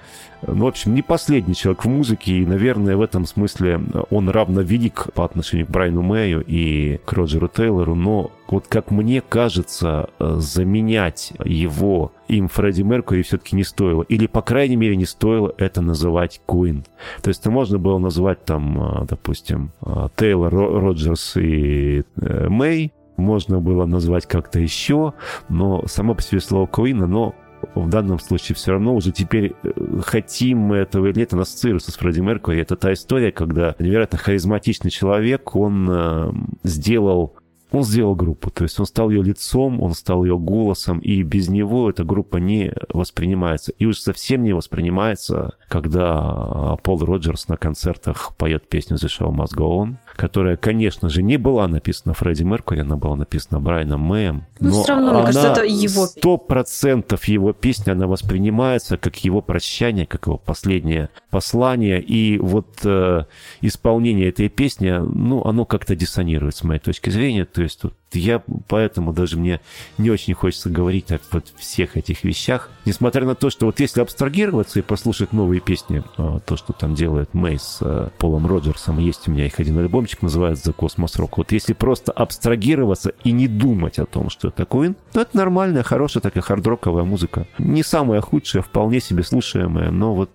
Ну, 0.45 0.65
в 0.65 0.67
общем, 0.67 0.93
не 0.93 1.01
последний 1.01 1.55
человек 1.55 1.85
в 1.85 1.89
музыке, 1.89 2.33
и, 2.33 2.45
наверное, 2.45 2.97
в 2.97 3.01
этом 3.01 3.25
смысле 3.25 3.81
он 4.09 4.29
равно 4.29 4.61
велик 4.61 5.07
по 5.13 5.23
отношению 5.23 5.67
к 5.67 5.69
Брайану 5.69 6.01
Мэю 6.01 6.43
и 6.45 6.99
к 7.03 7.13
Роджеру 7.13 7.47
Тейлору, 7.47 7.95
но 7.95 8.31
вот 8.47 8.67
как 8.67 8.91
мне 8.91 9.21
кажется, 9.21 10.09
э, 10.19 10.35
заменять 10.37 11.33
его 11.43 12.11
им 12.27 12.47
Фредди 12.47 12.81
Меркури 12.81 13.21
все-таки 13.21 13.55
не 13.55 13.63
стоило. 13.63 14.03
Или, 14.03 14.27
по 14.27 14.41
крайней 14.41 14.75
мере, 14.75 14.95
не 14.95 15.05
стоило 15.05 15.53
это 15.57 15.81
называть 15.81 16.41
Куин. 16.45 16.85
То 17.21 17.29
есть 17.29 17.41
это 17.41 17.51
можно 17.51 17.77
было 17.77 17.97
назвать 17.97 18.45
там, 18.45 19.01
э, 19.03 19.05
допустим, 19.07 19.71
э, 19.85 20.07
Тейлор, 20.15 20.53
Роджерс 20.53 21.37
и 21.37 22.03
Мэй, 22.15 22.91
можно 23.17 23.59
было 23.59 23.85
назвать 23.85 24.25
как-то 24.25 24.59
еще, 24.59 25.13
но 25.49 25.85
само 25.87 26.15
по 26.15 26.21
себе 26.21 26.41
слово 26.41 26.65
Queen, 26.65 27.03
оно 27.03 27.35
в 27.75 27.89
данном 27.89 28.19
случае 28.19 28.55
все 28.55 28.71
равно 28.71 28.95
уже 28.95 29.11
теперь 29.11 29.53
э, 29.63 29.71
хотим 30.01 30.59
мы 30.59 30.77
этого 30.77 31.07
или 31.07 31.19
нет, 31.19 31.33
ассоциируется 31.33 31.91
с 31.91 31.95
Фредди 31.95 32.19
Меркури. 32.19 32.61
Это 32.61 32.75
та 32.75 32.93
история, 32.93 33.31
когда 33.31 33.75
невероятно 33.79 34.17
харизматичный 34.17 34.91
человек, 34.91 35.55
он 35.55 35.87
э, 35.89 36.31
сделал 36.63 37.35
он 37.73 37.83
сделал 37.83 38.15
группу, 38.15 38.51
то 38.51 38.63
есть 38.63 38.79
он 38.79 38.85
стал 38.85 39.09
ее 39.09 39.23
лицом, 39.23 39.81
он 39.81 39.93
стал 39.95 40.23
ее 40.23 40.37
голосом, 40.37 40.99
и 40.99 41.23
без 41.23 41.49
него 41.49 41.89
эта 41.89 42.03
группа 42.03 42.37
не 42.37 42.71
воспринимается. 42.89 43.71
И 43.79 43.85
уж 43.87 43.97
совсем 43.97 44.43
не 44.43 44.53
воспринимается, 44.53 45.55
когда 45.69 46.77
Пол 46.83 47.03
Роджерс 47.03 47.47
на 47.47 47.57
концертах 47.57 48.35
поет 48.37 48.69
песню 48.69 48.97
«The 48.97 49.07
Show 49.07 49.33
Must 49.33 49.57
Go 49.57 49.83
On», 49.83 49.95
которая, 50.15 50.55
конечно 50.55 51.09
же, 51.09 51.23
не 51.23 51.37
была 51.37 51.67
написана 51.67 52.13
Фредди 52.13 52.43
Меркури, 52.43 52.81
она 52.81 52.95
была 52.95 53.15
написана 53.15 53.59
Брайаном 53.59 54.01
Мэем. 54.01 54.45
Но, 54.59 54.69
но 54.69 54.83
все 54.83 54.93
равно, 54.93 55.13
мне 55.13 55.21
кажется, 55.23 55.47
это 55.47 55.63
его. 55.63 56.05
Сто 56.05 56.37
процентов 56.37 57.25
его 57.25 57.53
песня, 57.53 57.93
она 57.93 58.05
воспринимается 58.05 58.97
как 58.97 59.17
его 59.25 59.41
прощание, 59.41 60.05
как 60.05 60.27
его 60.27 60.37
последнее 60.37 61.09
послание. 61.31 61.99
И 61.99 62.37
вот 62.37 62.67
э, 62.85 63.23
исполнение 63.61 64.29
этой 64.29 64.49
песни, 64.49 64.91
ну, 64.91 65.43
оно 65.43 65.65
как-то 65.65 65.95
диссонирует 65.95 66.55
с 66.55 66.63
моей 66.63 66.79
точки 66.79 67.09
зрения. 67.09 67.45
То 67.45 67.62
есть 67.63 67.79
тут 67.79 67.93
я 68.13 68.43
поэтому 68.67 69.13
даже 69.13 69.37
мне 69.37 69.61
не 69.97 70.09
очень 70.09 70.33
хочется 70.33 70.69
говорить 70.69 71.11
о 71.11 71.19
вот 71.31 71.47
всех 71.57 71.97
этих 71.97 72.23
вещах. 72.23 72.69
Несмотря 72.85 73.25
на 73.25 73.35
то, 73.35 73.49
что 73.49 73.65
вот 73.65 73.79
если 73.79 74.01
абстрагироваться 74.01 74.79
и 74.79 74.81
послушать 74.81 75.33
новые 75.33 75.61
песни, 75.61 76.03
а, 76.17 76.39
то, 76.39 76.57
что 76.57 76.73
там 76.73 76.95
делает 76.95 77.33
Мэй 77.33 77.57
с 77.57 77.79
э, 77.81 78.09
Полом 78.17 78.47
Роджерсом, 78.47 78.99
есть 78.99 79.27
у 79.27 79.31
меня 79.31 79.45
их 79.45 79.59
один 79.59 79.77
альбомчик, 79.77 80.21
называется 80.21 80.71
«The 80.71 80.75
Cosmos 80.75 81.17
Rock». 81.17 81.33
Вот 81.37 81.51
если 81.51 81.73
просто 81.73 82.11
абстрагироваться 82.11 83.13
и 83.23 83.31
не 83.31 83.47
думать 83.47 83.99
о 83.99 84.05
том, 84.05 84.29
что 84.29 84.49
это 84.49 84.63
Queen, 84.63 84.95
то 85.11 85.21
это 85.21 85.35
нормальная, 85.37 85.83
хорошая 85.83 86.21
такая 86.21 86.43
хардроковая 86.43 87.03
музыка. 87.03 87.47
Не 87.57 87.83
самая 87.83 88.21
худшая, 88.21 88.61
вполне 88.61 88.99
себе 88.99 89.23
слушаемая, 89.23 89.91
но 89.91 90.13
вот 90.13 90.29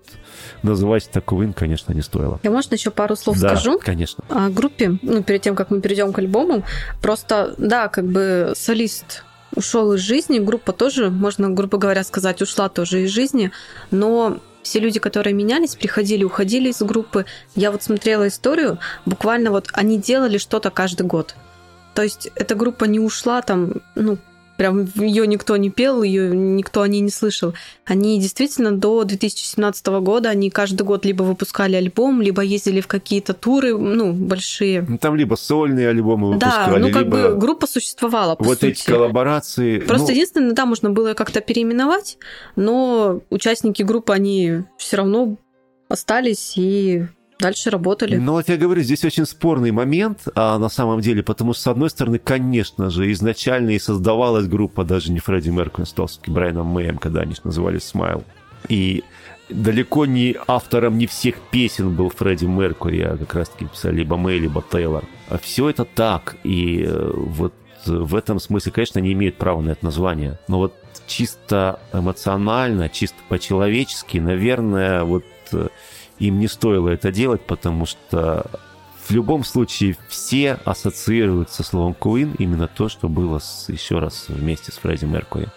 называть 0.62 1.08
так 1.10 1.24
Queen, 1.24 1.52
конечно, 1.52 1.92
не 1.92 2.02
стоило. 2.02 2.40
Я, 2.42 2.50
можно, 2.50 2.74
еще 2.74 2.90
пару 2.90 3.16
слов 3.16 3.38
да, 3.38 3.50
скажу? 3.50 3.78
конечно. 3.78 4.24
О 4.28 4.48
группе, 4.48 4.98
ну, 5.02 5.22
перед 5.22 5.42
тем, 5.42 5.54
как 5.54 5.70
мы 5.70 5.80
перейдем 5.80 6.12
к 6.12 6.18
альбому. 6.18 6.64
Просто, 7.00 7.54
да, 7.58 7.88
как 7.88 8.06
бы 8.06 8.52
солист 8.56 9.24
ушел 9.54 9.94
из 9.94 10.00
жизни, 10.00 10.38
группа 10.38 10.72
тоже, 10.72 11.10
можно, 11.10 11.50
грубо 11.50 11.78
говоря, 11.78 12.04
сказать, 12.04 12.42
ушла 12.42 12.68
тоже 12.68 13.04
из 13.04 13.10
жизни, 13.10 13.50
но 13.90 14.38
все 14.62 14.80
люди, 14.80 15.00
которые 15.00 15.34
менялись, 15.34 15.74
приходили, 15.74 16.24
уходили 16.24 16.70
из 16.70 16.82
группы. 16.82 17.24
Я 17.54 17.70
вот 17.70 17.82
смотрела 17.82 18.28
историю, 18.28 18.78
буквально 19.06 19.50
вот 19.50 19.68
они 19.72 19.98
делали 19.98 20.38
что-то 20.38 20.70
каждый 20.70 21.06
год. 21.06 21.34
То 21.94 22.02
есть 22.02 22.30
эта 22.34 22.54
группа 22.54 22.84
не 22.84 23.00
ушла 23.00 23.42
там, 23.42 23.82
ну, 23.94 24.18
Прям 24.58 24.86
ее 24.96 25.24
никто 25.28 25.56
не 25.56 25.70
пел, 25.70 26.02
ее 26.02 26.34
никто 26.34 26.82
о 26.82 26.88
ней 26.88 27.00
не 27.00 27.10
слышал. 27.10 27.54
Они 27.86 28.18
действительно 28.18 28.72
до 28.72 29.04
2017 29.04 29.86
года, 29.86 30.30
они 30.30 30.50
каждый 30.50 30.82
год 30.82 31.04
либо 31.04 31.22
выпускали 31.22 31.76
альбом, 31.76 32.20
либо 32.20 32.42
ездили 32.42 32.80
в 32.80 32.88
какие-то 32.88 33.34
туры, 33.34 33.78
ну, 33.78 34.12
большие. 34.12 34.84
Ну, 34.88 34.98
там 34.98 35.14
либо 35.14 35.36
сольные 35.36 35.90
альбомы 35.90 36.32
выпускали, 36.32 36.74
Да, 36.74 36.78
ну, 36.80 36.92
как 36.92 37.04
либо... 37.04 37.28
бы 37.28 37.36
группа 37.36 37.68
существовала, 37.68 38.34
по 38.34 38.42
Вот 38.42 38.58
сути. 38.58 38.72
эти 38.72 38.84
коллаборации... 38.84 39.78
Просто 39.78 40.08
ну... 40.08 40.12
единственное, 40.14 40.52
да, 40.54 40.66
можно 40.66 40.90
было 40.90 41.14
как-то 41.14 41.40
переименовать, 41.40 42.18
но 42.56 43.20
участники 43.30 43.84
группы, 43.84 44.12
они 44.12 44.64
все 44.76 44.96
равно 44.96 45.36
остались 45.88 46.54
и 46.56 47.06
дальше 47.38 47.70
работали. 47.70 48.16
Ну, 48.16 48.32
вот 48.32 48.48
я 48.48 48.56
говорю, 48.56 48.82
здесь 48.82 49.04
очень 49.04 49.26
спорный 49.26 49.70
момент, 49.70 50.28
а 50.34 50.58
на 50.58 50.68
самом 50.68 51.00
деле, 51.00 51.22
потому 51.22 51.52
что, 51.52 51.62
с 51.62 51.66
одной 51.68 51.90
стороны, 51.90 52.18
конечно 52.18 52.90
же, 52.90 53.10
изначально 53.12 53.70
и 53.70 53.78
создавалась 53.78 54.46
группа 54.46 54.84
даже 54.84 55.12
не 55.12 55.18
Фредди 55.18 55.50
Меркури, 55.50 55.86
с 55.86 56.20
Брайаном 56.26 56.66
Мэем, 56.66 56.98
когда 56.98 57.20
они 57.20 57.34
назывались 57.44 57.84
«Смайл». 57.84 58.24
И 58.68 59.04
далеко 59.48 60.06
не 60.06 60.36
автором 60.46 60.98
не 60.98 61.06
всех 61.06 61.36
песен 61.50 61.94
был 61.94 62.10
Фредди 62.10 62.44
Меркури, 62.44 63.00
а 63.00 63.16
как 63.16 63.34
раз-таки 63.34 63.66
писали 63.66 63.96
либо 63.96 64.16
Мэй, 64.16 64.38
либо 64.38 64.62
Тейлор. 64.70 65.04
А 65.28 65.38
все 65.38 65.68
это 65.68 65.84
так, 65.84 66.36
и 66.44 66.84
э, 66.86 67.12
вот 67.14 67.54
в 67.86 68.16
этом 68.16 68.40
смысле, 68.40 68.72
конечно, 68.72 68.98
не 68.98 69.12
имеют 69.12 69.36
права 69.36 69.60
на 69.60 69.70
это 69.70 69.84
название. 69.84 70.38
Но 70.48 70.58
вот 70.58 70.74
чисто 71.06 71.80
эмоционально, 71.92 72.88
чисто 72.88 73.16
по-человечески, 73.28 74.18
наверное, 74.18 75.04
вот 75.04 75.24
э, 75.52 75.68
им 76.18 76.38
не 76.38 76.48
стоило 76.48 76.88
это 76.88 77.12
делать, 77.12 77.40
потому 77.42 77.86
что 77.86 78.46
в 79.08 79.10
любом 79.12 79.44
случае 79.44 79.96
все 80.08 80.58
ассоциируют 80.64 81.50
со 81.50 81.62
словом 81.62 81.96
Queen 81.98 82.34
именно 82.38 82.68
то, 82.68 82.88
что 82.88 83.08
было 83.08 83.38
с, 83.38 83.68
еще 83.68 83.98
раз 83.98 84.26
вместе 84.28 84.70
с 84.70 84.76
Фредди 84.76 85.06
Меркури. 85.06 85.48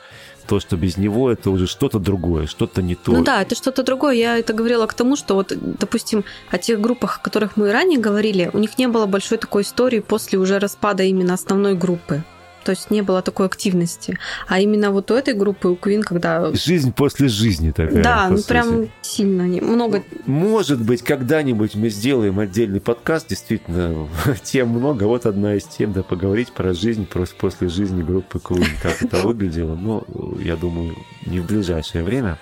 То, 0.48 0.60
что 0.60 0.76
без 0.76 0.98
него 0.98 1.32
это 1.32 1.50
уже 1.50 1.68
что-то 1.68 2.00
другое, 2.00 2.48
что-то 2.48 2.82
не 2.82 2.96
то. 2.96 3.12
Ну 3.12 3.24
да, 3.24 3.42
это 3.42 3.56
что-то 3.56 3.84
другое. 3.84 4.16
Я 4.16 4.38
это 4.38 4.54
говорила 4.54 4.86
к 4.86 4.94
тому, 4.94 5.16
что 5.16 5.36
вот, 5.36 5.54
допустим, 5.56 6.24
о 6.50 6.58
тех 6.58 6.80
группах, 6.80 7.18
о 7.18 7.22
которых 7.22 7.58
мы 7.58 7.72
ранее 7.72 8.00
говорили, 8.00 8.50
у 8.54 8.58
них 8.58 8.78
не 8.78 8.88
было 8.88 9.06
большой 9.06 9.38
такой 9.38 9.64
истории 9.64 10.00
после 10.00 10.40
уже 10.40 10.60
распада 10.60 11.04
именно 11.04 11.34
основной 11.34 11.76
группы 11.76 12.24
то 12.64 12.72
есть 12.72 12.92
не 12.92 13.02
было 13.02 13.22
такой 13.22 13.46
активности. 13.46 14.18
А 14.48 14.60
именно 14.60 14.92
вот 14.92 15.12
у 15.12 15.16
этой 15.16 15.34
группы, 15.34 15.68
у 15.68 15.76
Queen, 15.76 16.02
когда... 16.02 16.54
Жизнь 16.54 16.94
после 16.94 17.28
жизни 17.28 17.72
такая. 17.72 18.04
Да, 18.04 18.30
ну 18.30 18.42
прям 18.44 18.90
сильно, 19.02 19.44
много... 19.44 20.04
Может 20.26 20.82
быть, 20.82 21.02
когда-нибудь 21.02 21.76
мы 21.76 21.90
сделаем 21.90 22.40
отдельный 22.40 22.82
подкаст, 22.82 23.28
действительно, 23.30 24.08
тем 24.44 24.70
много. 24.70 25.04
Вот 25.06 25.26
одна 25.26 25.56
из 25.56 25.64
тем, 25.64 25.94
да, 25.94 26.04
поговорить 26.04 26.52
про 26.52 26.74
жизнь 26.74 27.06
просто 27.06 27.36
после 27.36 27.68
жизни 27.68 28.04
группы 28.04 28.40
Queen, 28.40 28.68
как 28.82 29.02
это 29.02 29.18
выглядело. 29.24 29.76
Но, 29.76 30.04
я 30.40 30.56
думаю, 30.56 30.96
не 31.26 31.40
в 31.40 31.48
ближайшее 31.48 32.04
время. 32.04 32.38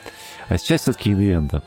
А 0.48 0.58
сейчас 0.58 0.82
все-таки 0.82 1.12
инвента. 1.12 1.64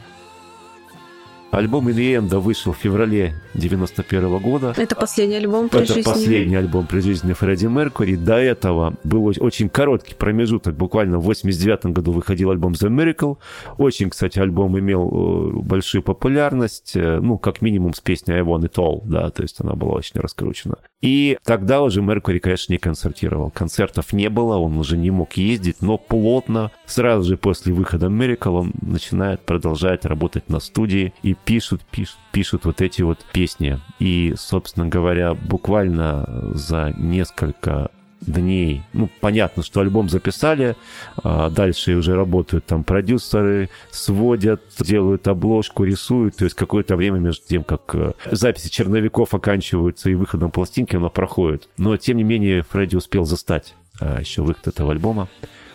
Альбом 1.53 1.87
In 1.89 2.35
вышел 2.39 2.73
в 2.73 2.79
феврале 2.79 3.35
91 3.53 4.39
года. 4.39 4.73
Это 4.75 4.97
последний 4.97 5.37
альбом 5.37 5.69
при 5.69 5.83
Это 5.83 5.93
жизни. 5.93 6.11
последний 6.11 6.57
альбом 6.57 6.87
при 6.87 7.01
жизни 7.01 7.35
Фредди 7.35 7.67
Меркури. 7.67 8.17
До 8.17 8.37
этого 8.37 8.95
был 9.05 9.27
очень 9.27 9.69
короткий 9.69 10.15
промежуток. 10.15 10.75
Буквально 10.75 11.19
в 11.19 11.25
89 11.25 11.93
году 11.93 12.13
выходил 12.13 12.51
альбом 12.53 12.73
The 12.73 12.89
Miracle. 12.89 13.37
Очень, 13.77 14.09
кстати, 14.09 14.39
альбом 14.39 14.79
имел 14.79 15.11
э, 15.11 15.61
большую 15.61 16.03
популярность. 16.03 16.97
Э, 16.97 17.21
ну, 17.21 17.37
как 17.37 17.61
минимум 17.61 17.93
с 17.93 18.01
песней 18.01 18.37
I 18.37 18.41
Want 18.41 18.63
It 18.63 18.77
All. 18.77 19.03
Да, 19.05 19.29
то 19.29 19.43
есть 19.43 19.61
она 19.61 19.75
была 19.75 19.93
очень 19.97 20.19
раскручена. 20.21 20.79
И 21.03 21.37
тогда 21.45 21.83
уже 21.83 22.01
Меркури, 22.01 22.39
конечно, 22.39 22.73
не 22.73 22.79
концертировал. 22.79 23.51
Концертов 23.51 24.13
не 24.13 24.31
было, 24.31 24.57
он 24.57 24.79
уже 24.79 24.97
не 24.97 25.11
мог 25.11 25.33
ездить, 25.35 25.83
но 25.83 25.99
плотно, 25.99 26.71
сразу 26.87 27.29
же 27.29 27.37
после 27.37 27.73
выхода 27.75 28.07
Miracle 28.07 28.53
он 28.53 28.73
начинает 28.81 29.41
продолжать 29.41 30.05
работать 30.05 30.49
на 30.49 30.61
студии 30.61 31.13
и 31.25 31.35
пишут, 31.35 31.83
пишут, 31.91 32.19
пишут 32.31 32.65
вот 32.65 32.81
эти 32.81 33.03
вот 33.03 33.19
песни. 33.33 33.81
И, 33.99 34.35
собственно 34.37 34.87
говоря, 34.87 35.35
буквально 35.35 36.53
за 36.55 36.95
несколько 36.97 37.91
дней. 38.27 38.83
Ну, 38.93 39.09
понятно, 39.21 39.63
что 39.63 39.81
альбом 39.81 40.09
записали, 40.09 40.77
а 41.23 41.51
дальше 41.51 41.95
уже 41.95 42.15
работают 42.15 42.67
там 42.67 42.85
продюсеры, 42.85 43.69
сводят, 43.91 44.63
делают 44.79 45.29
обложку, 45.29 45.85
рисуют. 45.85 46.37
То 46.37 46.45
есть 46.45 46.57
какое-то 46.57 46.97
время 46.97 47.19
между 47.19 47.47
тем, 47.47 47.65
как 47.65 47.95
э, 47.95 48.13
записи 48.31 48.71
черновиков 48.71 49.35
оканчиваются 49.35 50.11
и 50.11 50.15
выходом 50.15 50.51
пластинки, 50.51 50.97
оно 50.97 51.11
проходит. 51.11 51.69
Но, 51.77 51.97
тем 51.97 52.17
не 52.17 52.25
менее, 52.25 52.63
Фредди 52.71 52.97
успел 52.97 53.25
застать 53.25 53.75
а, 54.01 54.21
еще 54.21 54.43
выход 54.43 54.69
этого 54.69 54.93
альбома. 54.93 55.29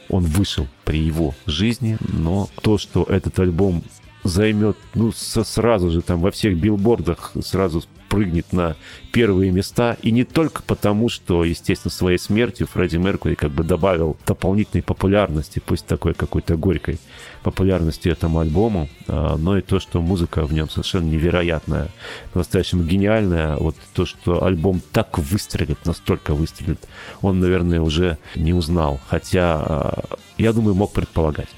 Он 0.10 0.24
вышел 0.24 0.68
при 0.86 1.00
его 1.00 1.36
жизни, 1.46 1.98
но 2.00 2.50
то, 2.62 2.78
что 2.78 3.04
этот 3.04 3.38
альбом 3.40 3.84
займет, 4.24 4.78
ну, 4.94 5.12
со, 5.12 5.44
сразу 5.44 5.90
же 5.90 6.02
там 6.02 6.22
во 6.22 6.32
всех 6.32 6.58
билбордах 6.58 7.34
сразу 7.42 7.84
прыгнет 8.10 8.54
на 8.54 8.76
первые 9.12 9.52
места. 9.52 9.98
И 10.02 10.12
не 10.12 10.24
только 10.24 10.62
потому, 10.62 11.10
что, 11.10 11.44
естественно, 11.44 11.92
своей 11.92 12.18
смертью 12.18 12.68
Фредди 12.68 12.98
Меркури 12.98 13.36
как 13.36 13.52
бы 13.52 13.64
добавил 13.64 14.18
дополнительной 14.26 14.84
популярности, 14.84 15.62
пусть 15.66 15.86
такой 15.86 16.14
какой-то 16.14 16.56
горькой 16.56 17.00
популярности 17.44 18.10
этому 18.10 18.40
альбому, 18.40 18.90
а, 19.08 19.38
но 19.38 19.58
и 19.58 19.62
то, 19.62 19.80
что 19.80 20.02
музыка 20.02 20.46
в 20.46 20.54
нем 20.54 20.70
совершенно 20.70 21.06
невероятная, 21.06 21.90
по-настоящему 22.34 22.84
гениальная. 22.84 23.56
Вот 23.58 23.76
то, 23.94 24.06
что 24.06 24.44
альбом 24.44 24.82
так 24.92 25.18
выстрелит, 25.18 25.86
настолько 25.86 26.34
выстрелит, 26.34 26.80
он, 27.22 27.40
наверное, 27.40 27.82
уже 27.82 28.18
не 28.36 28.54
узнал. 28.54 29.00
Хотя, 29.08 29.56
а, 29.60 30.04
я 30.38 30.54
думаю, 30.54 30.76
мог 30.76 30.94
предполагать. 30.94 31.50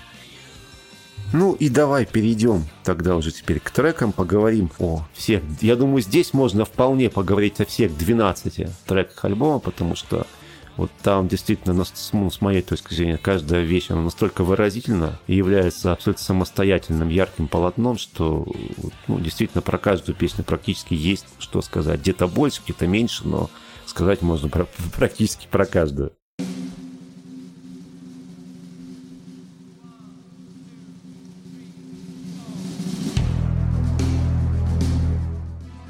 Ну 1.32 1.54
и 1.54 1.70
давай 1.70 2.06
перейдем 2.06 2.66
тогда 2.84 3.16
уже 3.16 3.32
теперь 3.32 3.60
к 3.60 3.70
трекам, 3.70 4.12
поговорим 4.12 4.72
о 4.80 5.06
всех. 5.14 5.44
Я 5.62 5.76
думаю, 5.76 6.02
здесь 6.02 6.34
можно 6.34 6.66
вполне 6.66 7.10
поговорить 7.10 7.60
о 7.62 7.66
всех 7.66 7.96
12 7.96 8.68
треках 8.88 9.26
альбома, 9.26 9.60
потому 9.60 9.96
что 9.96 10.26
вот 10.80 10.92
там 11.04 11.28
действительно, 11.28 11.74
ну, 11.74 12.30
с 12.30 12.42
моей 12.42 12.62
точки 12.62 12.94
зрения, 12.94 13.18
каждая 13.18 13.64
вещь, 13.64 13.88
она 13.90 14.02
настолько 14.02 14.46
выразительна 14.46 15.20
и 15.28 15.36
является 15.36 15.92
абсолютно 15.92 16.24
самостоятельным, 16.24 17.10
ярким 17.10 17.48
полотном, 17.48 17.98
что 17.98 18.48
ну, 19.08 19.20
действительно 19.20 19.62
про 19.62 19.78
каждую 19.78 20.16
песню 20.16 20.44
практически 20.44 20.94
есть 20.94 21.26
что 21.38 21.62
сказать. 21.62 22.00
Где-то 22.00 22.28
больше, 22.28 22.62
где-то 22.64 22.88
меньше, 22.88 23.28
но 23.28 23.50
сказать 23.86 24.22
можно 24.22 24.50
практически 24.96 25.48
про 25.52 25.66
каждую. 25.66 26.14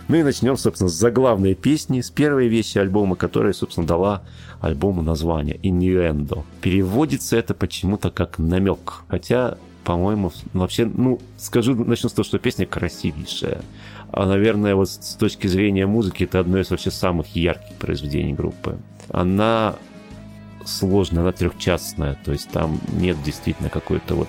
Ну 0.09 0.17
и 0.17 0.23
начнем, 0.23 0.57
собственно, 0.57 0.89
с 0.89 0.93
заглавной 0.93 1.53
песни, 1.53 2.01
с 2.01 2.09
первой 2.09 2.47
вещи 2.47 2.79
альбома, 2.79 3.15
которая, 3.15 3.53
собственно, 3.53 3.85
дала 3.85 4.23
альбому 4.59 5.03
название 5.03 5.57
«Innuendo». 5.57 6.43
Переводится 6.61 7.37
это 7.37 7.53
почему-то 7.53 8.09
как 8.09 8.39
намек, 8.39 9.03
хотя 9.07 9.57
по-моему, 9.83 10.31
вообще, 10.53 10.85
ну, 10.85 11.19
скажу, 11.37 11.73
начну 11.73 12.09
с 12.09 12.13
того, 12.13 12.23
что 12.23 12.37
песня 12.37 12.67
красивейшая. 12.67 13.61
А, 14.11 14.27
наверное, 14.27 14.75
вот 14.75 14.89
с 14.89 15.15
точки 15.15 15.47
зрения 15.47 15.87
музыки, 15.87 16.25
это 16.25 16.39
одно 16.39 16.59
из 16.59 16.69
вообще 16.69 16.91
самых 16.91 17.35
ярких 17.35 17.75
произведений 17.77 18.33
группы. 18.33 18.77
Она 19.09 19.77
сложная, 20.63 21.23
она 21.23 21.31
трехчастная, 21.31 22.19
то 22.23 22.31
есть 22.31 22.49
там 22.49 22.79
нет 22.99 23.17
действительно 23.23 23.69
какой-то 23.69 24.13
вот 24.13 24.27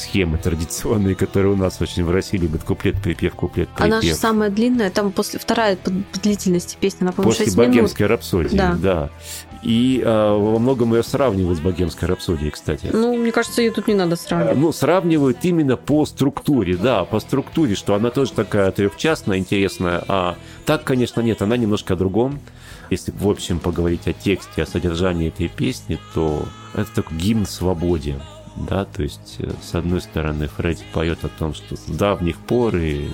схемы 0.00 0.38
традиционные, 0.38 1.14
которые 1.14 1.52
у 1.52 1.56
нас 1.56 1.80
очень 1.80 2.04
в 2.04 2.10
России 2.10 2.38
любят 2.38 2.64
куплет, 2.64 3.00
припев, 3.02 3.34
куплет, 3.34 3.68
припев. 3.68 3.84
Она 3.84 4.00
же 4.00 4.14
самая 4.14 4.50
длинная, 4.50 4.90
там 4.90 5.12
после 5.12 5.38
вторая 5.38 5.76
по 5.76 5.90
длительности 6.20 6.76
песни, 6.80 6.98
она, 7.02 7.12
по-моему, 7.12 7.36
После 7.36 7.52
богемской 7.54 8.06
минут. 8.06 8.18
рапсодии, 8.18 8.56
да. 8.56 8.78
да. 8.80 9.10
И 9.62 10.02
э, 10.02 10.08
во 10.08 10.58
многом 10.58 10.94
ее 10.94 11.02
сравнивают 11.02 11.58
с 11.58 11.60
богемской 11.60 12.08
рапсодией, 12.08 12.50
кстати. 12.50 12.88
Ну, 12.92 13.16
мне 13.16 13.30
кажется, 13.30 13.60
ее 13.60 13.70
тут 13.70 13.88
не 13.88 13.94
надо 13.94 14.16
сравнивать. 14.16 14.56
Ну, 14.56 14.72
сравнивают 14.72 15.38
именно 15.42 15.76
по 15.76 16.06
структуре, 16.06 16.76
да, 16.76 17.04
по 17.04 17.20
структуре, 17.20 17.74
что 17.74 17.94
она 17.94 18.10
тоже 18.10 18.32
такая 18.32 18.70
трехчастная, 18.72 19.36
интересная. 19.36 20.02
А 20.08 20.36
так, 20.64 20.84
конечно, 20.84 21.20
нет, 21.20 21.42
она 21.42 21.58
немножко 21.58 21.92
о 21.92 21.96
другом. 21.96 22.40
Если, 22.88 23.12
в 23.12 23.28
общем, 23.28 23.58
поговорить 23.58 24.08
о 24.08 24.14
тексте, 24.14 24.62
о 24.62 24.66
содержании 24.66 25.28
этой 25.28 25.48
песни, 25.48 25.98
то 26.14 26.48
это 26.74 26.90
такой 26.94 27.18
гимн 27.18 27.44
свободе 27.46 28.16
да, 28.68 28.84
то 28.84 29.02
есть, 29.02 29.36
э, 29.38 29.50
с 29.62 29.74
одной 29.74 30.00
стороны, 30.00 30.48
Фредди 30.48 30.82
поет 30.92 31.24
о 31.24 31.28
том, 31.28 31.54
что 31.54 31.76
с 31.76 31.84
давних 31.86 32.38
пор 32.38 32.76
и 32.76 33.08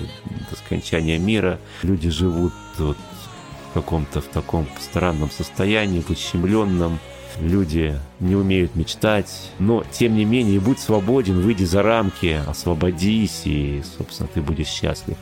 до 0.49 0.55
скончания 0.55 1.19
мира 1.19 1.59
люди 1.83 2.09
живут 2.09 2.53
вот 2.77 2.97
в 3.69 3.73
каком-то 3.73 4.21
в 4.21 4.25
таком 4.25 4.67
странном 4.79 5.29
состоянии, 5.29 6.01
в 6.01 6.09
ущемленном, 6.09 6.99
люди 7.39 7.99
не 8.19 8.35
умеют 8.35 8.75
мечтать, 8.75 9.51
но, 9.59 9.83
тем 9.91 10.15
не 10.15 10.25
менее, 10.25 10.59
будь 10.59 10.79
свободен, 10.79 11.41
выйди 11.41 11.63
за 11.63 11.83
рамки, 11.83 12.41
освободись, 12.47 13.41
и, 13.45 13.83
собственно, 13.97 14.29
ты 14.33 14.41
будешь 14.41 14.67
счастлив. 14.67 15.17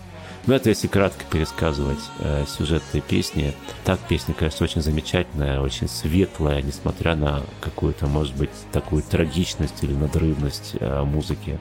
Ну, 0.47 0.53
это 0.53 0.69
если 0.69 0.88
кратко 0.88 1.25
пересказывать 1.31 1.99
э, 2.19 2.45
сюжет 2.47 2.84
этой 2.89 3.01
песни. 3.01 3.53
Так 3.84 3.99
песня, 4.01 4.36
конечно, 4.36 4.63
очень 4.63 4.81
замечательная, 4.81 5.60
очень 5.60 5.89
светлая, 5.89 6.62
несмотря 6.62 7.15
на 7.15 7.41
какую-то, 7.62 8.05
может 8.05 8.36
быть, 8.36 8.51
такую 8.71 9.01
трагичность 9.01 9.84
или 9.84 9.93
надрывность 9.93 10.75
э, 10.79 11.03
музыки. 11.03 11.58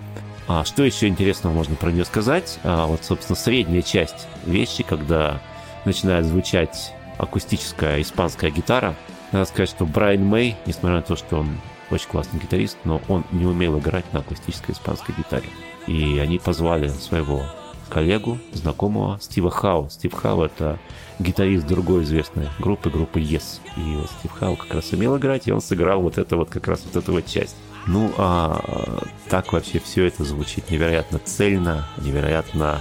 А 0.47 0.67
что 0.67 0.85
еще 0.85 1.09
интересного 1.09 1.55
можно 1.55 1.77
про 1.77 1.91
нее 1.91 2.05
сказать? 2.05 2.59
А, 2.63 2.87
вот, 2.87 3.03
собственно, 3.03 3.37
средняя 3.37 3.81
часть 3.81 4.29
вещи, 4.45 4.83
когда 4.83 5.41
начинает 5.87 6.27
звучать 6.27 6.93
акустическая 7.17 8.03
испанская 8.03 8.51
гитара. 8.51 8.95
Надо 9.33 9.47
сказать, 9.47 9.71
что 9.71 9.87
Брайан 9.87 10.25
Мэй, 10.25 10.57
несмотря 10.67 10.97
на 10.97 11.03
то, 11.03 11.17
что 11.17 11.37
он 11.37 11.59
очень 11.91 12.09
классный 12.09 12.41
гитарист, 12.41 12.77
но 12.85 13.01
он 13.09 13.25
не 13.33 13.47
умел 13.47 13.79
играть 13.79 14.05
на 14.13 14.21
акустической 14.21 14.75
испанской 14.75 15.15
гитаре. 15.17 15.49
И 15.87 16.19
они 16.19 16.39
позвали 16.39 16.89
своего 16.89 17.45
коллегу, 17.89 18.39
знакомого 18.53 19.19
Стива 19.21 19.51
Хау. 19.51 19.89
Стив 19.91 20.13
Хау— 20.13 20.43
это 20.45 20.79
гитарист 21.19 21.67
другой 21.67 22.03
известной 22.05 22.49
группы, 22.59 22.91
группы 22.91 23.21
Yes. 23.21 23.61
И 23.77 23.97
вот 23.97 24.11
Стив 24.19 24.33
Хау 24.33 24.57
как 24.57 24.75
раз 24.75 24.93
умел 24.93 25.17
играть, 25.17 25.47
и 25.47 25.53
он 25.53 25.61
сыграл 25.61 26.01
вот 26.01 26.19
это 26.19 26.37
вот 26.37 26.51
как 26.51 26.67
раз 26.69 26.83
вот 26.85 27.03
эту 27.03 27.13
вот 27.13 27.27
часть. 27.27 27.57
Ну, 27.87 28.13
а 28.17 29.03
так 29.29 29.53
вообще 29.53 29.79
все 29.79 30.07
это 30.07 30.25
звучит 30.25 30.71
невероятно 30.71 31.19
цельно, 31.19 31.87
невероятно 31.99 32.81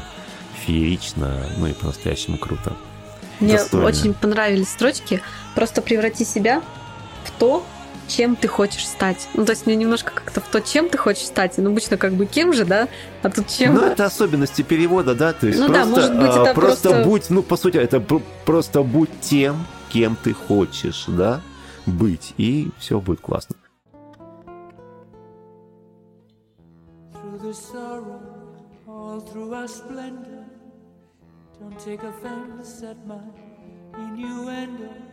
феерично, 0.66 1.46
ну 1.58 1.68
и 1.68 1.74
по-настоящему 1.74 2.38
круто. 2.38 2.74
Мне 3.40 3.58
Достойно. 3.58 3.88
очень 3.88 4.14
понравились 4.14 4.70
строчки. 4.70 5.22
Просто 5.56 5.82
преврати 5.82 6.24
себя 6.24 6.62
в 7.26 7.32
то, 7.32 7.66
чем 8.08 8.36
ты 8.36 8.48
хочешь 8.48 8.86
стать. 8.86 9.28
Ну, 9.34 9.46
то 9.46 9.52
есть 9.52 9.66
мне 9.66 9.76
немножко 9.76 10.12
как-то 10.14 10.42
в 10.42 10.48
то, 10.48 10.62
чем 10.62 10.90
ты 10.90 10.98
хочешь 10.98 11.26
стать. 11.26 11.58
Ну, 11.58 11.72
обычно 11.72 11.98
как 11.98 12.14
бы 12.14 12.26
кем 12.26 12.54
же, 12.54 12.66
да? 12.66 12.88
А 13.22 13.30
тут 13.30 13.48
чем? 13.48 13.76
Ну, 13.76 13.82
это 13.82 14.06
особенности 14.06 14.62
перевода, 14.62 15.16
да? 15.16 15.34
То 15.34 15.48
есть 15.48 15.60
ну 15.60 15.68
просто, 15.68 15.84
да, 15.84 15.90
может 15.90 16.18
быть, 16.18 16.30
это 16.30 16.52
а, 16.52 16.54
просто... 16.54 16.90
просто 16.90 17.04
будь, 17.10 17.30
ну, 17.30 17.44
по 17.44 17.58
сути, 17.58 17.78
это 17.78 18.04
просто 18.46 18.84
будь 18.84 19.10
тем, 19.22 19.66
кем 19.90 20.16
ты 20.22 20.34
хочешь, 20.34 21.06
да, 21.08 21.42
быть. 21.86 22.34
И 22.38 22.70
все 22.80 23.00
будет 23.00 23.22
классно. 23.22 23.56
Don't 31.60 31.80
take 31.80 32.04
offense 32.04 32.84
at 32.84 32.98
my 33.08 33.22
innuendo. 33.98 35.13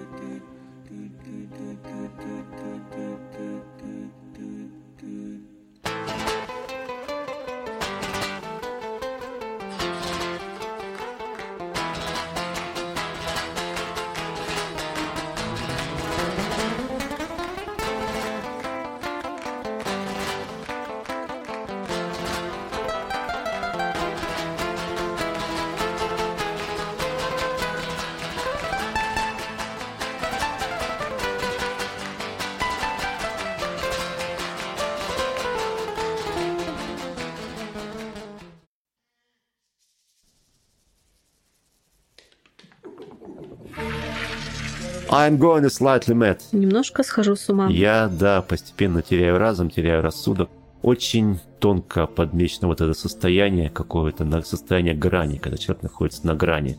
I'm 45.11 45.37
going 45.37 45.65
slightly 45.65 46.15
mad. 46.15 46.39
Немножко 46.53 47.03
схожу 47.03 47.35
с 47.35 47.49
ума. 47.49 47.67
Я, 47.69 48.07
да, 48.07 48.41
постепенно 48.41 49.01
теряю 49.01 49.37
разум, 49.37 49.69
теряю 49.69 50.01
рассудок. 50.01 50.49
Очень 50.83 51.37
тонко 51.59 52.07
подмечено 52.07 52.67
вот 52.67 52.79
это 52.79 52.93
состояние 52.93 53.69
какое-то, 53.69 54.41
состояние 54.41 54.95
грани, 54.95 55.37
когда 55.37 55.57
человек 55.57 55.83
находится 55.83 56.25
на 56.25 56.33
грани. 56.33 56.77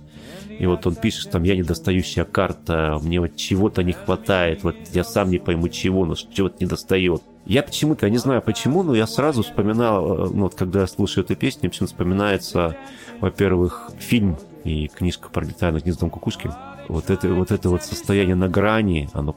И 0.59 0.64
вот 0.64 0.87
он 0.87 0.95
пишет, 0.95 1.31
там, 1.31 1.42
я 1.42 1.55
недостающая 1.55 2.25
карта, 2.25 2.99
мне 3.03 3.21
вот 3.21 3.37
чего-то 3.37 3.83
не 3.83 3.92
хватает, 3.92 4.64
вот 4.64 4.77
я 4.92 5.05
сам 5.05 5.31
не 5.31 5.38
пойму 5.38 5.68
чего, 5.68 6.07
но 6.07 6.14
чего-то 6.14 6.57
не 6.61 6.66
достает. 6.66 7.23
Я 7.45 7.62
почему-то, 7.62 8.07
я 8.07 8.11
не 8.11 8.18
знаю 8.18 8.40
почему, 8.40 8.83
но 8.83 8.95
я 8.95 9.07
сразу 9.07 9.42
вспоминал, 9.42 10.27
э, 10.27 10.31
ну 10.33 10.45
вот 10.45 10.55
когда 10.55 10.81
я 10.81 10.87
слушаю 10.87 11.25
эту 11.25 11.37
песню, 11.37 11.68
почему 11.68 11.87
вспоминается, 11.87 12.77
во-первых, 13.21 13.90
фильм 13.99 14.38
и 14.64 14.88
книжка 14.88 15.29
про 15.29 15.45
летая 15.45 15.73
над 15.73 15.83
гнездом 15.83 16.09
кукушки 16.09 16.51
вот 16.88 17.11
это, 17.11 17.29
вот 17.29 17.51
это 17.51 17.68
вот 17.68 17.83
состояние 17.83 18.35
на 18.35 18.49
грани, 18.49 19.09
оно 19.12 19.37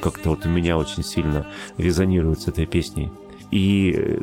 как-то 0.00 0.30
вот 0.30 0.46
у 0.46 0.48
меня 0.48 0.78
очень 0.78 1.04
сильно 1.04 1.46
резонирует 1.76 2.40
с 2.40 2.48
этой 2.48 2.66
песней. 2.66 3.10
И 3.50 3.94
э, 3.96 4.18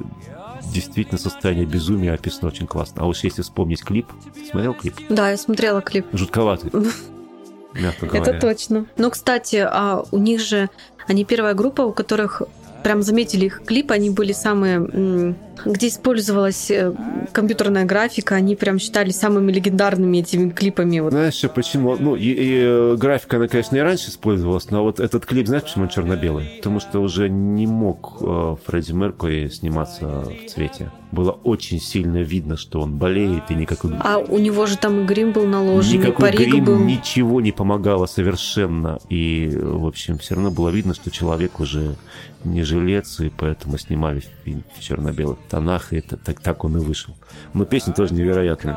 действительно 0.74 1.18
состояние 1.18 1.66
безумия 1.66 2.14
описано 2.14 2.48
очень 2.48 2.68
классно. 2.68 3.04
А 3.04 3.06
уж 3.06 3.24
если 3.24 3.42
вспомнить 3.42 3.84
клип, 3.84 4.08
ты 4.34 4.46
смотрел 4.46 4.74
клип? 4.74 4.96
Да, 5.10 5.32
я 5.32 5.38
смотрела 5.38 5.82
клип. 5.82 6.06
Жутковатый. 6.14 6.72
Мягко 7.74 8.06
говоря. 8.06 8.22
Это 8.22 8.40
точно. 8.40 8.86
Но, 8.98 9.10
кстати, 9.10 9.58
а 9.58 10.04
у 10.12 10.18
них 10.18 10.40
же 10.40 10.70
они 11.08 11.26
первая 11.26 11.54
группа, 11.54 11.82
у 11.82 11.92
которых 11.92 12.42
прям 12.84 13.02
заметили 13.02 13.46
их 13.46 13.64
клип, 13.66 13.92
они 13.92 14.10
были 14.10 14.32
самые, 14.32 15.36
где 15.66 15.88
использовалась 15.88 16.70
э, 16.70 16.94
компьютерная 17.32 17.86
графика, 17.86 18.36
они 18.36 18.56
прям 18.56 18.80
считались 18.80 19.18
самыми 19.18 19.52
легендарными 19.52 20.18
этими 20.18 20.50
клипами. 20.50 21.00
Вот. 21.00 21.12
Знаешь, 21.12 21.42
почему? 21.54 21.96
Ну, 21.98 22.16
и, 22.16 22.30
и 22.30 22.60
э, 22.62 22.96
графика, 22.98 23.38
она, 23.38 23.48
конечно, 23.48 23.76
и 23.76 23.80
раньше 23.80 24.10
использовалась, 24.10 24.70
но 24.70 24.84
вот 24.84 25.00
этот 25.00 25.26
клип, 25.26 25.48
знаешь, 25.48 25.64
почему 25.64 25.86
он 25.86 25.90
черно-белый? 25.90 26.46
Потому 26.58 26.80
что 26.80 27.00
уже 27.00 27.30
не 27.30 27.68
мог 27.68 28.18
э, 28.22 28.56
Фредди 28.66 28.92
Меркури 28.92 29.50
сниматься 29.50 30.06
в 30.06 30.50
цвете 30.50 30.92
было 31.16 31.32
очень 31.32 31.80
сильно 31.80 32.18
видно, 32.18 32.58
что 32.58 32.82
он 32.82 32.98
болеет, 32.98 33.50
и 33.50 33.56
никакой... 33.56 33.94
А 34.02 34.20
у 34.20 34.38
него 34.38 34.68
же 34.68 34.78
там 34.78 35.02
и 35.02 35.06
грим 35.06 35.32
был 35.32 35.48
наложен, 35.48 36.00
никакой 36.00 36.30
и 36.30 36.32
парик 36.32 36.50
грим 36.50 36.66
был... 36.66 36.80
ничего 36.80 37.42
не 37.42 37.52
помогало 37.52 38.06
совершенно. 38.06 39.00
И, 39.10 39.50
в 39.56 39.88
общем, 39.88 40.20
все 40.20 40.36
равно 40.36 40.52
было 40.52 40.70
видно, 40.70 40.94
что 40.94 41.10
человек 41.10 41.60
уже 41.60 41.96
не 42.44 42.62
жилец, 42.64 43.20
и 43.22 43.30
поэтому 43.30 43.78
снимали 43.78 44.22
в 44.46 44.80
черно-белых 44.80 45.40
тонах, 45.46 45.94
и 45.94 45.98
это, 45.98 46.18
так, 46.18 46.40
так 46.40 46.64
он 46.64 46.78
и 46.78 46.80
вышел. 46.80 47.16
Но 47.54 47.66
песня 47.66 47.94
тоже 47.94 48.14
невероятная. 48.14 48.76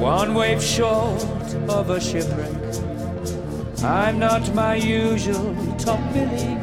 One 0.00 0.34
wave 0.34 0.60
short 0.60 1.22
of 1.68 1.90
a 1.90 2.00
shipwreck 2.00 2.62
I'm 3.84 4.20
not 4.20 4.54
my 4.54 4.76
usual 4.76 5.56
top 5.76 5.98
billing. 6.12 6.60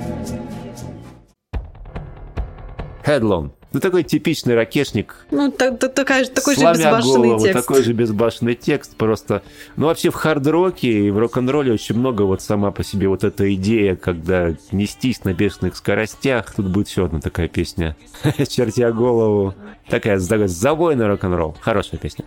Headlong. 3.04 3.52
Ну, 3.72 3.80
такой 3.80 4.04
типичный 4.04 4.56
ракешник. 4.56 5.16
Ну, 5.30 5.52
так, 5.52 5.78
так, 5.78 5.94
такая, 5.94 6.26
такой 6.26 6.56
же 6.56 6.62
безбашенный 6.62 7.02
голову, 7.02 7.40
текст. 7.40 7.62
Такой 7.62 7.84
же 7.84 7.94
безбашенный 7.94 8.56
текст 8.56 8.96
просто. 8.96 9.44
Ну, 9.76 9.86
вообще 9.86 10.10
в 10.10 10.16
хард-роке 10.16 11.08
и 11.08 11.12
в 11.12 11.20
рок-н-ролле 11.20 11.74
очень 11.74 11.96
много 11.96 12.24
вот 12.24 12.42
сама 12.42 12.72
по 12.72 12.84
себе 12.84 13.08
вот 13.08 13.24
эта 13.24 13.54
идея, 13.54 13.96
когда 13.96 14.56
нестись 14.72 15.24
на 15.24 15.34
бешеных 15.34 15.76
скоростях. 15.76 16.54
Тут 16.56 16.68
будет 16.72 16.88
еще 16.88 17.06
одна 17.06 17.20
такая 17.20 17.48
песня. 17.48 17.96
Чертя 18.50 18.92
голову. 18.92 19.54
Такая, 19.88 20.20
такая 20.20 20.48
на 20.96 21.08
рок-н-ролл. 21.08 21.56
Хорошая 21.62 22.00
песня. 22.00 22.26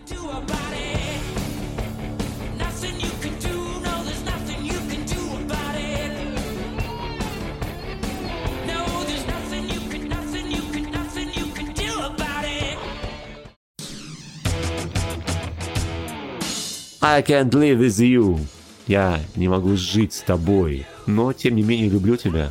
I 17.05 17.21
can't 17.21 17.51
live 17.51 17.81
with 17.81 17.99
you. 17.99 18.39
Я 18.87 19.21
не 19.35 19.49
могу 19.49 19.77
жить 19.77 20.13
с 20.13 20.21
тобой, 20.21 20.87
но 21.07 21.33
тем 21.33 21.57
не 21.57 21.63
менее 21.63 21.89
люблю 21.89 22.17
тебя. 22.17 22.51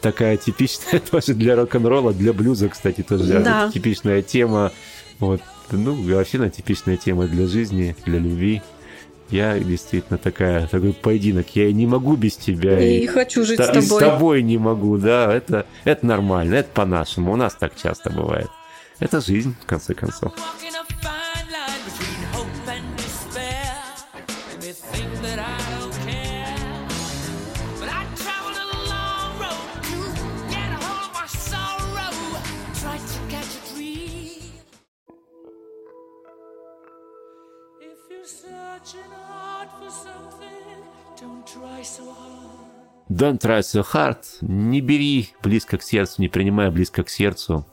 Такая 0.00 0.36
типичная 0.36 1.00
тоже 1.10 1.34
для 1.34 1.56
рок-н-ролла, 1.56 2.12
для 2.12 2.32
блюза, 2.32 2.68
кстати, 2.68 3.02
тоже 3.02 3.40
да. 3.40 3.68
типичная 3.74 4.22
тема. 4.22 4.70
Вот, 5.18 5.40
ну, 5.72 5.94
вообще 5.94 6.38
на 6.38 6.50
типичная 6.50 6.96
тема 6.96 7.26
для 7.26 7.48
жизни, 7.48 7.96
для 8.06 8.20
любви. 8.20 8.62
Я 9.28 9.58
действительно 9.58 10.18
такая, 10.18 10.68
такой 10.68 10.92
поединок. 10.92 11.48
Я 11.56 11.72
не 11.72 11.88
могу 11.88 12.14
без 12.14 12.36
тебя. 12.36 12.78
И, 12.78 13.00
и 13.00 13.06
хочу 13.08 13.44
жить 13.44 13.56
та, 13.56 13.64
с 13.64 13.66
тобой. 13.68 13.82
С 13.82 13.98
тобой 13.98 14.42
не 14.42 14.56
могу, 14.56 14.98
да. 14.98 15.34
Это, 15.34 15.66
это 15.82 16.06
нормально, 16.06 16.54
это 16.54 16.68
по-нашему. 16.72 17.32
У 17.32 17.36
нас 17.36 17.54
так 17.54 17.72
часто 17.76 18.10
бывает. 18.10 18.48
Это 19.00 19.20
жизнь, 19.20 19.56
в 19.60 19.66
конце 19.66 19.94
концов. 19.94 20.32
Don't 43.08 43.40
try 43.40 43.60
so 43.60 43.82
hard. 43.82 44.18
Не 44.42 44.80
бери 44.82 45.30
близко 45.42 45.78
к 45.78 45.82
сердцу, 45.82 46.20
не 46.20 46.28
принимай 46.28 46.70
близко 46.70 47.02
к 47.02 47.08
сердцу. 47.08 47.66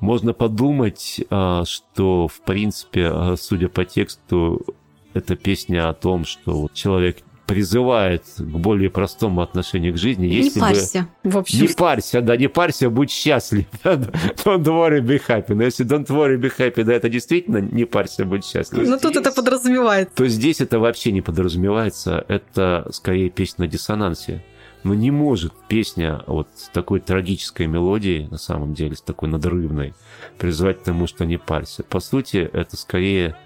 Можно 0.00 0.32
подумать, 0.32 1.22
а, 1.28 1.64
что, 1.66 2.26
в 2.26 2.40
принципе, 2.40 3.08
а, 3.12 3.36
судя 3.36 3.68
по 3.68 3.84
тексту, 3.84 4.64
это 5.12 5.36
песня 5.36 5.90
о 5.90 5.94
том, 5.94 6.24
что 6.24 6.68
человек 6.72 7.18
призывает 7.52 8.24
к 8.38 8.42
более 8.42 8.90
простому 8.90 9.42
отношению 9.42 9.92
к 9.92 9.98
жизни. 9.98 10.26
Не 10.26 10.36
если 10.36 10.60
парься, 10.60 11.08
бы... 11.22 11.30
в 11.30 11.38
общем. 11.38 11.60
Не 11.60 11.68
парься, 11.68 12.20
да, 12.22 12.36
не 12.36 12.48
парься, 12.48 12.88
будь 12.88 13.10
счастлив. 13.10 13.66
don't 13.84 14.64
worry, 14.64 15.00
be 15.00 15.20
happy. 15.26 15.54
Но 15.54 15.64
если 15.64 15.84
don't 15.84 16.06
worry, 16.06 16.38
be 16.38 16.50
happy, 16.56 16.84
да, 16.84 16.94
это 16.94 17.08
действительно 17.08 17.58
не 17.58 17.84
парься, 17.84 18.24
будь 18.24 18.44
счастлив. 18.44 18.88
Но 18.88 18.96
тут 18.96 19.16
это 19.16 19.32
подразумевает. 19.32 20.14
То 20.14 20.26
здесь 20.28 20.60
это 20.60 20.78
вообще 20.78 21.12
не 21.12 21.20
подразумевается. 21.20 22.24
Это 22.28 22.88
скорее 22.90 23.28
песня 23.28 23.64
на 23.64 23.70
диссонансе. 23.70 24.42
Но 24.84 24.94
не 24.94 25.10
может 25.10 25.52
песня 25.68 26.22
вот 26.26 26.48
с 26.56 26.68
такой 26.68 27.00
трагической 27.00 27.66
мелодией, 27.66 28.26
на 28.28 28.38
самом 28.38 28.74
деле, 28.74 28.96
с 28.96 29.00
такой 29.00 29.28
надрывной, 29.28 29.94
призывать 30.38 30.80
к 30.80 30.84
тому, 30.84 31.06
что 31.06 31.24
не 31.24 31.38
парься. 31.38 31.84
По 31.84 32.00
сути, 32.00 32.38
это 32.52 32.76
скорее 32.76 33.36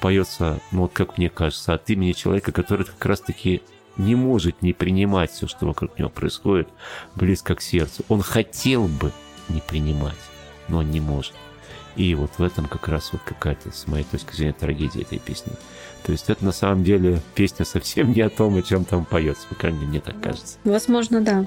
поется, 0.00 0.60
ну 0.70 0.82
вот 0.82 0.92
как 0.92 1.18
мне 1.18 1.28
кажется, 1.30 1.74
от 1.74 1.90
имени 1.90 2.12
человека, 2.12 2.52
который 2.52 2.86
как 2.86 3.04
раз-таки 3.04 3.62
не 3.96 4.14
может 4.14 4.62
не 4.62 4.72
принимать 4.72 5.30
все, 5.30 5.46
что 5.46 5.66
вокруг 5.66 5.98
него 5.98 6.10
происходит, 6.10 6.68
близко 7.14 7.54
к 7.54 7.60
сердцу. 7.60 8.04
Он 8.08 8.22
хотел 8.22 8.86
бы 8.86 9.12
не 9.48 9.60
принимать, 9.60 10.18
но 10.68 10.78
он 10.78 10.90
не 10.90 11.00
может. 11.00 11.34
И 11.96 12.14
вот 12.14 12.30
в 12.38 12.42
этом 12.42 12.66
как 12.66 12.88
раз 12.88 13.10
вот 13.12 13.22
какая-то, 13.24 13.70
с 13.70 13.86
моей 13.86 14.04
точки 14.04 14.34
зрения, 14.34 14.52
трагедия 14.52 15.02
этой 15.02 15.18
песни. 15.18 15.52
То 16.04 16.12
есть 16.12 16.28
это 16.28 16.44
на 16.44 16.52
самом 16.52 16.84
деле 16.84 17.20
песня 17.34 17.64
совсем 17.64 18.12
не 18.12 18.20
о 18.20 18.30
том, 18.30 18.56
о 18.56 18.62
чем 18.62 18.84
там 18.84 19.04
поется, 19.04 19.46
по 19.48 19.54
крайней 19.54 19.78
мере, 19.78 19.88
мне 19.88 20.00
так 20.00 20.20
кажется. 20.20 20.58
Возможно, 20.64 21.20
да. 21.20 21.46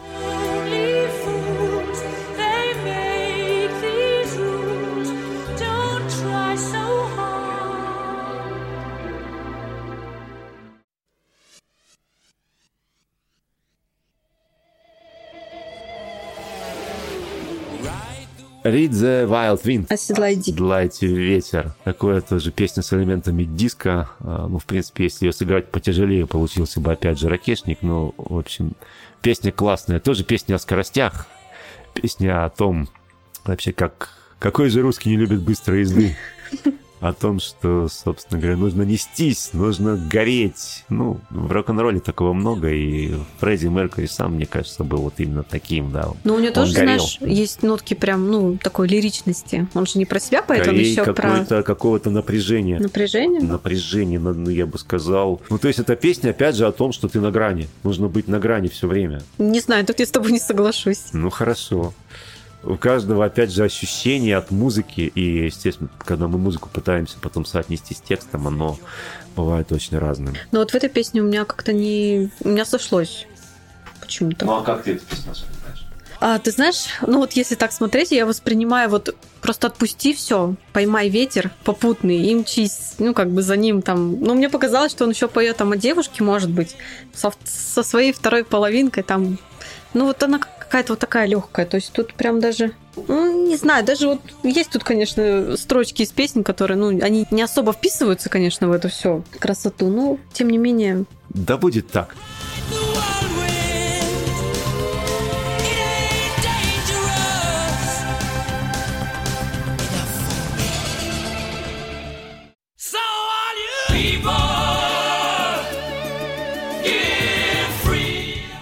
Read 18.71 18.91
the 18.91 19.27
Wild 19.27 19.63
Wind. 19.63 19.88
Оседлайте. 19.89 20.51
Оседлайте 20.51 21.08
ветер. 21.08 21.73
Такое 21.84 22.21
тоже 22.21 22.51
песня 22.51 22.84
с 22.84 22.93
элементами 22.93 23.43
диска. 23.43 24.10
А, 24.19 24.47
ну, 24.47 24.60
в 24.60 24.65
принципе, 24.65 25.06
если 25.06 25.25
ее 25.25 25.34
сыграть 25.34 25.69
потяжелее, 25.69 26.25
получился 26.25 26.80
бы 26.80 26.91
опять 26.91 27.19
же 27.19 27.30
ракешник. 27.30 27.80
Ну, 27.82 28.13
в 28.17 28.38
общем, 28.38 28.73
песня 29.21 29.51
классная. 29.51 29.99
Тоже 29.99 30.23
песня 30.23 30.56
о 30.56 30.60
скоростях. 30.60 31.27
Песня 31.93 32.45
о 32.45 32.49
том, 32.49 32.88
вообще, 33.45 33.71
как 33.71 34.10
какой 34.39 34.69
же 34.69 34.82
русский 34.82 35.10
не 35.10 35.17
любит 35.17 35.41
быстрой 35.41 35.80
езды 35.80 36.15
о 36.99 37.13
том, 37.13 37.39
что, 37.39 37.88
собственно 37.88 38.39
говоря, 38.39 38.57
нужно 38.57 38.81
нестись, 38.81 39.51
нужно 39.53 39.97
гореть. 39.97 40.83
Ну, 40.89 41.19
в 41.29 41.51
рок-н-ролле 41.51 41.99
такого 41.99 42.33
много, 42.33 42.69
и 42.69 43.13
Фредди 43.39 43.67
Меркьюри 43.67 44.07
сам, 44.07 44.36
мне 44.36 44.45
кажется, 44.45 44.83
был 44.83 44.99
вот 44.99 45.15
именно 45.17 45.43
таким, 45.43 45.91
да. 45.91 46.10
Ну, 46.23 46.36
у 46.36 46.39
него 46.39 46.53
тоже, 46.53 46.73
горел. 46.73 46.99
знаешь, 46.99 47.17
есть 47.21 47.63
нотки 47.63 47.93
прям, 47.93 48.29
ну, 48.29 48.57
такой 48.57 48.88
лиричности. 48.88 49.67
Он 49.73 49.86
же 49.86 49.99
не 49.99 50.05
про 50.05 50.19
себя 50.19 50.41
поет, 50.41 50.63
Скорее, 50.63 50.89
еще 50.89 51.13
про... 51.13 51.63
какого-то 51.63 52.10
напряжения. 52.10 52.79
Напряжение? 52.79 53.41
Напряжение, 53.41 54.19
ну, 54.19 54.49
я 54.49 54.65
бы 54.65 54.77
сказал. 54.79 55.41
Ну, 55.49 55.57
то 55.57 55.67
есть 55.67 55.79
эта 55.79 55.95
песня, 55.95 56.31
опять 56.31 56.55
же, 56.55 56.65
о 56.65 56.71
том, 56.71 56.91
что 56.91 57.07
ты 57.07 57.19
на 57.19 57.31
грани. 57.31 57.67
Нужно 57.83 58.07
быть 58.07 58.27
на 58.27 58.39
грани 58.39 58.67
все 58.67 58.88
время. 58.88 59.21
Не 59.38 59.60
знаю, 59.60 59.86
тут 59.86 59.99
я 59.99 60.05
с 60.05 60.12
тобой 60.12 60.31
не 60.31 60.39
соглашусь. 60.39 61.05
Ну, 61.13 61.29
хорошо 61.29 61.93
у 62.63 62.75
каждого, 62.75 63.25
опять 63.25 63.51
же, 63.51 63.63
ощущение 63.63 64.35
от 64.35 64.51
музыки, 64.51 65.01
и, 65.01 65.45
естественно, 65.45 65.89
когда 65.99 66.27
мы 66.27 66.37
музыку 66.37 66.69
пытаемся 66.71 67.17
потом 67.21 67.45
соотнести 67.45 67.93
с 67.93 68.01
текстом, 68.01 68.47
оно 68.47 68.77
бывает 69.35 69.71
очень 69.71 69.97
разным. 69.97 70.35
Но 70.51 70.60
вот 70.60 70.71
в 70.71 70.75
этой 70.75 70.89
песне 70.89 71.21
у 71.21 71.25
меня 71.25 71.45
как-то 71.45 71.71
не... 71.71 72.31
У 72.43 72.49
меня 72.49 72.65
сошлось 72.65 73.27
почему-то. 74.01 74.45
Ну, 74.45 74.55
а 74.55 74.63
как 74.63 74.83
ты 74.83 74.93
эту 74.93 75.05
песню 75.05 75.29
воспринимаешь? 75.29 75.87
А, 76.19 76.39
ты 76.39 76.51
знаешь, 76.51 76.87
ну 77.05 77.19
вот 77.19 77.33
если 77.33 77.53
так 77.53 77.71
смотреть, 77.71 78.12
я 78.12 78.25
воспринимаю 78.25 78.89
вот 78.89 79.15
просто 79.39 79.67
отпусти 79.67 80.15
все, 80.15 80.55
поймай 80.73 81.10
ветер 81.10 81.51
попутный 81.63 82.17
и 82.17 82.33
мчись, 82.33 82.95
ну 82.97 83.13
как 83.13 83.29
бы 83.29 83.43
за 83.43 83.55
ним 83.55 83.83
там. 83.83 84.19
Ну 84.19 84.33
мне 84.33 84.49
показалось, 84.49 84.91
что 84.91 85.03
он 85.03 85.12
еще 85.12 85.27
поет 85.27 85.58
там 85.58 85.73
о 85.73 85.77
девушке, 85.77 86.23
может 86.23 86.49
быть, 86.49 86.75
со, 87.13 87.31
со 87.43 87.83
своей 87.83 88.13
второй 88.13 88.43
половинкой 88.43 89.03
там. 89.03 89.37
Ну 89.93 90.05
вот 90.05 90.23
она 90.23 90.39
какая-то 90.68 90.94
вот 90.94 91.00
такая 91.00 91.26
легкая, 91.28 91.65
то 91.65 91.76
есть 91.76 91.92
тут 91.94 92.13
прям 92.13 92.40
даже 92.40 92.74
ну, 93.08 93.48
не 93.48 93.56
знаю, 93.56 93.86
даже 93.86 94.08
вот 94.08 94.22
есть 94.44 94.72
тут, 94.72 94.84
конечно, 94.84 95.56
строчки 95.56 96.02
из 96.02 96.12
песен, 96.12 96.44
которые, 96.44 96.78
ну, 96.78 96.88
они 96.88 97.28
не 97.32 97.44
особо 97.44 97.72
вписываются, 97.72 98.30
конечно, 98.30 98.68
в 98.68 98.72
эту 98.72 98.90
всю 98.90 99.24
красоту, 99.40 99.88
но 99.88 100.18
тем 100.34 100.50
не 100.50 100.58
менее. 100.58 101.06
Да 101.30 101.58
будет 101.58 101.90
так. 101.90 102.15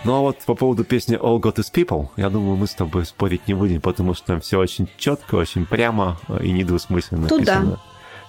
Ну 0.05 0.13
а 0.13 0.19
вот 0.19 0.37
по 0.45 0.53
поводу 0.53 0.83
песни 0.83 1.17
All 1.17 1.39
God 1.39 1.55
is 1.55 1.73
People, 1.73 2.09
я 2.15 2.29
думаю, 2.29 2.55
мы 2.57 2.67
с 2.67 2.75
тобой 2.75 3.05
спорить 3.07 3.47
не 3.47 3.55
будем, 3.55 3.81
потому 3.81 4.13
что 4.13 4.27
там 4.27 4.39
все 4.39 4.59
очень 4.59 4.87
четко, 4.97 5.33
очень 5.33 5.65
прямо 5.65 6.19
и 6.41 6.51
недвусмысленно 6.51 7.27
Тут 7.27 7.39
написано. 7.39 7.79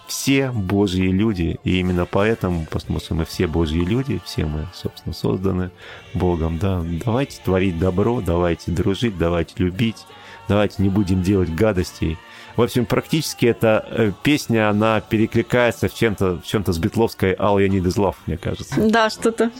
Все 0.06 0.50
Божьи 0.52 1.08
люди, 1.08 1.58
и 1.64 1.80
именно 1.80 2.06
поэтому, 2.06 2.64
потому 2.70 2.98
что 3.00 3.14
мы 3.14 3.26
все 3.26 3.46
Божьи 3.46 3.80
люди, 3.80 4.22
все 4.24 4.46
мы, 4.46 4.68
собственно, 4.72 5.14
созданы 5.14 5.70
Богом, 6.14 6.58
да, 6.58 6.82
давайте 7.04 7.42
творить 7.44 7.78
добро, 7.78 8.22
давайте 8.22 8.70
дружить, 8.70 9.18
давайте 9.18 9.52
любить, 9.58 10.06
давайте 10.48 10.82
не 10.82 10.88
будем 10.88 11.22
делать 11.22 11.54
гадостей. 11.54 12.16
В 12.56 12.62
общем, 12.62 12.86
практически 12.86 13.44
эта 13.44 13.86
э, 13.90 14.12
песня, 14.22 14.70
она 14.70 15.00
перекликается 15.02 15.88
в 15.88 15.94
чем-то 15.94 16.36
в 16.36 16.46
чем-то 16.46 16.72
с 16.72 16.78
битловской 16.78 17.34
All 17.34 17.56
You 17.56 17.68
Need 17.68 17.82
Is 17.82 17.96
Love, 17.96 18.16
мне 18.26 18.38
кажется. 18.38 18.76
Да, 18.88 19.10
что-то. 19.10 19.50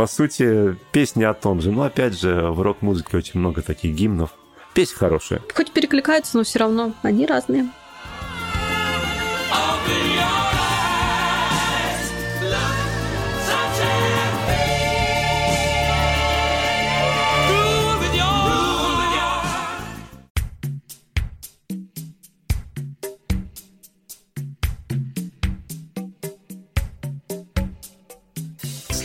По 0.00 0.06
сути, 0.06 0.78
песни 0.92 1.24
о 1.24 1.34
том 1.34 1.60
же. 1.60 1.70
Но 1.70 1.82
опять 1.82 2.18
же, 2.18 2.50
в 2.50 2.62
рок-музыке 2.62 3.18
очень 3.18 3.38
много 3.38 3.60
таких 3.60 3.94
гимнов. 3.94 4.30
Песня 4.72 4.96
хорошая. 4.96 5.42
Хоть 5.54 5.72
перекликаются, 5.72 6.38
но 6.38 6.42
все 6.42 6.58
равно 6.58 6.94
они 7.02 7.26
разные. 7.26 7.68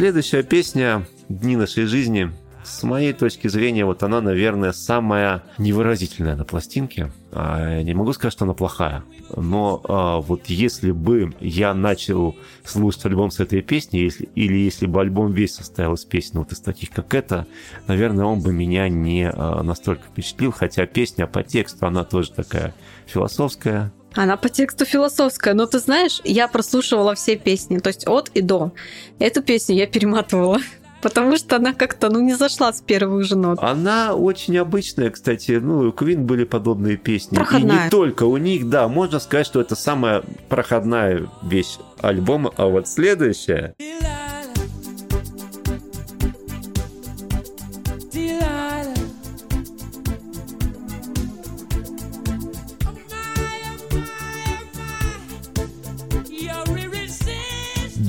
Следующая 0.05 0.43
песня 0.43 1.07
«Дни 1.29 1.55
нашей 1.55 1.85
жизни» 1.85 2.29
с 2.63 2.83
моей 2.83 3.11
точки 3.11 3.47
зрения, 3.47 3.85
вот 3.85 4.03
она, 4.03 4.21
наверное, 4.21 4.71
самая 4.71 5.41
невыразительная 5.57 6.35
на 6.35 6.45
пластинке. 6.45 7.11
А, 7.31 7.81
не 7.81 7.95
могу 7.95 8.13
сказать, 8.13 8.31
что 8.31 8.45
она 8.45 8.53
плохая. 8.53 9.03
Но 9.35 9.81
а, 9.83 10.19
вот 10.19 10.45
если 10.45 10.91
бы 10.91 11.33
я 11.39 11.73
начал 11.73 12.35
слушать 12.63 13.03
альбом 13.07 13.31
с 13.31 13.39
этой 13.39 13.63
песни, 13.63 13.97
если, 13.97 14.29
или 14.35 14.53
если 14.53 14.85
бы 14.85 15.01
альбом 15.01 15.31
весь 15.31 15.55
состоял 15.55 15.95
из 15.95 16.05
песен 16.05 16.37
вот 16.37 16.51
из 16.51 16.59
таких, 16.59 16.91
как 16.91 17.15
это, 17.15 17.47
наверное, 17.87 18.25
он 18.25 18.41
бы 18.41 18.53
меня 18.53 18.87
не 18.87 19.27
а, 19.27 19.63
настолько 19.63 20.03
впечатлил. 20.03 20.51
Хотя 20.51 20.85
песня 20.85 21.25
по 21.25 21.41
тексту, 21.41 21.87
она 21.87 22.03
тоже 22.03 22.31
такая 22.31 22.75
философская, 23.07 23.91
она 24.16 24.38
по 24.38 24.49
тексту 24.49 24.86
философская, 24.86 25.53
но 25.53 25.66
ты 25.66 25.80
знаешь, 25.80 26.22
я 26.24 26.47
прослушивала 26.47 27.16
все 27.16 27.36
песни, 27.36 27.80
то 27.80 27.89
есть 27.89 28.07
от 28.07 28.30
и 28.30 28.41
до. 28.41 28.72
Эту 29.20 29.41
песню 29.41 29.76
я 29.76 29.88
перематывала. 29.88 30.59
Потому 31.01 31.38
что 31.38 31.57
она 31.57 31.74
как-то, 31.74 32.09
ну, 32.09 32.20
не 32.20 32.34
зашла 32.34 32.74
с 32.74 32.82
первых 32.82 33.26
же 33.26 33.38
нот. 33.38 33.59
Она 33.61 34.16
очень 34.16 34.57
обычная, 34.57 35.11
кстати. 35.11 35.51
Ну, 35.51 35.89
у 35.89 35.91
Квин 35.91 36.26
были 36.26 36.45
подобные 36.45 36.97
песни. 36.97 37.36
Проходная. 37.36 37.82
И 37.82 37.84
не 37.84 37.89
только 37.91 38.24
у 38.24 38.38
них, 38.38 38.70
да. 38.70 38.88
Можно 38.88 39.20
сказать, 39.20 39.45
что 39.45 39.61
это 39.61 39.76
самая 39.76 40.24
проходная 40.49 41.28
вещь 41.43 41.78
альбома. 42.01 42.51
А 42.57 42.66
вот 42.66 42.88
следующая... 42.88 43.76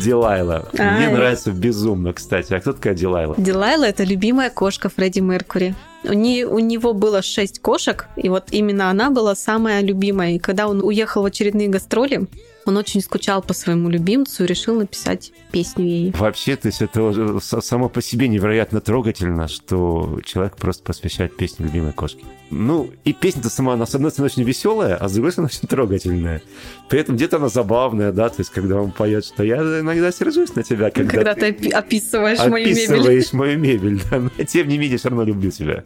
Дилайла. 0.07 0.69
А, 0.79 0.97
Мне 0.99 1.09
нравится 1.09 1.51
безумно, 1.51 2.13
кстати. 2.13 2.53
А 2.55 2.61
кто 2.61 2.73
такая 2.73 2.95
Дилайла? 2.95 3.35
Дилайла– 3.37 3.85
это 3.89 4.05
любимая 4.05 4.51
кошка 4.51 4.89
Фредди 4.89 5.19
Меркури. 5.21 5.75
У, 6.05 6.13
не- 6.13 6.45
у 6.45 6.61
него 6.61 6.93
было 6.93 7.23
шесть 7.23 7.59
кошек, 7.61 8.07
и 8.17 8.29
вот 8.29 8.45
именно 8.53 8.89
она 8.91 9.11
была 9.11 9.35
самая 9.35 9.81
любимая. 9.83 10.33
И 10.33 10.39
когда 10.39 10.69
он 10.69 10.81
уехал 10.85 11.23
в 11.23 11.25
очередные 11.27 11.67
гастроли, 11.69 12.27
он 12.67 12.77
очень 12.77 13.01
скучал 13.01 13.43
по 13.43 13.55
своему 13.55 13.89
любимцу 13.89 14.45
и 14.45 14.47
решил 14.47 14.79
написать 14.79 15.33
песню 15.53 15.85
ей. 15.87 16.12
Вообще, 16.19 16.57
то 16.57 16.67
есть 16.67 16.83
это 16.83 17.41
само 17.41 17.89
по 17.89 18.03
себе 18.03 18.29
невероятно 18.29 18.81
трогательно, 18.81 19.49
что 19.49 20.21
человек 20.25 20.57
просто 20.57 20.83
посвящает 20.83 21.37
песню 21.37 21.67
любимой 21.67 21.93
кошке. 21.93 22.25
Ну, 22.51 22.91
и 23.05 23.12
песня-то 23.12 23.51
сама, 23.51 23.73
она, 23.75 23.87
с 23.87 23.95
одной 23.95 24.11
стороны, 24.11 24.31
очень 24.33 24.45
веселая, 24.45 24.97
а 24.97 25.09
с 25.09 25.12
другой 25.14 25.33
стороны, 25.33 25.51
очень 25.55 25.69
трогательная. 25.69 26.43
При 26.89 27.01
этом 27.01 27.17
где-то 27.17 27.37
она 27.37 27.49
забавная, 27.49 28.12
да, 28.12 28.29
то 28.29 28.37
есть 28.39 28.51
когда 28.51 28.81
он 28.81 28.93
поет, 28.93 29.25
что 29.25 29.43
я 29.43 29.57
иногда 29.57 30.12
сержусь 30.12 30.55
на 30.55 30.62
тебя, 30.62 30.91
когда, 30.91 31.11
Когда, 31.11 31.35
ты 31.35 31.49
опи- 31.51 31.71
описываешь 31.71 32.39
мою 32.47 32.67
мебель. 32.67 32.85
описываешь 32.85 33.33
мою 33.33 33.59
мебель, 33.59 34.01
да, 34.11 34.19
но 34.21 34.31
тем 34.45 34.69
не 34.69 34.79
менее, 34.79 34.99
все 34.99 35.09
равно 35.09 35.25
люблю 35.25 35.51
тебя. 35.51 35.85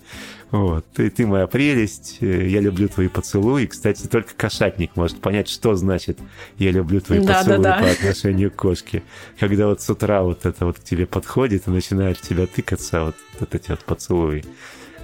Вот, 0.51 0.85
ты, 0.95 1.11
ты 1.11 1.27
моя 1.27 1.47
прелесть, 1.47 2.19
э, 2.21 2.49
я 2.49 2.61
люблю 2.61 2.89
твои 2.89 3.07
поцелуи. 3.09 3.67
Кстати, 3.67 4.07
только 4.09 4.35
кошатник 4.35 4.97
может 4.97 5.21
понять, 5.21 5.49
что 5.49 5.75
значит 5.75 6.19
«я 6.59 6.73
люблю 6.73 7.01
твои 7.01 7.21
Да, 7.21 7.39
поцелуи» 7.39 7.63
да, 7.63 7.79
да. 7.79 7.85
по 7.85 7.91
отношению 7.91 8.51
к 8.51 8.57
кошке. 8.57 9.05
Когда 9.39 9.69
вот 9.69 9.81
с 9.81 9.89
утра 9.89 10.23
вот 10.23 10.47
это 10.47 10.67
вот 10.67 10.79
к 10.79 10.83
тебе 10.83 11.07
подходит 11.07 11.69
и 11.69 11.71
начинает 11.71 12.21
тебя 12.21 12.47
тыкаться 12.47 13.05
вот, 13.05 13.15
вот 13.39 13.55
эти 13.55 13.71
вот 13.71 13.81
поцелуи. 13.81 14.45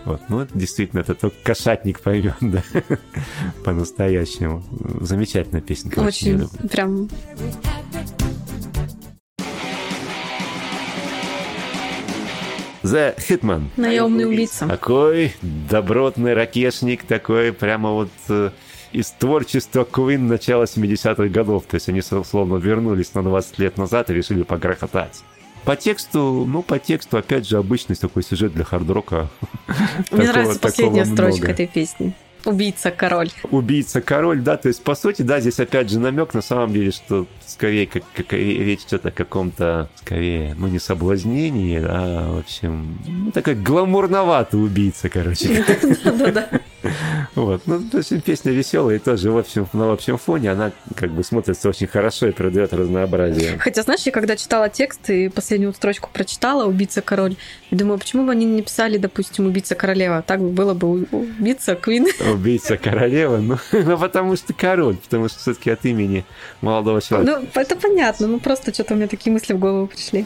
Вот, 0.04 0.20
ну, 0.28 0.46
действительно, 0.54 1.00
это 1.00 1.14
только 1.14 1.36
кошатник 1.42 2.00
поймет, 2.00 2.36
да, 2.40 2.62
по-настоящему. 3.64 4.64
Замечательная 5.00 5.62
песенка. 5.62 6.00
Очень 6.00 6.38
люблю. 6.38 6.68
прям 6.68 7.08
The 12.86 13.16
Hitman. 13.18 13.64
наемный 13.76 14.26
убийца. 14.26 14.68
Такой 14.68 15.34
добротный 15.42 16.34
ракешник, 16.34 17.02
такой 17.04 17.52
прямо 17.52 17.90
вот 17.90 18.10
э, 18.28 18.50
из 18.92 19.10
творчества 19.10 19.86
Queen 19.90 20.18
начала 20.18 20.64
70-х 20.64 21.26
годов. 21.28 21.64
То 21.64 21.74
есть 21.74 21.88
они 21.88 22.00
словно 22.00 22.56
вернулись 22.56 23.12
на 23.14 23.22
20 23.22 23.58
лет 23.58 23.76
назад 23.76 24.10
и 24.10 24.14
решили 24.14 24.42
погрохотать. 24.42 25.22
По 25.64 25.74
тексту, 25.74 26.44
ну, 26.46 26.62
по 26.62 26.78
тексту, 26.78 27.16
опять 27.16 27.48
же, 27.48 27.56
обычный 27.56 27.96
такой 27.96 28.22
сюжет 28.22 28.52
для 28.52 28.62
хард-рока. 28.64 29.28
Мне 30.12 30.28
нравится 30.28 30.60
последняя 30.60 31.04
строчка 31.04 31.50
этой 31.50 31.66
песни. 31.66 32.14
Убийца 32.46 32.92
король. 32.92 33.30
Убийца 33.50 34.00
король, 34.00 34.40
да, 34.40 34.56
то 34.56 34.68
есть, 34.68 34.82
по 34.82 34.94
сути, 34.94 35.22
да, 35.22 35.40
здесь 35.40 35.58
опять 35.58 35.90
же 35.90 35.98
намек 35.98 36.32
на 36.32 36.42
самом 36.42 36.72
деле, 36.72 36.92
что 36.92 37.26
скорее 37.44 37.86
как, 37.86 38.04
как 38.14 38.32
речь 38.32 38.84
идет 38.86 39.04
о 39.04 39.10
каком-то, 39.10 39.90
скорее, 39.96 40.54
ну, 40.56 40.68
не 40.68 40.78
соблазнении, 40.78 41.82
а, 41.82 42.36
в 42.36 42.38
общем, 42.38 42.98
ну, 43.06 43.32
такой 43.32 43.56
гламурноватый 43.56 44.62
убийца, 44.62 45.08
короче. 45.08 45.64
Да-да. 46.04 46.48
Вот. 47.34 47.62
Ну, 47.66 47.82
то 47.82 47.98
есть 47.98 48.22
песня 48.24 48.52
веселая 48.52 48.96
и 48.96 48.98
тоже 48.98 49.30
в 49.30 49.38
общем, 49.38 49.66
на 49.72 49.92
общем 49.92 50.18
фоне 50.18 50.52
она 50.52 50.72
как 50.94 51.10
бы 51.10 51.22
смотрится 51.22 51.68
очень 51.68 51.86
хорошо 51.86 52.28
и 52.28 52.32
придает 52.32 52.72
разнообразие. 52.72 53.58
Хотя, 53.58 53.82
знаешь, 53.82 54.02
я 54.02 54.12
когда 54.12 54.36
читала 54.36 54.68
текст 54.68 55.10
и 55.10 55.28
последнюю 55.28 55.72
строчку 55.74 56.10
прочитала 56.12 56.66
«Убийца 56.66 57.02
король», 57.02 57.36
я 57.70 57.78
думаю, 57.78 57.98
почему 57.98 58.26
бы 58.26 58.32
они 58.32 58.44
не 58.44 58.56
написали, 58.58 58.98
допустим, 58.98 59.46
«Убийца 59.46 59.74
королева»? 59.74 60.22
Так 60.26 60.40
было 60.40 60.74
бы 60.74 61.06
«Убийца 61.10 61.74
Квин». 61.74 62.06
Убийца 62.32 62.76
королева, 62.76 63.38
ну, 63.38 63.58
ну, 63.72 63.98
потому 63.98 64.36
что 64.36 64.52
король, 64.52 64.96
потому 64.96 65.28
что 65.28 65.38
все-таки 65.38 65.70
от 65.70 65.84
имени 65.84 66.24
молодого 66.60 67.00
человека. 67.00 67.40
Ну, 67.40 67.60
это 67.60 67.76
понятно, 67.76 68.26
ну 68.26 68.40
просто 68.40 68.72
что-то 68.72 68.94
у 68.94 68.96
меня 68.96 69.08
такие 69.08 69.32
мысли 69.32 69.52
в 69.52 69.58
голову 69.58 69.86
пришли. 69.86 70.24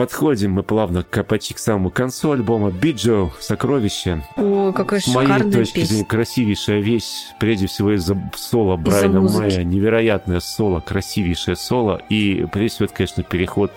Подходим 0.00 0.52
мы 0.52 0.62
плавно 0.62 1.02
к, 1.02 1.22
почти 1.24 1.52
к 1.52 1.58
самому 1.58 1.90
концу 1.90 2.32
альбома 2.32 2.70
Биджо 2.70 3.30
«Сокровище». 3.38 4.24
О, 4.38 4.72
какая 4.72 4.98
С 4.98 5.08
моей 5.08 5.52
точки 5.52 5.74
песня. 5.74 5.84
зрения, 5.84 6.04
красивейшая 6.06 6.80
вещь. 6.80 7.26
Прежде 7.38 7.66
всего 7.66 7.94
из-за 7.94 8.16
соло 8.34 8.78
Брайана 8.78 9.20
музыки. 9.20 9.56
Мэя. 9.56 9.62
Невероятное 9.62 10.40
соло, 10.40 10.80
красивейшее 10.80 11.54
соло. 11.54 12.00
И 12.08 12.46
прежде 12.50 12.76
всего, 12.76 12.84
это, 12.86 12.94
конечно, 12.94 13.22
переход 13.24 13.72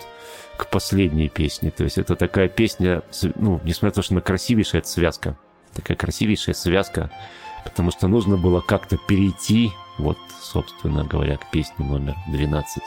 к 0.56 0.66
последней 0.68 1.28
песне. 1.28 1.70
То 1.70 1.84
есть 1.84 1.98
это 1.98 2.16
такая 2.16 2.48
песня, 2.48 3.02
ну, 3.34 3.60
несмотря 3.62 3.88
на 3.88 3.92
то, 3.96 4.00
что 4.00 4.14
она 4.14 4.22
красивейшая, 4.22 4.80
это 4.80 4.88
связка. 4.88 5.36
Такая 5.74 5.98
красивейшая 5.98 6.54
связка. 6.54 7.10
Потому 7.64 7.90
что 7.90 8.08
нужно 8.08 8.38
было 8.38 8.62
как-то 8.62 8.96
перейти, 8.96 9.72
вот, 9.98 10.16
собственно 10.40 11.04
говоря, 11.04 11.36
к 11.36 11.50
песне 11.50 11.84
номер 11.84 12.14
12. 12.28 12.82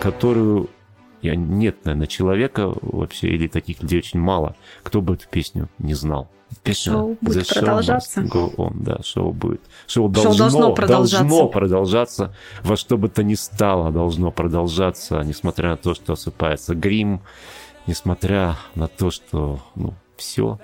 Которую 0.00 0.68
нет, 1.22 1.84
наверное, 1.84 2.06
человека 2.06 2.72
вообще, 2.80 3.28
или 3.28 3.46
таких 3.46 3.82
людей 3.82 3.98
очень 3.98 4.20
мало, 4.20 4.56
кто 4.82 5.02
бы 5.02 5.14
эту 5.14 5.28
песню 5.28 5.68
не 5.78 5.94
знал. 5.94 6.30
Песня 6.64 6.92
Шоу 6.92 7.18
будет 7.20 7.42
The 7.44 7.54
продолжаться. 7.54 8.22
go 8.22 8.54
on, 8.56 8.72
да, 8.80 8.98
шоу 9.04 9.32
будет. 9.32 9.60
Шоу 9.86 10.12
Шоу 10.12 10.24
должно, 10.24 10.48
должно 10.48 10.74
продолжаться. 10.74 11.18
должно 11.18 11.48
продолжаться, 11.48 12.34
во 12.64 12.76
что 12.76 12.98
бы 12.98 13.08
то 13.08 13.22
ни 13.22 13.34
стало, 13.34 13.92
должно 13.92 14.32
продолжаться, 14.32 15.20
несмотря 15.20 15.70
на 15.70 15.76
то, 15.76 15.94
что 15.94 16.14
осыпается 16.14 16.74
грим, 16.74 17.20
несмотря 17.86 18.56
на 18.74 18.88
то, 18.88 19.10
что, 19.10 19.60
ну, 19.76 19.94
все. 20.16 20.58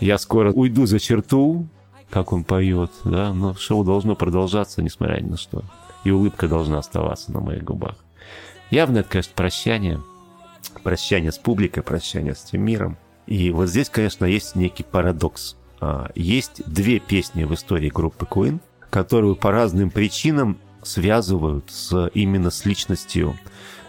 Я 0.00 0.16
скоро 0.16 0.50
уйду 0.52 0.86
за 0.86 0.98
черту, 0.98 1.66
как 2.08 2.32
он 2.32 2.44
поет, 2.44 2.92
да, 3.04 3.34
но 3.34 3.54
шоу 3.54 3.84
должно 3.84 4.16
продолжаться, 4.16 4.82
несмотря 4.82 5.20
ни 5.20 5.28
на 5.28 5.36
что. 5.36 5.62
И 6.04 6.10
улыбка 6.10 6.48
должна 6.48 6.78
оставаться 6.78 7.32
на 7.32 7.40
моих 7.40 7.64
губах. 7.64 7.96
Явно 8.72 9.02
конечно, 9.02 9.34
прощание. 9.36 10.00
Прощание 10.82 11.30
с 11.30 11.36
публикой, 11.36 11.82
прощание 11.82 12.34
с 12.34 12.40
тем 12.40 12.62
миром. 12.62 12.96
И 13.26 13.50
вот 13.50 13.68
здесь, 13.68 13.90
конечно, 13.90 14.24
есть 14.24 14.56
некий 14.56 14.82
парадокс. 14.82 15.56
А, 15.78 16.10
Есть 16.14 16.62
две 16.66 16.98
песни 16.98 17.44
в 17.44 17.52
истории 17.52 17.90
группы 17.90 18.24
Queen, 18.24 18.60
которую 18.88 19.36
по 19.36 19.50
разным 19.50 19.90
причинам 19.90 20.56
связывают 20.82 21.70
с, 21.70 22.10
именно 22.14 22.50
с 22.50 22.64
личностью, 22.64 23.38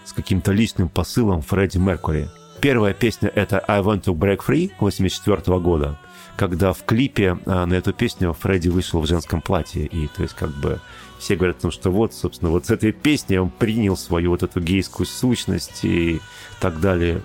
с 0.03 0.11
каким-то 0.11 0.51
личным 0.51 0.89
посылом 0.89 1.41
Фредди 1.43 1.77
Меркури. 1.77 2.27
Первая 2.59 2.93
песня— 2.93 3.29
это 3.35 3.63
«I 3.65 3.79
Want 3.79 4.03
to 4.03 4.13
Break 4.13 4.41
Free» 4.45 4.69
84 4.81 5.59
года, 5.59 5.97
когда 6.35 6.73
в 6.73 6.83
клипе 6.83 7.37
а, 7.45 7.65
на 7.65 7.75
эту 7.75 7.93
песню 7.93 8.33
Фредди 8.33 8.67
вышел 8.67 8.99
в 8.99 9.07
женском 9.07 9.41
платье. 9.41 9.85
И 9.85 10.07
то 10.07 10.23
есть 10.23 10.33
как 10.33 10.49
бы 10.49 10.81
все 11.23 11.35
говорят 11.35 11.57
о 11.57 11.61
том, 11.61 11.71
что 11.71 11.89
вот, 11.89 12.13
собственно, 12.13 12.51
вот 12.51 12.65
с 12.67 12.69
этой 12.71 12.91
песней 12.91 13.37
он 13.39 13.49
принял 13.49 13.95
свою 13.97 14.31
вот 14.31 14.43
эту 14.43 14.59
гейскую 14.59 15.05
сущность 15.07 15.83
и 15.83 16.19
так 16.59 16.79
далее. 16.79 17.21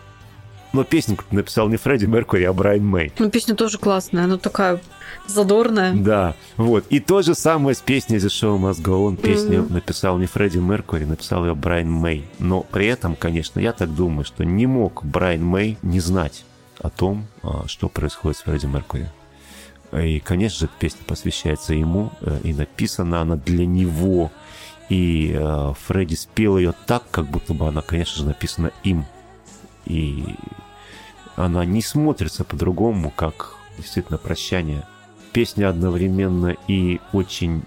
Но 0.73 0.85
песню 0.85 1.17
написал 1.31 1.69
не 1.69 1.77
Фредди 1.79 2.05
Меркури, 2.05 2.45
а 2.45 2.53
Брайан 2.53 2.85
Мэй. 2.85 3.13
Ну, 3.19 3.31
песня 3.31 3.55
тоже 3.55 3.79
классная, 3.79 4.25
она 4.25 4.37
такая 4.37 4.81
задорная. 5.27 5.95
Да, 5.95 6.35
вот. 6.59 6.85
И 6.91 7.01
то 7.01 7.23
же 7.23 7.35
самое 7.35 7.75
с 7.75 7.81
песней 7.81 8.19
The 8.19 8.27
Show 8.29 8.59
Must 8.59 8.83
Go 8.83 9.09
On. 9.09 9.17
Песню 9.17 9.63
Мгм. 9.63 9.75
написал 9.75 10.19
не 10.19 10.27
Фредди 10.27 10.59
Меркури, 10.59 11.05
написал 11.05 11.47
ее 11.47 11.55
Брайан 11.55 11.91
Мэй. 11.91 12.27
Но 12.39 12.61
при 12.63 12.87
этом, 12.87 13.17
конечно, 13.17 13.61
я 13.61 13.73
так 13.73 13.95
думаю, 13.95 14.25
что 14.25 14.45
не 14.45 14.67
мог 14.67 15.05
Брайан 15.05 15.43
Мэй 15.43 15.79
не 15.83 16.01
знать 16.01 16.45
о 16.81 16.91
том, 16.91 17.27
а, 17.43 17.65
что 17.67 17.89
происходит 17.89 18.37
с 18.39 18.43
Фредди 18.43 18.67
Меркури. 18.67 19.09
И, 19.93 20.21
конечно 20.21 20.67
же, 20.67 20.71
песня 20.79 21.01
посвящается 21.07 21.73
ему, 21.75 22.11
э, 22.21 22.41
и 22.45 22.53
написана 22.53 23.21
она 23.21 23.37
для 23.37 23.67
него. 23.67 24.31
И 24.89 25.35
э, 25.35 25.73
Фредди 25.87 26.15
спел 26.15 26.59
ее 26.59 26.75
так, 26.87 27.05
как 27.11 27.27
будто 27.27 27.55
бы 27.55 27.69
она, 27.69 27.81
конечно 27.81 28.19
же, 28.19 28.27
написана 28.27 28.71
им. 28.85 29.07
И 29.87 30.25
она 31.37 31.65
не 31.65 31.83
смотрится 31.83 32.45
по-другому, 32.45 33.11
как 33.11 33.55
действительно 33.79 34.19
прощание. 34.19 34.85
Песня 35.33 35.69
одновременно 35.69 36.55
и 36.67 37.01
очень 37.13 37.63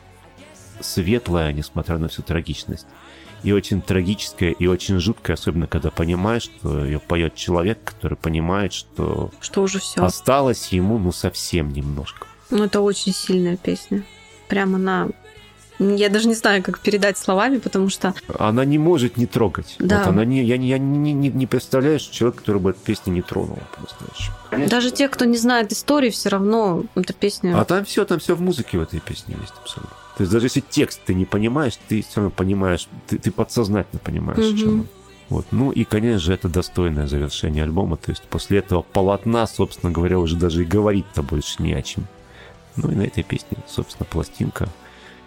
светлая, 0.79 1.53
несмотря 1.53 1.97
на 1.97 2.07
всю 2.07 2.21
трагичность. 2.21 2.85
И 3.43 3.51
очень 3.51 3.81
трагическая, 3.81 4.51
и 4.51 4.67
очень 4.67 4.99
жуткая, 4.99 5.35
особенно 5.35 5.65
когда 5.67 5.89
понимаешь, 5.89 6.43
что 6.43 6.85
ее 6.85 6.99
поет 6.99 7.35
человек, 7.35 7.79
который 7.83 8.15
понимает, 8.17 8.71
что 8.73 9.31
Что 9.41 9.63
уже 9.63 9.79
все. 9.79 10.03
осталось 10.03 10.67
ему 10.69 10.99
ну 10.99 11.11
совсем 11.11 11.73
немножко. 11.73 12.27
Ну, 12.51 12.63
это 12.63 12.81
очень 12.81 13.13
сильная 13.13 13.57
песня. 13.57 14.03
Прямо 14.47 14.77
на... 14.77 15.07
Я 15.79 16.09
даже 16.09 16.27
не 16.27 16.35
знаю, 16.35 16.61
как 16.61 16.79
передать 16.79 17.17
словами, 17.17 17.57
потому 17.57 17.89
что 17.89 18.13
Она 18.37 18.65
не 18.65 18.77
может 18.77 19.17
не 19.17 19.25
трогать. 19.25 19.77
Да. 19.79 19.99
Вот 19.99 20.07
она 20.09 20.25
не, 20.25 20.43
я, 20.43 20.57
не- 20.57 20.67
я 20.67 20.77
не, 20.77 21.13
не, 21.13 21.29
не 21.29 21.47
представляю, 21.47 21.99
что 21.99 22.13
человек, 22.13 22.39
который 22.39 22.61
бы 22.61 22.69
эту 22.71 22.79
песню 22.81 23.13
не 23.13 23.23
тронул. 23.23 23.57
даже 24.67 24.91
те, 24.91 25.07
кто 25.07 25.25
не 25.25 25.37
знает 25.37 25.71
истории, 25.71 26.11
все 26.11 26.29
равно 26.29 26.83
эта 26.93 27.13
песня... 27.13 27.59
А 27.59 27.65
там 27.65 27.85
все, 27.85 28.05
там 28.05 28.19
все 28.19 28.35
в 28.35 28.41
музыке 28.41 28.77
в 28.77 28.81
этой 28.81 28.99
песне 28.99 29.35
есть 29.41 29.53
абсолютно. 29.59 29.95
То 30.17 30.23
есть 30.23 30.31
даже 30.31 30.47
если 30.47 30.59
текст 30.59 31.01
ты 31.05 31.13
не 31.13 31.25
понимаешь, 31.25 31.77
ты 31.87 32.01
все 32.01 32.17
равно 32.17 32.31
понимаешь, 32.31 32.87
ты, 33.07 33.17
ты 33.17 33.31
подсознательно 33.31 33.99
понимаешь, 34.03 34.39
о 34.53 34.57
чем 34.57 34.69
Мгм. 34.69 34.79
он. 34.81 34.87
Вот. 35.29 35.45
Ну 35.51 35.71
и, 35.71 35.85
конечно 35.85 36.19
же, 36.19 36.33
это 36.33 36.49
достойное 36.49 37.07
завершение 37.07 37.63
альбома. 37.63 37.95
То 37.95 38.11
есть 38.11 38.23
после 38.23 38.59
этого 38.59 38.81
полотна, 38.81 39.47
собственно 39.47 39.91
говоря, 39.91 40.19
уже 40.19 40.35
даже 40.35 40.63
и 40.63 40.65
говорить-то 40.65 41.23
больше 41.23 41.63
не 41.63 41.73
о 41.73 41.81
чем. 41.81 42.05
Ну 42.75 42.91
и 42.91 42.95
на 42.95 43.03
этой 43.03 43.23
песне, 43.23 43.57
собственно, 43.67 44.05
пластинка 44.05 44.67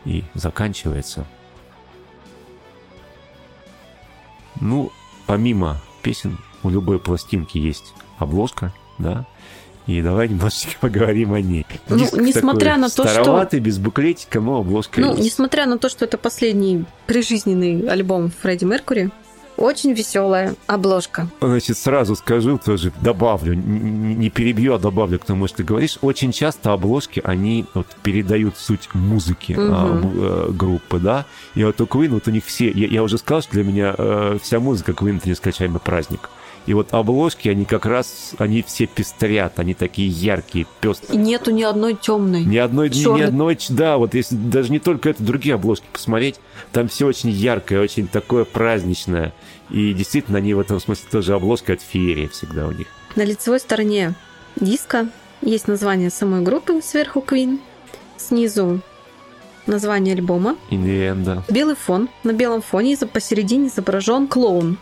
и 0.04 0.24
заканчивается. 0.34 1.26
Ну, 4.60 4.92
помимо 5.26 5.80
песен, 6.02 6.38
у 6.62 6.70
любой 6.70 6.98
пластинки 6.98 7.58
есть 7.58 7.94
обложка, 8.18 8.72
да, 8.98 9.26
и 9.86 10.00
давай 10.02 10.28
немножечко 10.28 10.72
поговорим 10.80 11.32
о 11.34 11.40
ней. 11.40 11.66
Ну, 11.88 11.96
несмотря 12.20 12.70
такой 12.70 12.80
на 12.82 12.88
то, 12.88 13.02
что- 13.04 13.08
староватый, 13.08 13.60
без 13.60 13.78
буклетика, 13.78 14.40
но 14.40 14.58
обложка 14.60 15.00
Ну, 15.00 15.10
есть. 15.12 15.22
несмотря 15.24 15.66
на 15.66 15.78
то, 15.78 15.88
что 15.88 16.04
это 16.04 16.16
последний 16.18 16.84
прижизненный 17.06 17.86
альбом 17.88 18.30
Фредди 18.42 18.64
Меркури, 18.64 19.10
очень 19.56 19.92
веселая 19.92 20.56
обложка. 20.66 21.28
Значит, 21.40 21.78
сразу 21.78 22.16
скажу, 22.16 22.58
тоже 22.58 22.92
добавлю, 23.02 23.54
не 23.54 24.28
перебью, 24.28 24.74
а 24.74 24.78
добавлю 24.80 25.20
к 25.20 25.24
тому, 25.24 25.46
что 25.46 25.58
ты 25.58 25.62
говоришь. 25.62 25.96
Очень 26.02 26.32
часто 26.32 26.72
обложки, 26.72 27.20
они 27.22 27.64
вот 27.72 27.86
передают 28.02 28.56
суть 28.56 28.88
музыки 28.94 29.54
а, 29.56 29.86
Мгм. 29.86 30.00
бу- 30.08 30.48
э, 30.48 30.52
группы, 30.52 30.98
да. 30.98 31.24
И 31.54 31.62
вот 31.62 31.80
у 31.80 31.84
Queen, 31.84 32.08
вот 32.08 32.26
у 32.26 32.32
них 32.32 32.44
все, 32.44 32.68
я, 32.68 32.88
я 32.88 33.02
уже 33.04 33.16
сказал, 33.18 33.42
что 33.42 33.52
для 33.52 33.62
меня 33.62 33.94
э, 33.96 34.38
вся 34.42 34.58
музыка 34.58 34.90
Queen 34.90 35.18
это 35.18 35.28
нескончаемый 35.28 35.78
праздник. 35.78 36.30
И 36.66 36.72
вот 36.72 36.94
обложки, 36.94 37.48
они 37.48 37.64
как 37.66 37.84
раз, 37.84 38.32
они 38.38 38.62
все 38.62 38.86
пестрят, 38.86 39.58
они 39.58 39.74
такие 39.74 40.08
яркие, 40.08 40.66
пестрые. 40.80 41.20
И 41.20 41.22
нету 41.22 41.50
ни 41.50 41.62
одной 41.62 41.94
темной. 41.94 42.42
Ни 42.42 42.56
одной, 42.56 42.88
ни, 42.88 43.18
ни 43.18 43.20
одной, 43.20 43.58
да, 43.68 43.98
вот 43.98 44.14
если 44.14 44.34
даже 44.34 44.72
не 44.72 44.78
только 44.78 45.10
это, 45.10 45.22
другие 45.22 45.56
обложки 45.56 45.84
посмотреть, 45.92 46.40
там 46.72 46.88
все 46.88 47.06
очень 47.06 47.30
яркое, 47.30 47.80
очень 47.82 48.08
такое 48.08 48.44
праздничное. 48.44 49.34
И 49.70 49.92
действительно, 49.92 50.38
они 50.38 50.54
в 50.54 50.60
этом 50.60 50.80
смысле 50.80 51.06
тоже 51.10 51.34
обложка 51.34 51.74
от 51.74 51.82
феерии 51.82 52.28
всегда 52.28 52.66
у 52.66 52.72
них. 52.72 52.86
На 53.14 53.24
лицевой 53.24 53.60
стороне 53.60 54.14
диска 54.56 55.08
есть 55.42 55.68
название 55.68 56.10
самой 56.10 56.42
группы 56.42 56.80
сверху 56.82 57.20
Queen, 57.26 57.60
снизу 58.16 58.80
название 59.66 60.14
альбома, 60.14 60.56
In 60.70 60.84
the 60.84 61.12
end, 61.12 61.24
да. 61.24 61.42
белый 61.48 61.76
фон. 61.76 62.08
На 62.22 62.32
белом 62.32 62.62
фоне 62.62 62.96
посередине 62.96 63.68
изображен 63.68 64.28
клоун, 64.28 64.78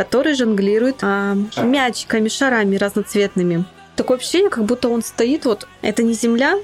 который 0.00 0.32
жонглирует 0.32 1.00
а, 1.02 1.36
мячиками, 1.62 2.30
шарами 2.30 2.76
разноцветными. 2.76 3.66
Такое 3.96 4.16
ощущение, 4.16 4.48
как 4.48 4.64
будто 4.64 4.88
он 4.88 5.02
стоит 5.02 5.44
вот. 5.44 5.68
Это 5.82 6.02
не 6.02 6.14
Земля, 6.14 6.58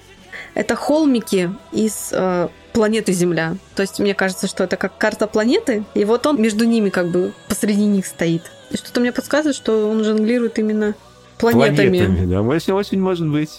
это 0.55 0.75
холмики 0.75 1.51
из 1.71 2.09
э, 2.13 2.49
планеты 2.73 3.13
Земля. 3.13 3.57
То 3.75 3.83
есть 3.83 3.99
мне 3.99 4.15
кажется, 4.15 4.47
что 4.47 4.65
это 4.65 4.79
как 4.79 4.97
карта 4.97 5.27
планеты, 5.27 5.85
и 5.93 6.07
вот 6.07 6.25
он 6.25 6.41
между 6.41 6.65
ними 6.65 6.89
как 6.89 7.11
бы 7.11 7.35
посреди 7.47 7.85
них 7.85 8.07
стоит. 8.07 8.51
И 8.71 8.79
что-то 8.79 9.01
мне 9.01 9.13
подсказывает, 9.13 9.55
что 9.55 9.91
он 9.91 10.03
жонглирует 10.03 10.59
именно 10.59 10.95
планетами. 11.37 11.99
Планетами, 11.99 12.33
да, 12.33 12.41
очень, 12.41 12.73
очень 12.73 13.01
может 13.03 13.29
быть. 13.29 13.51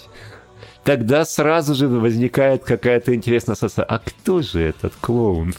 Тогда 0.85 1.23
сразу 1.23 1.75
же 1.75 1.87
возникает 1.87 2.63
какая-то 2.63 3.13
интересная 3.13 3.53
ассоциация. 3.53 3.85
А 3.85 3.99
кто 3.99 4.41
же 4.41 4.59
этот 4.59 4.93
клоун? 4.99 5.53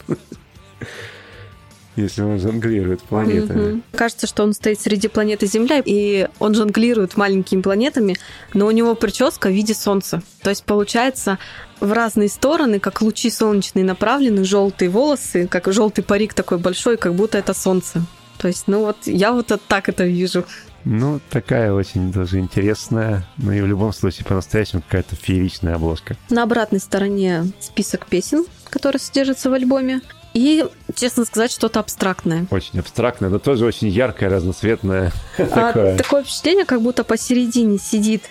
Если 2.01 2.21
он 2.21 2.39
жонглирует 2.39 3.01
планетами. 3.01 3.71
Мгм. 3.71 3.83
Кажется, 3.93 4.27
что 4.27 4.43
он 4.43 4.53
стоит 4.53 4.79
среди 4.79 5.07
планеты 5.07 5.45
Земля, 5.45 5.81
и 5.83 6.27
он 6.39 6.55
жонглирует 6.55 7.17
маленькими 7.17 7.61
планетами, 7.61 8.17
но 8.53 8.65
у 8.65 8.71
него 8.71 8.95
прическа 8.95 9.49
в 9.49 9.51
виде 9.51 9.73
солнца. 9.73 10.21
То 10.41 10.49
есть 10.49 10.63
получается 10.63 11.37
в 11.79 11.91
разные 11.91 12.29
стороны, 12.29 12.79
как 12.79 13.01
лучи 13.01 13.29
солнечные 13.29 13.85
направлены, 13.85 14.43
желтые 14.43 14.89
волосы, 14.89 15.47
как 15.47 15.71
желтый 15.71 16.03
парик 16.03 16.33
такой 16.33 16.57
большой, 16.57 16.97
как 16.97 17.15
будто 17.15 17.37
это 17.37 17.53
солнце. 17.53 18.01
То 18.37 18.47
есть, 18.47 18.67
ну 18.67 18.79
вот 18.79 18.97
я 19.05 19.33
вот 19.33 19.51
так 19.67 19.89
это 19.89 20.05
вижу. 20.05 20.45
Ну, 20.85 21.19
такая 21.29 21.73
очень 21.73 22.11
даже 22.11 22.39
интересная, 22.39 23.25
но 23.37 23.51
и 23.51 23.61
в 23.61 23.67
любом 23.67 23.91
случае 23.93 24.25
по-настоящему 24.25 24.81
какая-то 24.81 25.15
фееричная 25.15 25.75
обложка. 25.75 26.15
На 26.29 26.43
обратной 26.43 26.79
стороне 26.79 27.51
список 27.59 28.07
песен, 28.07 28.45
которые 28.69 28.99
содержатся 28.99 29.49
в 29.49 29.53
альбоме. 29.53 30.01
И, 30.33 30.65
честно 30.95 31.25
сказать, 31.25 31.51
что-то 31.51 31.79
абстрактное. 31.79 32.45
Очень 32.51 32.79
абстрактная, 32.79 33.29
но 33.29 33.39
тоже 33.39 33.65
очень 33.65 33.87
яркая, 33.87 34.29
разноцветная. 34.29 35.11
А, 35.37 35.45
Такое. 35.45 35.97
такое 35.97 36.23
впечатление, 36.23 36.65
как 36.65 36.81
будто 36.81 37.03
посередине 37.03 37.77
сидит 37.79 38.23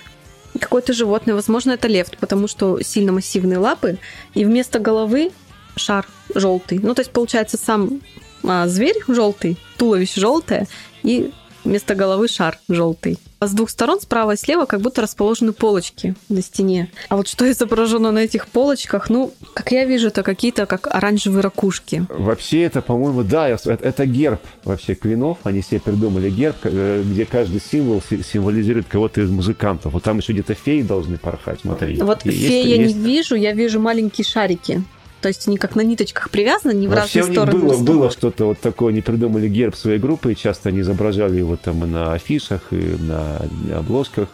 какое-то 0.59 0.93
животное. 0.93 1.35
Возможно, 1.35 1.73
это 1.73 1.89
лев, 1.89 2.09
потому 2.21 2.49
что 2.49 2.81
сильно 2.83 3.13
массивные 3.13 3.59
лапы. 3.59 3.99
И 4.35 4.45
вместо 4.45 4.79
головы 4.79 5.33
шар 5.77 6.07
желтый. 6.35 6.79
Ну, 6.79 6.95
то 6.95 7.01
есть, 7.01 7.11
получается, 7.11 7.57
сам 7.57 8.01
а, 8.45 8.67
зверь 8.69 8.97
желтый, 9.09 9.59
туловище 9.77 10.21
желтое, 10.21 10.67
и 11.03 11.33
вместо 11.65 11.95
головы 11.95 12.29
шар 12.29 12.59
желтый. 12.69 13.19
С 13.41 13.53
двух 13.53 13.71
сторон, 13.71 14.01
справа 14.01 14.33
и 14.33 14.37
слева, 14.37 14.65
как 14.65 14.81
будто 14.81 15.01
расположены 15.01 15.53
полочки 15.53 16.17
на 16.29 16.43
стене. 16.43 16.91
А 17.09 17.17
вот 17.17 17.29
что 17.29 17.49
изображено 17.49 18.11
на 18.11 18.19
этих 18.19 18.49
полочках, 18.49 19.11
ну, 19.11 19.33
как 19.55 19.71
я 19.71 19.85
вижу, 19.85 20.09
это 20.09 20.25
какие-то 20.25 20.67
как 20.67 20.89
оранжевые 20.93 21.41
ракушки. 21.43 22.05
Вообще 22.09 22.63
это, 22.63 22.83
по-моему, 22.83 23.23
да, 23.23 23.49
это, 23.49 23.79
это 23.81 24.07
герб 24.07 24.41
вообще 24.65 24.97
Квинов. 24.97 25.39
Они 25.45 25.63
себе 25.63 25.79
придумали 25.79 26.31
герб, 26.31 26.57
э, 26.65 27.05
где 27.07 27.25
каждый 27.27 27.61
символ 27.61 28.03
си- 28.03 28.25
символизирует 28.25 28.89
кого-то 28.89 29.21
из 29.21 29.31
музыкантов. 29.31 29.93
Вот 29.93 30.03
там 30.03 30.19
еще 30.19 30.33
где-то 30.33 30.55
феи 30.55 30.83
должны 30.83 31.17
порхать, 31.17 31.61
смотри. 31.61 31.97
Вот 32.03 32.25
Есть- 32.25 32.39
феи 32.39 32.67
я 32.69 32.83
есть- 32.83 32.97
не 32.97 33.03
вижу, 33.05 33.37
я 33.37 33.53
вижу 33.53 33.79
маленькие 33.79 34.25
шарики. 34.25 34.83
То 35.21 35.29
есть 35.29 35.49
они 35.49 35.57
как 35.57 35.75
на 35.75 35.81
ниточках 35.81 36.31
привязаны, 36.31 36.73
не 36.73 36.87
в 36.87 36.91
Вообще 36.91 37.21
у 37.21 37.23
разные 37.23 37.39
них 37.39 37.49
стороны. 37.49 37.65
было, 37.65 37.83
было 37.83 38.11
что-то 38.11 38.45
вот 38.47 38.61
такое, 38.61 38.93
они 38.93 39.01
придумали 39.01 39.49
герб 39.49 39.75
своей 39.75 39.99
группы, 39.99 40.33
и 40.33 40.37
часто 40.37 40.69
они 40.69 40.81
изображали 40.81 41.37
его 41.37 41.57
там 41.57 41.85
и 41.85 41.87
на 41.89 42.13
афишах, 42.13 42.63
и 42.71 42.97
на 42.99 43.43
обложках. 43.77 44.29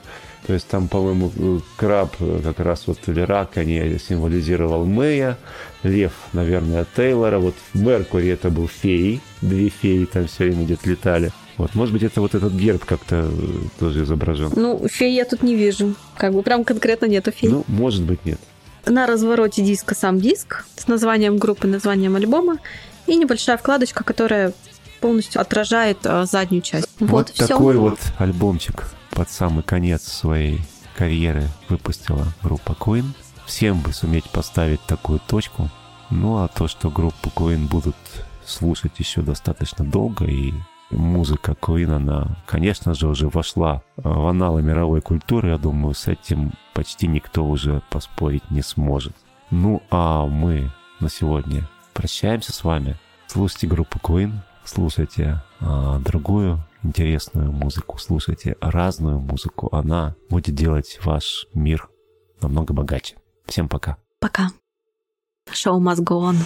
То 0.47 0.53
есть 0.53 0.67
там, 0.69 0.89
по-моему, 0.89 1.63
краб 1.77 2.17
э, 2.21 2.41
как 2.45 2.61
раз 2.61 2.87
вот 2.87 2.99
или 3.07 3.21
рак, 3.21 3.57
они 3.57 3.99
символизировал 3.99 4.85
Мэя, 4.85 5.39
лев, 5.83 6.13
наверное, 6.35 6.87
Тейлора. 6.95 7.39
Вот 7.39 7.55
в 7.73 7.81
Меркури 7.81 8.29
это 8.29 8.51
был 8.51 8.69
феи, 8.69 9.23
две 9.41 9.71
феи 9.71 10.05
там 10.05 10.27
все 10.27 10.45
время 10.45 10.65
где-то 10.65 10.91
летали. 10.91 11.33
Вот, 11.57 11.75
может 11.75 11.95
быть, 11.95 12.03
это 12.03 12.21
вот 12.21 12.35
этот 12.35 12.53
герб 12.53 12.85
как-то 12.85 13.27
э, 13.31 13.31
тоже 13.79 14.03
изображен. 14.03 14.53
Ну, 14.55 14.87
фей 14.87 15.15
я 15.15 15.25
тут 15.25 15.43
не 15.43 15.55
вижу. 15.55 15.95
Как 16.17 16.35
бы 16.35 16.43
прям 16.43 16.65
конкретно 16.65 17.07
нету 17.07 17.31
фей. 17.31 17.49
Ну, 17.49 17.65
может 17.69 18.03
быть, 18.03 18.23
нет. 18.27 18.39
На 18.87 19.07
развороте 19.07 19.63
диска 19.63 19.95
сам 19.95 20.21
диск 20.21 20.65
с 20.77 20.87
названием 20.89 21.39
группы, 21.39 21.67
названием 21.67 22.17
альбома 22.17 22.59
и 23.07 23.17
небольшая 23.17 23.57
вкладочка, 23.57 24.05
которая 24.05 24.53
полностью 25.01 25.41
отражает 25.41 25.99
а, 26.05 26.25
заднюю 26.27 26.63
часть. 26.63 26.89
Вот, 26.99 27.11
Вот, 27.11 27.29
всё. 27.31 27.47
такой 27.47 27.77
вот 27.77 27.99
альбомчик 28.19 28.85
под 29.11 29.31
самый 29.31 29.63
конец 29.63 30.03
своей 30.03 30.61
карьеры 30.97 31.49
выпустила 31.69 32.27
группа 32.43 32.73
Queen. 32.73 33.05
Всем 33.47 33.81
бы 33.81 33.93
суметь 33.93 34.31
поставить 34.31 34.81
такую 34.87 35.21
точку. 35.21 35.71
Ну 36.11 36.39
а 36.39 36.49
то, 36.49 36.69
что 36.69 36.91
группу 36.91 37.31
Queen 37.35 37.69
будут 37.69 37.97
слушать 38.47 38.93
еще 38.99 39.23
достаточно 39.23 39.85
долго, 39.85 40.25
и 40.27 40.53
музыка 40.95 41.53
Queen, 41.53 41.93
она, 41.93 42.39
конечно 42.47 42.95
же, 42.95 43.09
уже 43.09 43.29
вошла 43.29 43.83
в 43.97 44.27
аналы 44.27 44.63
мировой 44.63 45.01
культуры, 45.01 45.51
я 45.51 45.59
думаю, 45.59 45.95
с 45.95 46.09
этим 46.09 46.53
почти 46.73 47.07
никто 47.07 47.45
уже 47.45 47.83
поспорить 47.91 48.51
не 48.51 48.63
сможет. 48.63 49.15
Ну 49.51 49.83
а 49.91 50.27
мы 50.27 50.71
на 51.01 51.09
сегодня 51.09 51.69
прощаемся 51.93 52.53
с 52.53 52.65
вами. 52.65 52.97
Слушайте 53.27 53.67
группу 53.67 53.99
Queen, 53.99 54.33
слушайте 54.65 55.43
а, 55.61 55.99
другую 55.99 56.65
интересную 56.83 57.53
музыку, 57.53 57.99
слушайте 57.99 58.57
разную 58.61 59.19
музыку. 59.19 59.69
Она 59.73 60.15
будет 60.29 60.55
делать 60.55 60.99
ваш 61.05 61.47
мир 61.55 61.89
намного 62.41 62.75
богаче. 62.75 63.17
Всем 63.47 63.69
пока. 63.69 63.97
Пока. 64.21 64.51
Шоу 65.53 65.81
must 65.81 66.05
go 66.05 66.31
on. 66.31 66.37